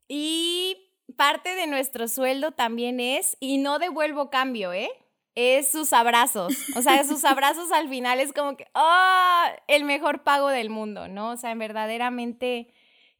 Y 0.08 0.76
parte 1.16 1.54
de 1.54 1.68
nuestro 1.68 2.08
sueldo 2.08 2.50
también 2.50 2.98
es, 2.98 3.36
y 3.38 3.58
no 3.58 3.78
devuelvo 3.78 4.30
cambio, 4.30 4.72
¿eh? 4.72 4.90
Es 5.34 5.70
sus 5.70 5.92
abrazos. 5.92 6.54
O 6.76 6.82
sea, 6.82 7.04
sus 7.04 7.24
abrazos 7.24 7.72
al 7.72 7.88
final 7.88 8.20
es 8.20 8.32
como 8.32 8.56
que, 8.56 8.66
¡oh! 8.74 9.44
El 9.66 9.84
mejor 9.84 10.22
pago 10.22 10.48
del 10.48 10.70
mundo, 10.70 11.08
¿no? 11.08 11.30
O 11.30 11.36
sea, 11.36 11.54
verdaderamente, 11.54 12.72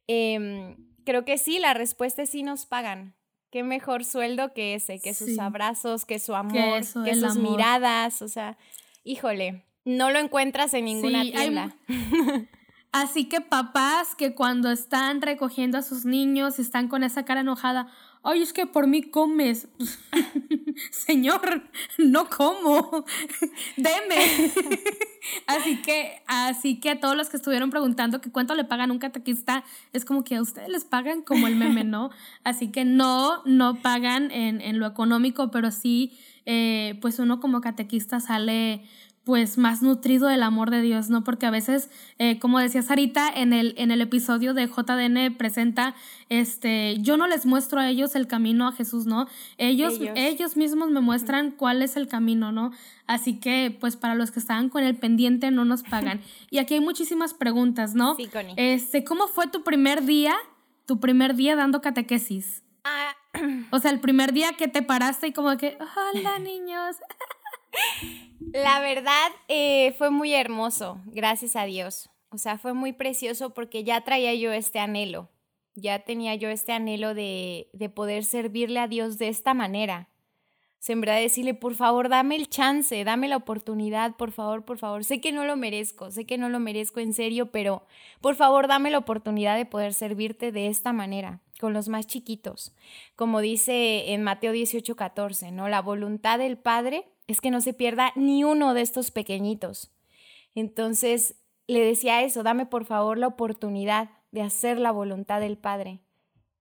em, 0.07 0.75
creo 1.05 1.25
que 1.25 1.37
sí, 1.37 1.59
la 1.59 1.73
respuesta 1.73 2.21
es 2.21 2.29
sí 2.29 2.43
nos 2.43 2.65
pagan. 2.65 3.15
Qué 3.51 3.63
mejor 3.63 4.03
sueldo 4.03 4.53
que 4.53 4.73
ese, 4.73 4.99
que 4.99 5.13
sus 5.13 5.37
abrazos, 5.37 6.05
que 6.05 6.17
su 6.17 6.33
amor, 6.33 6.81
que, 7.05 7.15
sus 7.15 7.35
miradas. 7.35 8.23
O 8.23 8.27
sea, 8.27 8.57
híjole, 9.03 9.63
no 9.85 10.09
lo 10.09 10.17
encuentras 10.17 10.73
en 10.73 10.85
ninguna 10.85 11.21
tienda. 11.23 11.75
Así 12.91 13.25
que 13.25 13.41
papás 13.41 14.15
que 14.15 14.35
cuando 14.35 14.71
están 14.71 15.21
recogiendo 15.21 15.79
a 15.79 15.81
sus 15.81 16.05
niños 16.05 16.59
están 16.59 16.87
con 16.87 17.03
esa 17.03 17.25
cara 17.25 17.41
enojada, 17.41 17.87
ay, 18.23 18.41
es 18.41 18.53
que 18.53 18.65
por 18.65 18.87
mí 18.87 19.03
comes. 19.03 19.67
Señor, 20.91 21.69
no 21.97 22.29
como. 22.29 23.05
Deme. 23.77 24.51
así 25.47 25.81
que, 25.81 26.21
así 26.27 26.79
que 26.79 26.91
a 26.91 26.99
todos 26.99 27.15
los 27.15 27.29
que 27.29 27.37
estuvieron 27.37 27.69
preguntando 27.69 28.21
que 28.21 28.31
cuánto 28.31 28.55
le 28.55 28.63
pagan 28.63 28.91
un 28.91 28.99
catequista, 28.99 29.63
es 29.91 30.05
como 30.05 30.23
que 30.23 30.35
a 30.35 30.41
ustedes 30.41 30.69
les 30.69 30.85
pagan 30.85 31.21
como 31.21 31.47
el 31.47 31.55
meme, 31.55 31.83
¿no? 31.83 32.09
Así 32.43 32.71
que 32.71 32.85
no, 32.85 33.43
no 33.45 33.81
pagan 33.81 34.31
en, 34.31 34.61
en 34.61 34.79
lo 34.79 34.87
económico, 34.87 35.51
pero 35.51 35.71
sí, 35.71 36.17
eh, 36.45 36.97
pues 37.01 37.19
uno 37.19 37.39
como 37.39 37.61
catequista 37.61 38.19
sale 38.19 38.83
pues 39.23 39.57
más 39.57 39.81
nutrido 39.81 40.27
del 40.27 40.43
amor 40.43 40.69
de 40.69 40.81
Dios, 40.81 41.09
¿no? 41.09 41.23
Porque 41.23 41.45
a 41.45 41.51
veces, 41.51 41.89
eh, 42.19 42.39
como 42.39 42.59
decía 42.59 42.81
Sarita 42.81 43.29
en 43.29 43.53
el, 43.53 43.73
en 43.77 43.91
el 43.91 44.01
episodio 44.01 44.53
de 44.53 44.67
JDN 44.67 45.37
presenta, 45.37 45.95
este, 46.27 46.97
yo 46.99 47.15
no 47.15 47.27
les 47.27 47.45
muestro 47.45 47.79
a 47.79 47.89
ellos 47.89 48.15
el 48.15 48.27
camino 48.27 48.67
a 48.67 48.73
Jesús, 48.73 49.05
¿no? 49.05 49.27
Ellos, 49.57 49.99
ellos. 50.15 50.57
mismos 50.57 50.91
me 50.91 50.99
muestran 50.99 51.51
cuál 51.51 51.81
es 51.81 51.95
el 51.95 52.07
camino, 52.07 52.51
¿no? 52.51 52.71
Así 53.07 53.39
que, 53.39 53.75
pues 53.79 53.95
para 53.95 54.15
los 54.15 54.31
que 54.31 54.39
estaban 54.39 54.69
con 54.69 54.83
el 54.83 54.95
pendiente, 54.95 55.51
no 55.51 55.63
nos 55.65 55.83
pagan. 55.83 56.21
Y 56.49 56.59
aquí 56.59 56.75
hay 56.75 56.81
muchísimas 56.81 57.33
preguntas, 57.33 57.95
¿no? 57.95 58.15
Sí, 58.15 58.27
Connie. 58.27 58.53
Este, 58.57 59.03
¿cómo 59.03 59.27
fue 59.27 59.47
tu 59.47 59.63
primer 59.63 60.05
día, 60.05 60.35
tu 60.85 60.99
primer 60.99 61.35
día 61.35 61.55
dando 61.55 61.81
catequesis? 61.81 62.63
Ah. 62.83 63.15
O 63.71 63.79
sea, 63.79 63.89
el 63.89 63.99
primer 63.99 64.33
día 64.33 64.53
que 64.53 64.67
te 64.67 64.83
paraste 64.83 65.27
y 65.27 65.33
como 65.33 65.57
que, 65.57 65.77
hola 65.79 66.37
niños. 66.39 66.97
La 68.53 68.79
verdad 68.79 69.31
eh, 69.47 69.93
fue 69.97 70.09
muy 70.09 70.33
hermoso, 70.33 71.01
gracias 71.05 71.55
a 71.55 71.65
Dios. 71.65 72.09
O 72.29 72.37
sea, 72.37 72.57
fue 72.57 72.73
muy 72.73 72.93
precioso 72.93 73.53
porque 73.53 73.83
ya 73.83 74.01
traía 74.01 74.33
yo 74.33 74.51
este 74.51 74.79
anhelo, 74.79 75.29
ya 75.75 75.99
tenía 75.99 76.35
yo 76.35 76.49
este 76.49 76.71
anhelo 76.71 77.13
de, 77.13 77.69
de 77.73 77.89
poder 77.89 78.25
servirle 78.25 78.79
a 78.79 78.87
Dios 78.87 79.17
de 79.17 79.29
esta 79.29 79.53
manera. 79.53 80.09
Sembrar 80.83 81.21
decirle, 81.21 81.53
por 81.53 81.75
favor, 81.75 82.09
dame 82.09 82.35
el 82.35 82.49
chance, 82.49 83.05
dame 83.05 83.29
la 83.29 83.37
oportunidad, 83.37 84.17
por 84.17 84.31
favor, 84.31 84.65
por 84.65 84.77
favor. 84.77 85.05
Sé 85.05 85.21
que 85.21 85.31
no 85.31 85.45
lo 85.45 85.55
merezco, 85.55 86.11
sé 86.11 86.25
que 86.25 86.37
no 86.37 86.49
lo 86.49 86.59
merezco 86.59 86.99
en 86.99 87.13
serio, 87.13 87.51
pero 87.51 87.85
por 88.19 88.35
favor, 88.35 88.67
dame 88.67 88.91
la 88.91 88.97
oportunidad 88.97 89.55
de 89.55 89.65
poder 89.65 89.93
servirte 89.93 90.51
de 90.51 90.67
esta 90.67 90.91
manera, 90.91 91.39
con 91.61 91.71
los 91.71 91.87
más 91.87 92.05
chiquitos. 92.05 92.75
Como 93.15 93.39
dice 93.39 94.11
en 94.11 94.23
Mateo 94.23 94.51
18, 94.51 94.95
14, 94.97 95.51
¿no? 95.51 95.69
La 95.69 95.81
voluntad 95.81 96.37
del 96.37 96.57
Padre 96.57 97.12
es 97.27 97.41
que 97.41 97.51
no 97.51 97.61
se 97.61 97.73
pierda 97.73 98.11
ni 98.15 98.43
uno 98.43 98.73
de 98.73 98.81
estos 98.81 99.11
pequeñitos. 99.11 99.91
Entonces 100.55 101.35
le 101.67 101.79
decía 101.83 102.21
eso, 102.23 102.43
dame 102.43 102.65
por 102.65 102.85
favor 102.85 103.17
la 103.17 103.27
oportunidad 103.27 104.09
de 104.31 104.41
hacer 104.41 104.79
la 104.79 104.91
voluntad 104.91 105.39
del 105.39 105.57
Padre 105.57 106.01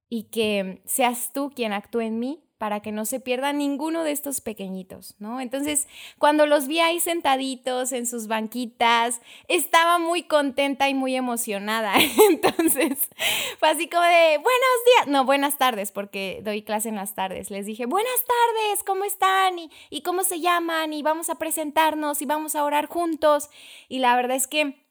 y 0.08 0.24
que 0.24 0.82
seas 0.84 1.32
tú 1.32 1.50
quien 1.54 1.72
actúe 1.72 2.00
en 2.00 2.18
mí 2.18 2.41
para 2.62 2.78
que 2.78 2.92
no 2.92 3.06
se 3.06 3.18
pierda 3.18 3.52
ninguno 3.52 4.04
de 4.04 4.12
estos 4.12 4.40
pequeñitos, 4.40 5.16
¿no? 5.18 5.40
Entonces, 5.40 5.88
cuando 6.18 6.46
los 6.46 6.68
vi 6.68 6.78
ahí 6.78 7.00
sentaditos 7.00 7.90
en 7.90 8.06
sus 8.06 8.28
banquitas, 8.28 9.20
estaba 9.48 9.98
muy 9.98 10.22
contenta 10.22 10.88
y 10.88 10.94
muy 10.94 11.16
emocionada. 11.16 11.92
Entonces, 12.30 13.10
fue 13.58 13.68
así 13.68 13.88
como 13.88 14.04
de, 14.04 14.38
buenos 14.38 14.76
días, 14.86 15.08
no, 15.08 15.24
buenas 15.24 15.58
tardes, 15.58 15.90
porque 15.90 16.40
doy 16.44 16.62
clase 16.62 16.88
en 16.88 16.94
las 16.94 17.16
tardes. 17.16 17.50
Les 17.50 17.66
dije, 17.66 17.84
buenas 17.86 18.14
tardes, 18.14 18.84
¿cómo 18.84 19.02
están? 19.02 19.58
¿Y, 19.58 19.68
y 19.90 20.02
cómo 20.02 20.22
se 20.22 20.38
llaman? 20.38 20.92
Y 20.92 21.02
vamos 21.02 21.30
a 21.30 21.40
presentarnos 21.40 22.22
y 22.22 22.26
vamos 22.26 22.54
a 22.54 22.62
orar 22.62 22.86
juntos. 22.86 23.50
Y 23.88 23.98
la 23.98 24.14
verdad 24.14 24.36
es 24.36 24.46
que, 24.46 24.86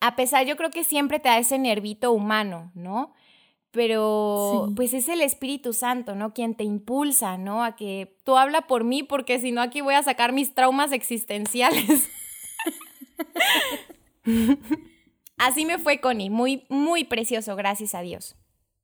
a 0.00 0.16
pesar, 0.16 0.46
yo 0.46 0.56
creo 0.56 0.70
que 0.70 0.84
siempre 0.84 1.20
te 1.20 1.28
da 1.28 1.36
ese 1.36 1.58
nervito 1.58 2.12
humano, 2.12 2.72
¿no? 2.74 3.12
Pero 3.70 4.72
pues 4.74 4.94
es 4.94 5.08
el 5.08 5.20
Espíritu 5.20 5.72
Santo, 5.72 6.14
¿no? 6.14 6.32
Quien 6.32 6.54
te 6.54 6.64
impulsa, 6.64 7.36
¿no? 7.36 7.62
A 7.62 7.76
que 7.76 8.16
tú 8.24 8.36
habla 8.36 8.62
por 8.62 8.84
mí, 8.84 9.02
porque 9.02 9.38
si 9.38 9.52
no 9.52 9.60
aquí 9.60 9.80
voy 9.80 9.94
a 9.94 10.02
sacar 10.02 10.32
mis 10.32 10.54
traumas 10.54 10.92
existenciales. 10.92 12.08
Así 15.38 15.64
me 15.64 15.78
fue, 15.78 16.00
Connie, 16.00 16.30
muy, 16.30 16.64
muy 16.68 17.04
precioso, 17.04 17.54
gracias 17.56 17.94
a 17.94 18.00
Dios. 18.00 18.36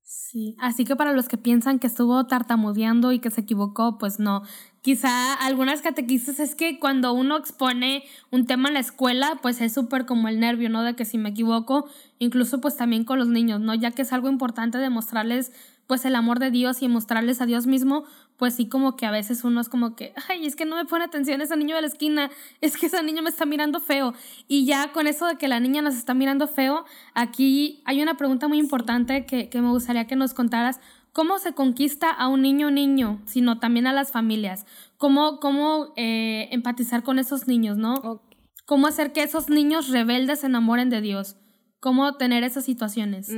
Sí, 0.05 0.55
así 0.61 0.85
que 0.85 0.97
para 0.97 1.12
los 1.12 1.28
que 1.28 1.39
piensan 1.39 1.78
que 1.78 1.87
estuvo 1.87 2.26
tartamudeando 2.26 3.11
y 3.11 3.20
que 3.20 3.30
se 3.30 3.41
equivocó, 3.41 3.99
pues 3.99 4.18
no. 4.18 4.43
Quizá 4.85 5.32
algunas 5.32 5.80
catequistas 5.80 6.39
es 6.41 6.55
que 6.55 6.78
cuando 6.78 7.14
uno 7.14 7.39
expone 7.39 8.05
un 8.30 8.45
tema 8.45 8.68
en 8.68 8.74
la 8.74 8.80
escuela, 8.80 9.39
pues 9.41 9.62
es 9.62 9.72
súper 9.72 10.05
como 10.05 10.28
el 10.28 10.39
nervio, 10.39 10.68
¿no? 10.68 10.82
De 10.82 10.95
que 10.95 11.07
si 11.07 11.16
me 11.16 11.30
equivoco, 11.30 11.89
incluso 12.18 12.61
pues 12.61 12.76
también 12.76 13.05
con 13.05 13.18
los 13.18 13.28
niños, 13.28 13.61
¿no? 13.61 13.74
Ya 13.74 13.93
que 13.93 14.03
es 14.03 14.12
algo 14.12 14.28
importante 14.28 14.76
demostrarles 14.76 15.53
pues 15.87 16.05
el 16.05 16.14
amor 16.14 16.39
de 16.39 16.51
Dios 16.51 16.82
y 16.82 16.89
mostrarles 16.89 17.41
a 17.41 17.47
Dios 17.47 17.66
mismo, 17.66 18.05
pues 18.37 18.57
sí 18.57 18.68
como 18.68 18.95
que 18.95 19.07
a 19.07 19.11
veces 19.11 19.43
uno 19.43 19.62
es 19.62 19.70
como 19.70 19.97
que, 19.97 20.12
ay, 20.28 20.45
es 20.45 20.55
que 20.55 20.66
no 20.66 20.76
me 20.76 20.85
pone 20.85 21.05
atención 21.05 21.41
ese 21.41 21.57
niño 21.57 21.74
de 21.76 21.80
la 21.80 21.87
esquina, 21.87 22.30
es 22.61 22.76
que 22.76 22.87
ese 22.87 23.03
niño 23.03 23.22
me 23.22 23.30
está 23.30 23.47
mirando 23.47 23.80
feo. 23.80 24.12
Y 24.49 24.66
ya 24.66 24.93
con 24.93 25.07
eso 25.07 25.26
de 25.26 25.37
que 25.37 25.49
la 25.49 25.61
niña 25.61 25.80
nos 25.80 25.95
está 25.95 26.12
mirando 26.12 26.47
feo, 26.47 26.85
aquí 27.14 27.82
hay 27.87 28.03
una 28.03 28.18
pregunta 28.18 28.49
muy 28.49 28.59
importante 28.59 29.24
que, 29.24 29.49
me 29.55 29.70
gustaría 29.70 30.07
que 30.07 30.16
nos 30.16 30.35
contaras. 30.35 30.78
¿Cómo 31.15 31.39
se 31.39 31.55
conquista 31.55 32.11
a 32.11 32.29
un 32.29 32.43
niño 32.43 32.71
niño, 32.71 33.23
sino 33.25 33.59
también 33.59 33.87
a 33.87 33.95
las 33.95 34.12
familias? 34.12 34.67
¿Cómo, 34.99 35.41
cómo 35.41 35.95
eh, 35.97 36.49
empatizar 36.51 37.03
con 37.03 37.19
esos 37.19 37.47
niños, 37.47 37.79
no? 37.79 38.23
¿Cómo 38.67 38.87
hacer 38.87 39.12
que 39.12 39.23
esos 39.23 39.49
niños 39.49 39.89
rebeldes 39.89 40.41
se 40.41 40.47
enamoren 40.47 40.91
de 40.91 41.01
Dios? 41.01 41.37
¿Cómo 41.81 42.17
tener 42.17 42.45
esas 42.45 42.65
situaciones? 42.65 43.31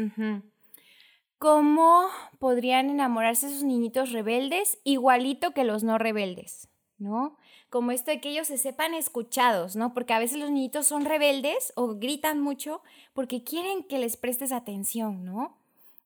cómo 1.39 2.09
podrían 2.39 2.91
enamorarse 2.91 3.47
esos 3.47 3.63
niñitos 3.63 4.13
rebeldes 4.13 4.79
igualito 4.85 5.53
que 5.53 5.65
los 5.65 5.85
no 5.85 5.99
rebeldes, 5.99 6.69
¿no? 6.99 7.37
Como 7.69 7.91
esto 7.91 8.11
de 8.11 8.21
que 8.21 8.31
ellos 8.31 8.47
se 8.47 8.59
sepan 8.59 8.95
escuchados, 8.95 9.77
¿no? 9.77 9.93
Porque 9.93 10.15
a 10.15 10.19
veces 10.19 10.39
los 10.39 10.51
niñitos 10.51 10.87
son 10.87 11.05
rebeldes 11.05 11.73
o 11.77 11.97
gritan 11.97 12.41
mucho 12.41 12.83
porque 13.13 13.45
quieren 13.45 13.85
que 13.85 13.99
les 13.99 14.17
prestes 14.17 14.53
atención, 14.53 15.25
¿no? 15.25 15.59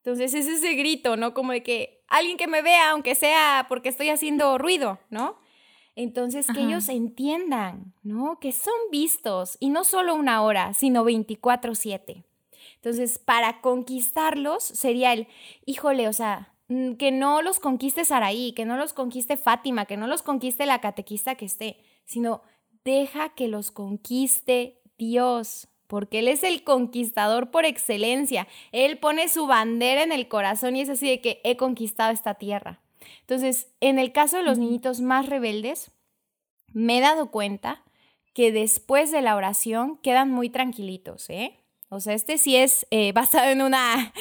Entonces 0.04 0.34
es 0.34 0.46
ese 0.46 0.74
grito, 0.74 1.16
¿no? 1.16 1.34
Como 1.34 1.52
de 1.52 1.62
que 1.62 2.02
alguien 2.08 2.36
que 2.36 2.46
me 2.46 2.62
vea, 2.62 2.90
aunque 2.90 3.14
sea 3.14 3.66
porque 3.68 3.90
estoy 3.90 4.08
haciendo 4.08 4.56
ruido, 4.58 4.98
¿no? 5.10 5.38
Entonces 5.94 6.46
que 6.54 6.60
ellos 6.60 6.88
entiendan, 6.88 7.92
¿no? 8.02 8.38
Que 8.40 8.52
son 8.52 8.72
vistos 8.90 9.58
y 9.60 9.68
no 9.68 9.84
solo 9.84 10.14
una 10.14 10.42
hora, 10.42 10.72
sino 10.72 11.04
24/7. 11.04 12.24
Entonces, 12.76 13.18
para 13.18 13.60
conquistarlos 13.60 14.64
sería 14.64 15.12
el, 15.12 15.28
híjole, 15.66 16.08
o 16.08 16.12
sea, 16.14 16.54
mm, 16.68 16.94
que 16.94 17.12
no 17.12 17.42
los 17.42 17.60
conquiste 17.60 18.06
Saraí, 18.06 18.52
que 18.52 18.64
no 18.64 18.78
los 18.78 18.94
conquiste 18.94 19.36
Fátima, 19.36 19.84
que 19.84 19.98
no 19.98 20.06
los 20.06 20.22
conquiste 20.22 20.64
la 20.64 20.80
catequista 20.80 21.34
que 21.34 21.44
esté, 21.44 21.82
sino 22.06 22.40
deja 22.84 23.30
que 23.30 23.48
los 23.48 23.70
conquiste 23.70 24.80
Dios, 24.96 25.68
porque 25.90 26.20
Él 26.20 26.28
es 26.28 26.44
el 26.44 26.62
conquistador 26.62 27.50
por 27.50 27.64
excelencia. 27.64 28.46
Él 28.70 28.96
pone 28.98 29.28
su 29.28 29.48
bandera 29.48 30.04
en 30.04 30.12
el 30.12 30.28
corazón 30.28 30.76
y 30.76 30.82
es 30.82 30.88
así 30.88 31.08
de 31.08 31.20
que 31.20 31.40
he 31.42 31.56
conquistado 31.56 32.12
esta 32.12 32.34
tierra. 32.34 32.78
Entonces, 33.22 33.66
en 33.80 33.98
el 33.98 34.12
caso 34.12 34.36
de 34.36 34.44
los 34.44 34.56
niñitos 34.56 35.00
más 35.00 35.28
rebeldes, 35.28 35.90
me 36.72 36.98
he 36.98 37.00
dado 37.00 37.32
cuenta 37.32 37.82
que 38.34 38.52
después 38.52 39.10
de 39.10 39.20
la 39.20 39.34
oración 39.34 39.96
quedan 39.96 40.30
muy 40.30 40.48
tranquilitos, 40.48 41.28
¿eh? 41.28 41.56
O 41.88 41.98
sea, 41.98 42.14
este 42.14 42.38
sí 42.38 42.54
es 42.54 42.86
eh, 42.92 43.10
basado 43.14 43.50
en 43.50 43.60
una 43.60 44.12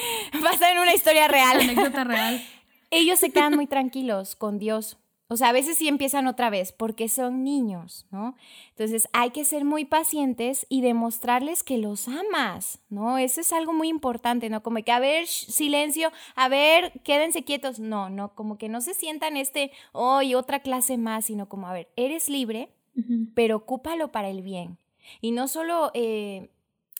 basado 0.42 0.72
en 0.72 0.78
una 0.80 0.92
historia 0.92 1.28
real. 1.28 1.60
anécdota 1.60 2.02
real. 2.02 2.44
Ellos 2.90 3.20
se 3.20 3.30
quedan 3.30 3.54
muy 3.54 3.68
tranquilos 3.68 4.34
con 4.34 4.58
Dios. 4.58 4.98
O 5.32 5.36
sea, 5.36 5.50
a 5.50 5.52
veces 5.52 5.78
sí 5.78 5.86
empiezan 5.86 6.26
otra 6.26 6.50
vez 6.50 6.72
porque 6.72 7.08
son 7.08 7.44
niños, 7.44 8.04
¿no? 8.10 8.34
Entonces 8.70 9.08
hay 9.12 9.30
que 9.30 9.44
ser 9.44 9.64
muy 9.64 9.84
pacientes 9.84 10.66
y 10.68 10.80
demostrarles 10.80 11.62
que 11.62 11.78
los 11.78 12.08
amas, 12.08 12.80
¿no? 12.88 13.16
Eso 13.16 13.40
es 13.40 13.52
algo 13.52 13.72
muy 13.72 13.88
importante, 13.88 14.50
¿no? 14.50 14.64
Como 14.64 14.82
que, 14.82 14.90
a 14.90 14.98
ver, 14.98 15.28
silencio, 15.28 16.10
a 16.34 16.48
ver, 16.48 17.00
quédense 17.04 17.44
quietos. 17.44 17.78
No, 17.78 18.10
no, 18.10 18.34
como 18.34 18.58
que 18.58 18.68
no 18.68 18.80
se 18.80 18.92
sientan 18.92 19.36
este, 19.36 19.70
hoy 19.92 20.34
otra 20.34 20.62
clase 20.62 20.98
más, 20.98 21.26
sino 21.26 21.48
como, 21.48 21.68
a 21.68 21.74
ver, 21.74 21.88
eres 21.94 22.28
libre, 22.28 22.70
pero 23.34 23.58
ocúpalo 23.58 24.10
para 24.10 24.30
el 24.30 24.42
bien. 24.42 24.78
Y 25.20 25.30
no 25.30 25.46
solo... 25.46 25.92
Eh, 25.94 26.50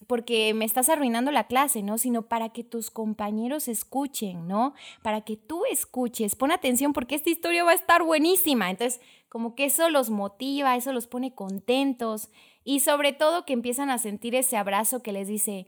porque 0.07 0.55
me 0.55 0.65
estás 0.65 0.89
arruinando 0.89 1.31
la 1.31 1.47
clase, 1.47 1.83
¿no? 1.83 1.99
Sino 1.99 2.23
para 2.23 2.49
que 2.49 2.65
tus 2.65 2.91
compañeros 2.91 3.69
escuchen, 3.69 4.49
¿no? 4.49 4.75
Para 5.03 5.21
que 5.21 5.37
tú 5.37 5.63
escuches. 5.71 6.37
Pon 6.37 6.53
atención 6.53 6.93
porque 6.93 7.15
esta 7.15 7.31
historia 7.31 7.65
va 7.65 7.73
a 7.73 7.75
estar 7.75 8.03
buenísima. 8.03 8.71
Entonces, 8.71 9.01
como 9.29 9.55
que 9.55 9.67
eso 9.67 9.89
los 9.91 10.11
motiva, 10.11 10.77
eso 10.77 10.93
los 10.93 11.07
pone 11.07 11.35
contentos 11.35 12.31
y 12.65 12.81
sobre 12.81 13.13
todo 13.13 13.45
que 13.45 13.53
empiezan 13.53 13.91
a 13.91 13.99
sentir 13.99 14.35
ese 14.35 14.57
abrazo 14.57 15.03
que 15.03 15.13
les 15.13 15.29
dice, 15.29 15.67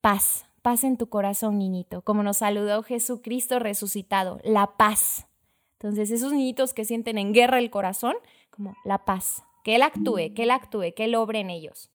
paz, 0.00 0.46
paz 0.62 0.84
en 0.84 0.96
tu 0.96 1.08
corazón, 1.08 1.58
niñito, 1.58 2.02
como 2.02 2.22
nos 2.22 2.38
saludó 2.38 2.82
Jesucristo 2.82 3.58
resucitado, 3.58 4.40
la 4.44 4.76
paz. 4.76 5.26
Entonces, 5.78 6.10
esos 6.10 6.32
niñitos 6.32 6.74
que 6.74 6.84
sienten 6.84 7.18
en 7.18 7.32
guerra 7.32 7.58
el 7.58 7.70
corazón, 7.70 8.14
como 8.50 8.74
la 8.84 9.04
paz, 9.04 9.42
que 9.62 9.76
Él 9.76 9.82
actúe, 9.82 10.32
que 10.34 10.44
Él 10.44 10.50
actúe, 10.50 10.94
que 10.96 11.04
Él 11.04 11.14
obre 11.14 11.40
en 11.40 11.50
ellos. 11.50 11.90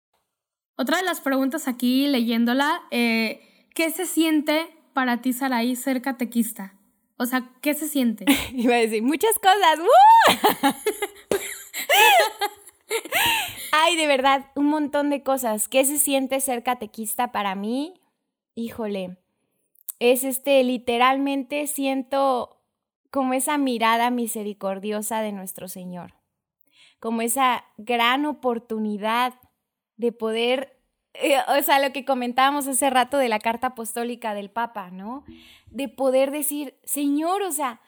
Otra 0.80 0.96
de 0.96 1.04
las 1.04 1.20
preguntas 1.20 1.68
aquí, 1.68 2.08
leyéndola, 2.08 2.84
eh, 2.90 3.66
¿qué 3.76 3.90
se 3.90 4.06
siente 4.06 4.66
para 4.94 5.22
ti, 5.22 5.34
Saraí, 5.34 5.76
ser 5.76 6.02
catequista? 6.02 6.74
O 7.18 7.26
sea, 7.26 7.52
¿qué 7.60 7.74
se 7.74 7.90
siente? 7.90 8.24
Iba 8.54 8.76
a 8.76 8.78
decir 8.78 9.04
muchas 9.04 9.34
cosas. 9.40 9.78
Ay, 13.74 13.98
de 13.98 14.08
verdad, 14.08 14.46
un 14.56 14.68
montón 14.68 15.10
de 15.10 15.22
cosas. 15.22 15.68
¿Qué 15.68 15.84
se 15.84 16.00
siente 16.00 16.40
ser 16.40 16.64
catequista 16.64 17.34
para 17.34 17.56
mí? 17.56 18.00
Híjole, 18.56 19.18
es 20.00 20.24
este, 20.24 20.64
literalmente 20.64 21.68
siento 21.68 22.62
como 23.12 23.34
esa 23.34 23.58
mirada 23.58 24.12
misericordiosa 24.12 25.20
de 25.20 25.34
nuestro 25.34 25.68
Señor, 25.68 26.14
como 27.02 27.22
esa 27.22 27.66
gran 27.76 28.26
oportunidad 28.26 29.34
de 30.00 30.14
poder, 30.14 30.80
eh, 31.14 31.36
o 31.60 31.62
sea, 31.62 31.80
lo 31.80 31.92
que 31.92 32.06
comentábamos 32.06 32.68
hace 32.68 32.90
rato 32.90 33.18
de 33.18 33.28
la 33.28 33.40
carta 33.40 33.68
apostólica 33.68 34.34
del 34.34 34.50
Papa, 34.50 34.92
¿no? 34.92 35.26
De 35.70 35.90
poder 35.90 36.32
decir, 36.32 36.76
Señor, 36.86 37.44
o 37.44 37.52
sea, 37.52 37.82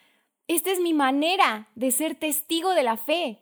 esta 0.47 0.71
es 0.71 0.81
mi 0.81 0.93
manera 0.93 1.69
de 1.75 1.91
ser 1.91 2.15
testigo 2.15 2.71
de 2.71 2.83
la 2.83 2.97
fe, 2.97 3.39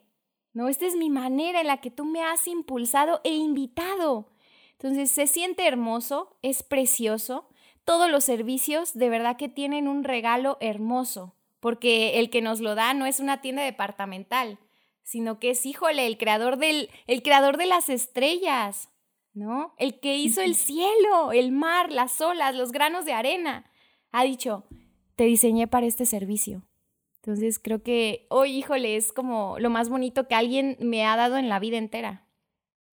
¿no? 0.52 0.68
Esta 0.68 0.86
es 0.86 0.94
mi 0.94 1.10
manera 1.10 1.60
en 1.60 1.66
la 1.66 1.78
que 1.78 1.90
tú 1.90 2.04
me 2.04 2.22
has 2.22 2.46
impulsado 2.46 3.20
e 3.24 3.34
invitado. 3.34 4.30
Entonces, 4.72 5.10
se 5.10 5.26
siente 5.26 5.66
hermoso, 5.66 6.36
es 6.42 6.62
precioso. 6.62 7.48
Todos 7.84 8.08
los 8.08 8.22
servicios 8.22 8.94
de 8.94 9.08
verdad 9.08 9.36
que 9.36 9.48
tienen 9.48 9.88
un 9.88 10.04
regalo 10.04 10.58
hermoso, 10.60 11.34
porque 11.58 12.20
el 12.20 12.30
que 12.30 12.40
nos 12.40 12.60
lo 12.60 12.76
da 12.76 12.94
no 12.94 13.04
es 13.04 13.18
una 13.18 13.40
tienda 13.40 13.64
departamental, 13.64 14.58
sino 15.10 15.40
que 15.40 15.50
es, 15.50 15.66
híjole, 15.66 16.06
el 16.06 16.18
creador, 16.18 16.56
del, 16.56 16.88
el 17.08 17.24
creador 17.24 17.56
de 17.56 17.66
las 17.66 17.88
estrellas, 17.88 18.90
¿no? 19.32 19.74
El 19.76 19.98
que 19.98 20.16
hizo 20.16 20.40
el 20.40 20.54
cielo, 20.54 21.32
el 21.32 21.50
mar, 21.50 21.90
las 21.90 22.20
olas, 22.20 22.54
los 22.54 22.70
granos 22.70 23.04
de 23.04 23.12
arena. 23.12 23.68
Ha 24.12 24.22
dicho, 24.22 24.68
te 25.16 25.24
diseñé 25.24 25.66
para 25.66 25.86
este 25.86 26.06
servicio. 26.06 26.62
Entonces 27.16 27.58
creo 27.58 27.82
que 27.82 28.28
hoy, 28.30 28.52
híjole, 28.52 28.94
es 28.94 29.12
como 29.12 29.58
lo 29.58 29.68
más 29.68 29.88
bonito 29.88 30.28
que 30.28 30.36
alguien 30.36 30.76
me 30.78 31.04
ha 31.04 31.16
dado 31.16 31.38
en 31.38 31.48
la 31.48 31.58
vida 31.58 31.76
entera. 31.76 32.28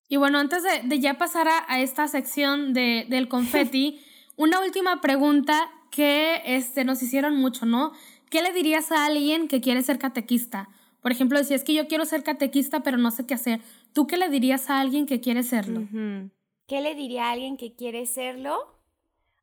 Y 0.09 0.17
bueno, 0.17 0.39
antes 0.39 0.63
de, 0.63 0.99
ya 0.99 1.19
pasar 1.19 1.47
a, 1.47 1.81
esta 1.81 2.07
sección 2.07 2.73
de, 2.73 3.05
del 3.07 3.27
confeti, 3.29 4.01
una 4.37 4.59
última 4.61 5.01
pregunta 5.01 5.69
que 5.91 6.41
este, 6.45 6.83
nos 6.83 7.03
hicieron 7.03 7.35
mucho, 7.35 7.67
¿no? 7.67 7.91
¿Qué 8.31 8.41
le 8.41 8.53
dirías 8.53 8.91
a 8.91 9.05
alguien 9.05 9.47
que 9.47 9.61
quiere 9.61 9.83
ser 9.83 9.99
catequista? 9.99 10.67
Por 11.07 11.13
ejemplo, 11.13 11.41
si 11.45 11.53
es 11.53 11.63
que 11.63 11.73
yo 11.73 11.87
quiero 11.87 12.03
ser 12.03 12.21
catequista, 12.21 12.81
pero 12.81 12.97
no 12.97 13.11
sé 13.11 13.25
qué 13.25 13.33
hacer, 13.33 13.61
¿tú 13.93 14.07
qué 14.07 14.17
le 14.17 14.27
dirías 14.27 14.69
a 14.69 14.81
alguien 14.81 15.05
que 15.05 15.21
quiere 15.21 15.41
serlo? 15.41 15.87
¿Qué 16.67 16.81
le 16.81 16.95
diría 16.95 17.27
a 17.27 17.31
alguien 17.31 17.55
que 17.55 17.73
quiere 17.73 18.05
serlo? 18.05 18.57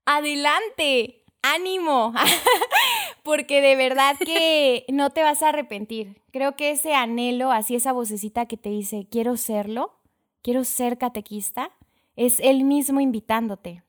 Adelante, 0.05 1.25
ánimo, 1.41 2.13
porque 3.23 3.63
de 3.63 3.77
verdad 3.77 4.15
que 4.19 4.85
no 4.93 5.09
te 5.09 5.23
vas 5.23 5.43
a 5.43 5.49
arrepentir. 5.49 6.21
Creo 6.33 6.55
que 6.55 6.71
ese 6.71 6.93
anhelo, 6.93 7.51
así 7.51 7.77
esa 7.77 7.95
vocecita 7.95 8.45
que 8.45 8.59
te 8.59 8.69
dice, 8.69 9.07
quiero 9.11 9.39
serlo, 9.39 9.95
quiero 10.43 10.65
ser 10.65 10.99
catequista, 10.99 11.71
es 12.15 12.41
él 12.41 12.65
mismo 12.65 13.01
invitándote. 13.01 13.83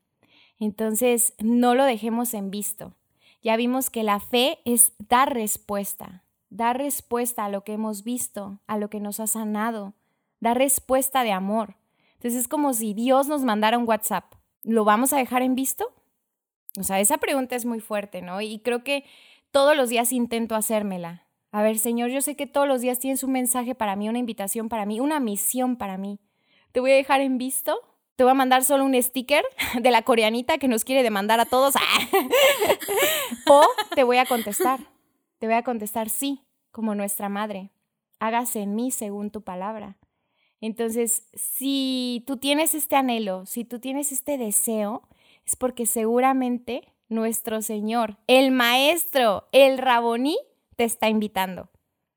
Entonces, 0.59 1.33
no 1.39 1.75
lo 1.75 1.83
dejemos 1.83 2.33
en 2.35 2.51
visto. 2.51 2.95
Ya 3.43 3.57
vimos 3.57 3.89
que 3.89 4.03
la 4.03 4.21
fe 4.21 4.59
es 4.63 4.93
dar 4.97 5.33
respuesta, 5.33 6.23
dar 6.55 6.77
respuesta 6.77 7.45
a 7.45 7.49
lo 7.49 7.63
que 7.63 7.73
hemos 7.73 8.03
visto, 8.03 8.59
a 8.67 8.77
lo 8.77 8.89
que 8.89 8.99
nos 8.99 9.19
ha 9.19 9.27
sanado, 9.27 9.93
dar 10.39 10.57
respuesta 10.57 11.23
de 11.23 11.31
amor. 11.31 11.75
Entonces 12.13 12.41
es 12.41 12.47
como 12.47 12.73
si 12.73 12.93
Dios 12.93 13.27
nos 13.27 13.43
mandara 13.43 13.77
un 13.77 13.87
WhatsApp. 13.87 14.33
¿Lo 14.63 14.85
vamos 14.85 15.13
a 15.13 15.17
dejar 15.17 15.41
en 15.41 15.55
visto? 15.55 15.93
O 16.79 16.83
sea, 16.83 16.99
esa 16.99 17.17
pregunta 17.17 17.55
es 17.55 17.65
muy 17.65 17.79
fuerte, 17.79 18.21
¿no? 18.21 18.41
Y 18.41 18.59
creo 18.59 18.83
que 18.83 19.05
todos 19.51 19.75
los 19.75 19.89
días 19.89 20.11
intento 20.11 20.55
hacérmela. 20.55 21.27
A 21.51 21.61
ver, 21.61 21.77
Señor, 21.77 22.09
yo 22.09 22.21
sé 22.21 22.35
que 22.35 22.47
todos 22.47 22.67
los 22.67 22.81
días 22.81 22.99
tienes 22.99 23.23
un 23.23 23.31
mensaje 23.31 23.75
para 23.75 23.95
mí, 23.95 24.09
una 24.09 24.19
invitación 24.19 24.69
para 24.69 24.85
mí, 24.85 24.99
una 24.99 25.19
misión 25.19 25.75
para 25.75 25.97
mí. 25.97 26.19
¿Te 26.71 26.79
voy 26.79 26.91
a 26.91 26.95
dejar 26.95 27.21
en 27.21 27.37
visto? 27.37 27.79
Te 28.15 28.23
voy 28.23 28.31
a 28.31 28.35
mandar 28.35 28.63
solo 28.63 28.85
un 28.85 29.01
sticker 29.01 29.43
de 29.81 29.91
la 29.91 30.03
coreanita 30.03 30.57
que 30.57 30.67
nos 30.67 30.85
quiere 30.85 31.03
demandar 31.03 31.39
a 31.39 31.45
todos. 31.45 31.75
o 33.47 33.65
te 33.93 34.03
voy 34.03 34.17
a 34.17 34.25
contestar. 34.25 34.79
Te 35.39 35.47
voy 35.47 35.55
a 35.55 35.63
contestar 35.63 36.09
sí, 36.09 36.44
como 36.75 36.93
nuestra 36.93 37.29
madre. 37.29 37.71
Hágase 38.19 38.59
en 38.59 38.75
mí 38.75 38.91
según 38.91 39.31
tu 39.31 39.43
palabra. 39.45 39.97
Entonces, 40.59 41.29
si 41.33 42.25
tú 42.27 42.35
tienes 42.35 42.75
este 42.75 42.97
anhelo, 42.97 43.45
si 43.45 43.63
tú 43.63 43.79
tienes 43.79 44.11
este 44.11 44.37
deseo, 44.37 45.07
es 45.45 45.55
porque 45.55 45.85
seguramente 45.85 46.81
nuestro 47.07 47.61
Señor, 47.61 48.17
el 48.27 48.51
Maestro, 48.51 49.47
el 49.53 49.77
Raboní, 49.77 50.37
te 50.75 50.83
está 50.83 51.07
invitando. 51.07 51.69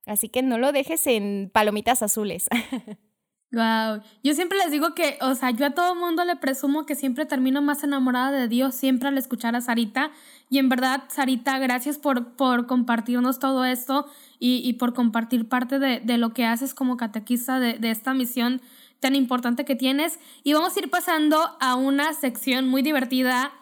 Así 0.07 0.29
que 0.29 0.43
no 0.43 0.59
lo 0.59 0.73
dejes 0.73 1.07
en 1.07 1.51
palomitas 1.55 2.03
azules. 2.03 2.49
Wow, 3.51 4.03
yo 4.23 4.35
siempre 4.35 4.59
les 4.59 4.71
digo 4.71 4.95
que, 4.95 5.19
o 5.23 5.35
sea, 5.35 5.51
yo 5.53 5.65
a 5.65 5.71
todo 5.71 5.95
mundo 5.95 6.23
le 6.25 6.37
presumo 6.37 6.85
que 6.85 6.95
siempre 6.95 7.25
termino 7.25 7.63
más 7.63 7.83
enamorada 7.83 8.31
de 8.31 8.47
Dios 8.47 8.75
siempre 8.75 9.09
al 9.09 9.17
escuchar 9.17 9.57
a 9.57 9.63
Sarita. 9.63 10.11
Y 10.51 10.59
en 10.59 10.69
verdad, 10.69 11.05
Sarita, 11.09 11.59
gracias 11.59 11.97
por, 11.97 12.37
por 12.37 12.67
compartirnos 12.67 13.39
todo 13.39 13.65
esto 13.65 14.07
y, 14.39 14.75
por 14.75 14.93
compartir 14.93 15.49
parte 15.49 15.79
de, 15.79 16.19
lo 16.19 16.35
que 16.35 16.45
haces 16.45 16.75
como 16.75 16.99
catequista 16.99 17.59
de, 17.59 17.79
de 17.79 17.91
esta 17.91 18.13
misión 18.13 18.61
tan 19.01 19.15
importante 19.15 19.65
que 19.65 19.77
tienes. 19.77 20.19
Y 20.45 20.53
vamos 20.53 20.77
a 20.77 20.81
ir 20.81 20.91
pasando 20.91 21.57
a 21.59 21.75
una 21.75 22.13
sección 22.13 22.69
muy 22.69 22.83
divertida. 22.83 23.53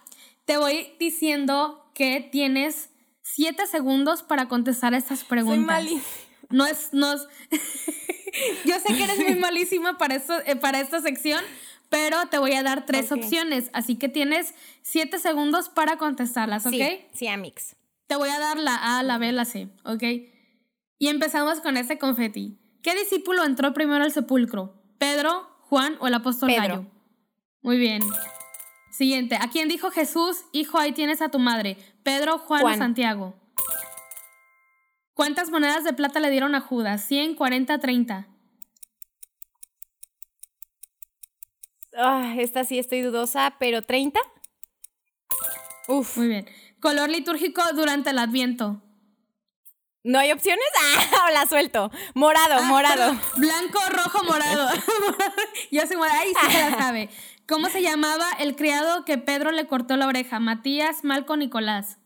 Te 0.47 0.57
voy 0.57 0.89
diciendo 0.99 1.89
que 1.95 2.29
tienes 2.33 2.91
siete 3.23 3.67
segundos 3.67 4.23
para 4.23 4.49
contestar 4.49 4.95
estas 4.95 5.23
preguntas. 5.23 5.85
Soy 5.85 6.01
no 6.51 6.67
es, 6.67 6.91
no 6.93 7.13
es 7.13 7.27
Yo 8.65 8.75
sé 8.81 8.95
que 8.95 9.05
eres 9.05 9.19
muy 9.19 9.35
malísima 9.41 9.99
para, 9.99 10.15
esto, 10.15 10.35
eh, 10.47 10.57
para 10.57 10.81
esta 10.81 11.01
sección, 11.01 11.43
pero 11.89 12.27
te 12.27 12.39
voy 12.39 12.53
a 12.53 12.63
dar 12.63 12.87
tres 12.87 13.13
opciones, 13.13 13.71
así 13.73 13.97
que 13.97 14.09
tienes 14.09 14.55
siete 14.83 15.19
segundos 15.19 15.69
para 15.69 15.97
contestarlas, 15.99 16.67
¿ok? 16.67 16.73
Sí, 16.73 16.99
sí, 17.13 17.29
Amix. 17.29 17.77
Te 18.07 18.17
voy 18.17 18.29
a 18.29 18.39
dar 18.39 18.59
la 18.59 18.99
A, 18.99 19.03
la 19.03 19.19
B, 19.19 19.33
la 19.33 19.45
C, 19.45 19.69
¿ok? 19.85 20.03
Y 20.99 21.09
empezamos 21.09 21.61
con 21.61 21.77
este 21.77 21.99
confeti. 21.99 22.59
¿Qué 22.83 22.95
discípulo 22.95 23.45
entró 23.45 23.73
primero 23.75 24.05
al 24.05 24.13
sepulcro? 24.13 24.75
¿Pedro, 24.99 25.49
Juan 25.69 25.97
o 26.01 26.07
el 26.07 26.15
apóstol 26.15 26.49
Pedro. 26.49 26.87
Muy 27.63 27.79
bien. 27.79 28.01
Siguiente. 28.91 29.37
¿A 29.41 29.51
quién 29.51 29.69
dijo 29.69 29.91
Jesús, 29.91 30.45
hijo, 30.53 30.79
ahí 30.79 30.93
tienes 30.93 31.21
a 31.21 31.29
tu 31.29 31.39
madre? 31.39 31.77
¿Pedro, 32.03 32.39
Juan, 32.39 32.63
Juan. 32.63 32.75
o 32.75 32.79
Santiago? 32.79 33.35
¿Cuántas 35.17 35.49
monedas 35.49 35.83
de 35.83 35.95
plata 35.95 36.21
le 36.21 36.29
dieron 36.29 36.55
a 36.55 36.61
Judas? 36.61 37.11
¿100, 37.11 37.37
40, 37.37 37.79
30? 37.79 38.27
esta 42.37 42.65
sí 42.65 42.79
estoy 42.79 43.01
dudosa, 43.01 43.57
pero 43.59 43.81
30. 43.81 44.21
Uf. 45.89 46.19
Muy 46.19 46.29
bien. 46.29 46.47
Color 46.81 47.09
litúrgico 47.09 47.63
durante 47.73 48.11
el 48.11 48.19
Adviento. 48.19 48.83
¿No 50.05 50.19
hay 50.19 50.33
opciones? 50.33 50.67
Ah, 51.19 51.31
la 51.31 51.47
suelto. 51.47 51.91
Morado, 52.13 52.57
ah, 52.59 52.63
morado. 52.65 53.19
Blanco, 53.37 53.81
rojo, 53.89 54.23
morado. 54.23 54.69
ya 55.71 55.87
se 55.87 55.97
muere. 55.97 56.13
Ahí 56.13 56.35
sí 56.39 56.53
se 56.53 56.71
la 56.71 56.77
sabe. 56.77 57.09
¿Cómo 57.49 57.71
se 57.71 57.81
llamaba 57.81 58.27
el 58.39 58.55
criado 58.55 59.07
que 59.07 59.17
Pedro 59.17 59.51
le 59.51 59.67
cortó 59.67 59.97
la 59.97 60.09
oreja? 60.09 60.41
Matías, 60.41 61.05
Malco, 61.05 61.39
Nicolás. 61.39 61.97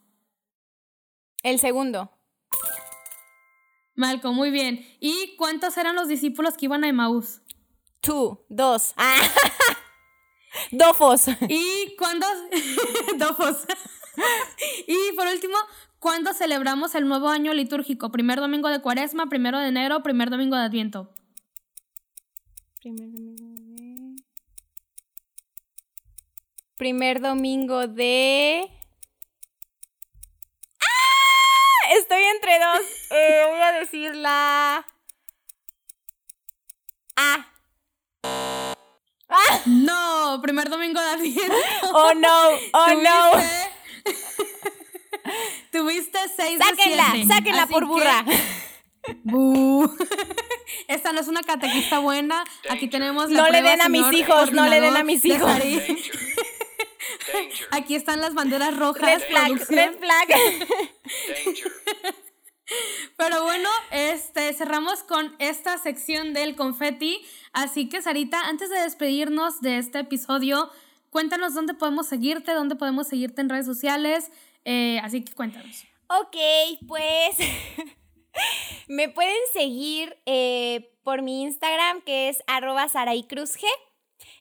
El 1.42 1.58
segundo. 1.58 2.12
Malco, 4.00 4.32
muy 4.32 4.50
bien. 4.50 4.84
¿Y 4.98 5.36
cuántos 5.36 5.76
eran 5.76 5.94
los 5.94 6.08
discípulos 6.08 6.56
que 6.56 6.64
iban 6.64 6.84
a 6.84 6.88
Emaús? 6.88 7.42
Two, 8.00 8.46
dos. 8.48 8.94
Ah. 8.96 9.20
Dofos. 10.72 11.26
¿Y 11.48 11.94
cuándo? 11.98 12.26
Dofos. 13.18 13.58
y 14.86 15.14
por 15.14 15.26
último, 15.26 15.54
¿cuándo 15.98 16.32
celebramos 16.32 16.94
el 16.94 17.06
nuevo 17.06 17.28
año 17.28 17.52
litúrgico? 17.52 18.10
¿Primer 18.10 18.40
domingo 18.40 18.70
de 18.70 18.80
cuaresma, 18.80 19.28
primero 19.28 19.58
de 19.58 19.68
enero, 19.68 20.02
primer 20.02 20.30
domingo 20.30 20.56
de 20.56 20.62
adviento? 20.62 21.12
Primer 22.80 23.10
domingo 23.10 23.44
de... 23.54 24.16
Primer 26.78 27.20
domingo 27.20 27.86
de... 27.86 28.66
¡Ah! 30.80 31.79
Estoy 31.90 32.22
entre 32.22 32.58
dos. 32.60 32.80
Eh, 33.10 33.44
voy 33.50 33.60
a 33.60 33.72
decir 33.72 34.14
la... 34.14 34.86
A. 37.16 37.46
¡Ah! 39.28 39.60
No, 39.66 40.40
primer 40.40 40.70
domingo 40.70 41.00
de 41.00 41.08
Adviento. 41.08 41.52
Oh 41.92 42.14
no, 42.14 42.50
oh 42.72 42.94
no. 42.94 43.32
Tuviste 45.72 46.18
seis 46.36 46.58
sáquenla, 46.58 47.06
de 47.06 47.12
siete. 47.12 47.34
Sáquenla 47.34 47.66
por 47.66 47.86
burra. 47.86 48.24
Esta 50.88 51.12
no 51.12 51.20
es 51.20 51.26
una 51.26 51.42
catequista 51.42 51.98
buena. 51.98 52.44
Aquí 52.68 52.86
tenemos 52.88 53.30
la 53.30 53.42
No 53.42 53.50
le 53.50 53.62
den 53.62 53.80
a 53.80 53.88
mis 53.88 54.12
hijos, 54.12 54.52
no 54.52 54.68
le 54.68 54.80
den 54.80 54.96
a 54.96 55.02
mis 55.02 55.24
hijos. 55.24 55.50
Aquí 57.70 57.94
están 57.94 58.20
las 58.20 58.34
banderas 58.34 58.76
rojas. 58.76 59.20
Red 59.20 59.28
flag, 59.28 59.68
red 59.68 59.98
flag. 59.98 60.28
Pero 63.16 63.42
bueno, 63.42 63.68
este, 63.90 64.52
cerramos 64.52 65.02
con 65.02 65.34
esta 65.38 65.76
sección 65.78 66.32
del 66.32 66.56
confeti. 66.56 67.20
Así 67.52 67.88
que, 67.88 68.00
Sarita, 68.00 68.48
antes 68.48 68.70
de 68.70 68.80
despedirnos 68.80 69.60
de 69.60 69.78
este 69.78 70.00
episodio, 70.00 70.70
cuéntanos 71.10 71.54
dónde 71.54 71.74
podemos 71.74 72.06
seguirte, 72.06 72.52
dónde 72.52 72.76
podemos 72.76 73.08
seguirte 73.08 73.40
en 73.40 73.48
redes 73.48 73.66
sociales. 73.66 74.30
Eh, 74.64 75.00
así 75.02 75.24
que 75.24 75.32
cuéntanos. 75.32 75.84
Ok, 76.08 76.36
pues 76.86 77.36
me 78.88 79.08
pueden 79.08 79.38
seguir 79.52 80.16
eh, 80.26 80.96
por 81.02 81.22
mi 81.22 81.42
Instagram, 81.42 82.02
que 82.02 82.28
es 82.28 82.42
arroba 82.46 82.88
saraicruzg. 82.88 83.60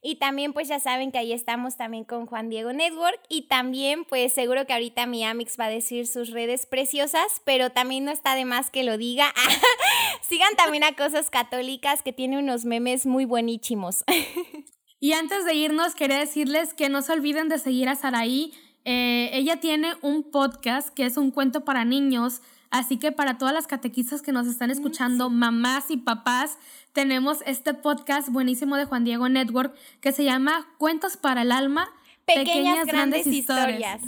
Y 0.02 0.16
también 0.16 0.54
pues 0.54 0.70
ya 0.70 0.80
saben 0.80 1.12
que 1.12 1.18
ahí 1.18 1.34
estamos 1.34 1.76
también 1.76 2.06
con 2.06 2.26
Juan 2.26 2.50
Diego 2.50 2.72
Network 2.72 3.20
y 3.28 3.48
también 3.48 4.06
pues 4.06 4.32
seguro 4.32 4.66
que 4.66 4.72
ahorita 4.72 5.06
mi 5.06 5.26
Amix 5.26 5.60
va 5.60 5.66
a 5.66 5.70
decir 5.70 6.08
sus 6.08 6.30
redes 6.30 6.66
preciosas, 6.66 7.42
pero 7.44 7.72
también 7.72 8.06
no 8.06 8.12
está 8.12 8.36
de 8.36 8.46
más 8.46 8.72
que 8.72 8.84
lo 8.84 8.98
diga. 8.98 9.34
Sigan 10.22 10.56
también 10.56 10.86
a 10.86 10.96
Cosas 10.96 11.30
Católicas 11.30 12.02
que 12.02 12.14
tiene 12.14 12.40
unos 12.40 12.64
memes 12.64 13.06
muy 13.06 13.26
buenísimos. 13.26 14.06
y 15.02 15.12
antes 15.12 15.44
de 15.44 15.56
irnos 15.56 15.96
quería 15.96 16.20
decirles 16.20 16.74
que 16.74 16.88
no 16.88 17.02
se 17.02 17.12
olviden 17.12 17.50
de 17.50 17.60
seguir 17.60 17.90
a 17.90 17.96
Saraí. 17.96 18.54
Eh, 18.86 19.32
ella 19.34 19.58
tiene 19.58 19.94
un 20.02 20.24
podcast 20.32 20.90
que 20.90 21.06
es 21.06 21.18
un 21.18 21.32
cuento 21.32 21.66
para 21.66 21.84
niños. 21.84 22.42
Así 22.72 22.98
que 22.98 23.12
para 23.12 23.38
todas 23.38 23.54
las 23.54 23.66
catequistas 23.66 24.22
que 24.22 24.32
nos 24.32 24.48
están 24.48 24.70
escuchando, 24.70 25.30
mamás 25.30 25.90
y 25.90 25.98
papás, 25.98 26.58
tenemos 26.94 27.40
este 27.46 27.74
podcast 27.74 28.30
buenísimo 28.30 28.78
de 28.78 28.86
Juan 28.86 29.04
Diego 29.04 29.28
Network 29.28 29.76
que 30.02 30.12
se 30.12 30.24
llama 30.24 30.68
Cuentos 30.78 31.18
para 31.18 31.42
el 31.42 31.52
Alma, 31.52 31.90
Pequeñas, 32.26 32.86
grandes, 32.86 33.26
historias. 33.26 34.02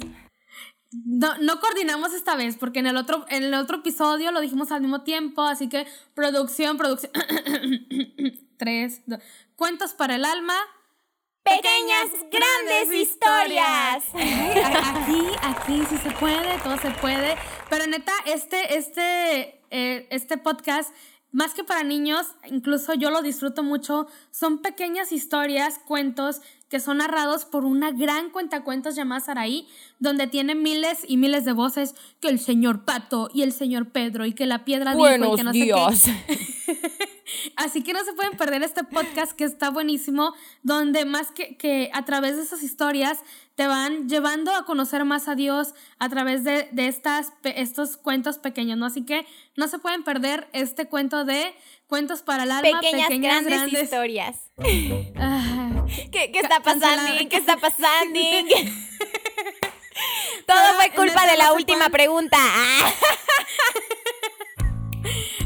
No, 0.91 1.37
no 1.37 1.59
coordinamos 1.59 2.13
esta 2.13 2.35
vez 2.35 2.57
porque 2.57 2.79
en 2.79 2.87
el, 2.87 2.97
otro, 2.97 3.25
en 3.29 3.43
el 3.43 3.53
otro 3.55 3.77
episodio 3.77 4.31
lo 4.31 4.41
dijimos 4.41 4.71
al 4.71 4.81
mismo 4.81 5.01
tiempo, 5.01 5.41
así 5.41 5.67
que 5.69 5.87
producción, 6.13 6.77
producción. 6.77 7.11
Tres, 8.57 9.01
dos. 9.07 9.19
Cuentos 9.55 9.93
para 9.93 10.15
el 10.15 10.25
alma. 10.25 10.53
Pequeñas, 11.43 12.09
grandes, 12.31 12.93
historias. 12.93 14.03
Aquí, 14.13 15.25
aquí 15.41 15.81
sí 15.89 15.97
se 15.97 16.11
puede, 16.11 16.57
todo 16.63 16.77
se 16.77 16.91
puede. 16.91 17.35
Pero 17.69 17.87
neta, 17.87 18.13
este, 18.25 18.77
este, 18.77 19.61
eh, 19.71 20.07
este 20.11 20.37
podcast 20.37 20.93
más 21.31 21.53
que 21.53 21.63
para 21.63 21.83
niños, 21.83 22.27
incluso 22.49 22.93
yo 22.93 23.09
lo 23.09 23.21
disfruto 23.21 23.63
mucho, 23.63 24.07
son 24.31 24.61
pequeñas 24.61 25.11
historias, 25.11 25.79
cuentos 25.87 26.41
que 26.67 26.79
son 26.79 26.97
narrados 26.97 27.45
por 27.45 27.65
una 27.65 27.91
gran 27.91 28.29
cuentacuentos 28.29 28.95
llamada 28.95 29.21
Saraí, 29.21 29.67
donde 29.99 30.27
tiene 30.27 30.55
miles 30.55 30.99
y 31.07 31.17
miles 31.17 31.45
de 31.45 31.53
voces, 31.53 31.95
que 32.19 32.27
el 32.27 32.39
señor 32.39 32.83
Pato 32.83 33.29
y 33.33 33.43
el 33.43 33.53
señor 33.53 33.91
Pedro 33.91 34.25
y 34.25 34.33
que 34.33 34.45
la 34.45 34.65
piedra 34.65 34.93
dijo 34.93 35.33
y 35.33 35.35
que 35.35 35.43
no 35.43 35.51
días. 35.51 35.99
sé 35.99 36.23
qué. 36.27 36.71
Así 37.55 37.83
que 37.83 37.93
no 37.93 38.03
se 38.03 38.13
pueden 38.13 38.37
perder 38.37 38.63
este 38.63 38.83
podcast 38.83 39.33
que 39.33 39.43
está 39.43 39.69
buenísimo, 39.69 40.33
donde 40.63 41.05
más 41.05 41.31
que, 41.31 41.57
que 41.57 41.91
a 41.93 42.05
través 42.05 42.37
de 42.37 42.43
esas 42.43 42.63
historias 42.63 43.19
te 43.55 43.67
van 43.67 44.09
llevando 44.09 44.55
a 44.55 44.65
conocer 44.65 45.05
más 45.05 45.27
a 45.27 45.35
Dios 45.35 45.75
a 45.99 46.09
través 46.09 46.43
de, 46.43 46.69
de 46.71 46.87
estas, 46.87 47.33
estos 47.43 47.97
cuentos 47.97 48.39
pequeños, 48.39 48.77
¿no? 48.77 48.85
Así 48.85 49.05
que 49.05 49.25
no 49.55 49.67
se 49.67 49.79
pueden 49.79 50.03
perder 50.03 50.47
este 50.53 50.87
cuento 50.87 51.25
de 51.25 51.53
cuentos 51.87 52.21
para 52.21 52.43
el 52.43 52.51
alma, 52.51 52.79
pequeñas, 52.79 53.43
grandes, 53.43 53.83
historias. 53.83 54.37
¿Qué, 56.11 56.31
¿Qué, 56.31 56.39
está 56.39 56.61
pasando? 56.61 57.29
¿Qué 57.29 57.37
está 57.37 57.57
pasando? 57.57 58.19
Todo 60.47 60.73
fue 60.75 60.91
culpa 60.91 61.25
de 61.27 61.37
la 61.37 61.53
última 61.53 61.89
pregunta. 61.89 62.37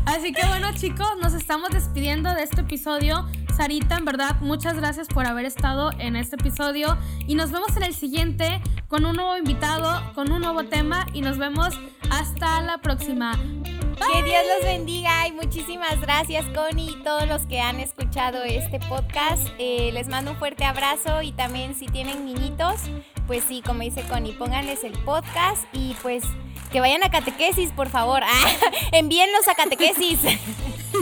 Así 0.05 0.31
que 0.31 0.45
bueno 0.47 0.71
chicos, 0.73 1.07
nos 1.21 1.33
estamos 1.33 1.69
despidiendo 1.69 2.33
de 2.33 2.43
este 2.43 2.61
episodio. 2.61 3.25
Sarita, 3.55 3.97
en 3.97 4.05
verdad, 4.05 4.35
muchas 4.41 4.75
gracias 4.75 5.07
por 5.07 5.25
haber 5.25 5.45
estado 5.45 5.91
en 5.97 6.15
este 6.15 6.35
episodio 6.35 6.97
y 7.25 7.35
nos 7.35 7.51
vemos 7.51 7.75
en 7.77 7.83
el 7.83 7.93
siguiente 7.93 8.61
con 8.87 9.05
un 9.05 9.15
nuevo 9.15 9.37
invitado, 9.37 10.13
con 10.13 10.31
un 10.31 10.41
nuevo 10.41 10.65
tema 10.65 11.07
y 11.13 11.21
nos 11.21 11.37
vemos 11.37 11.79
hasta 12.11 12.61
la 12.61 12.79
próxima. 12.79 13.33
Que 13.95 14.23
Dios 14.23 14.43
los 14.57 14.65
bendiga 14.65 15.25
y 15.27 15.31
muchísimas 15.31 16.01
gracias 16.01 16.45
Connie 16.53 16.91
y 16.91 17.03
todos 17.03 17.27
los 17.29 17.45
que 17.45 17.61
han 17.61 17.79
escuchado 17.79 18.43
este 18.43 18.79
podcast. 18.89 19.47
Eh, 19.57 19.91
les 19.93 20.09
mando 20.09 20.31
un 20.31 20.37
fuerte 20.37 20.65
abrazo 20.65 21.21
y 21.21 21.31
también 21.31 21.75
si 21.75 21.85
tienen 21.85 22.25
niñitos, 22.25 22.81
pues 23.27 23.43
sí, 23.47 23.61
como 23.65 23.81
dice 23.81 24.03
Connie, 24.03 24.33
pónganles 24.33 24.83
el 24.83 24.93
podcast 24.93 25.63
y 25.73 25.95
pues 26.01 26.23
que 26.71 26.79
vayan 26.79 27.03
a 27.03 27.09
catequesis, 27.09 27.71
por 27.71 27.89
favor. 27.89 28.21
Ah, 28.23 28.51
envíenlos 28.91 29.47
a 29.47 29.55
catequesis. 29.55 30.19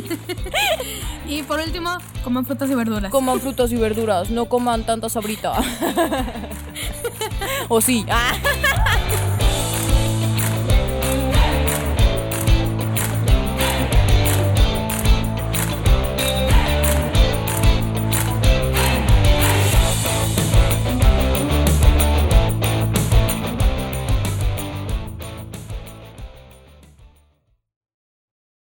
y 1.27 1.43
por 1.43 1.59
último, 1.59 1.97
coman 2.23 2.45
frutas 2.45 2.69
y 2.69 2.75
verduras. 2.75 3.11
Coman 3.11 3.39
frutas 3.39 3.71
y 3.71 3.75
verduras, 3.75 4.29
no 4.29 4.45
coman 4.45 4.85
tanta 4.85 5.09
sabrita. 5.09 5.53
o 7.69 7.81
sí. 7.81 8.05
Ah. 8.09 8.33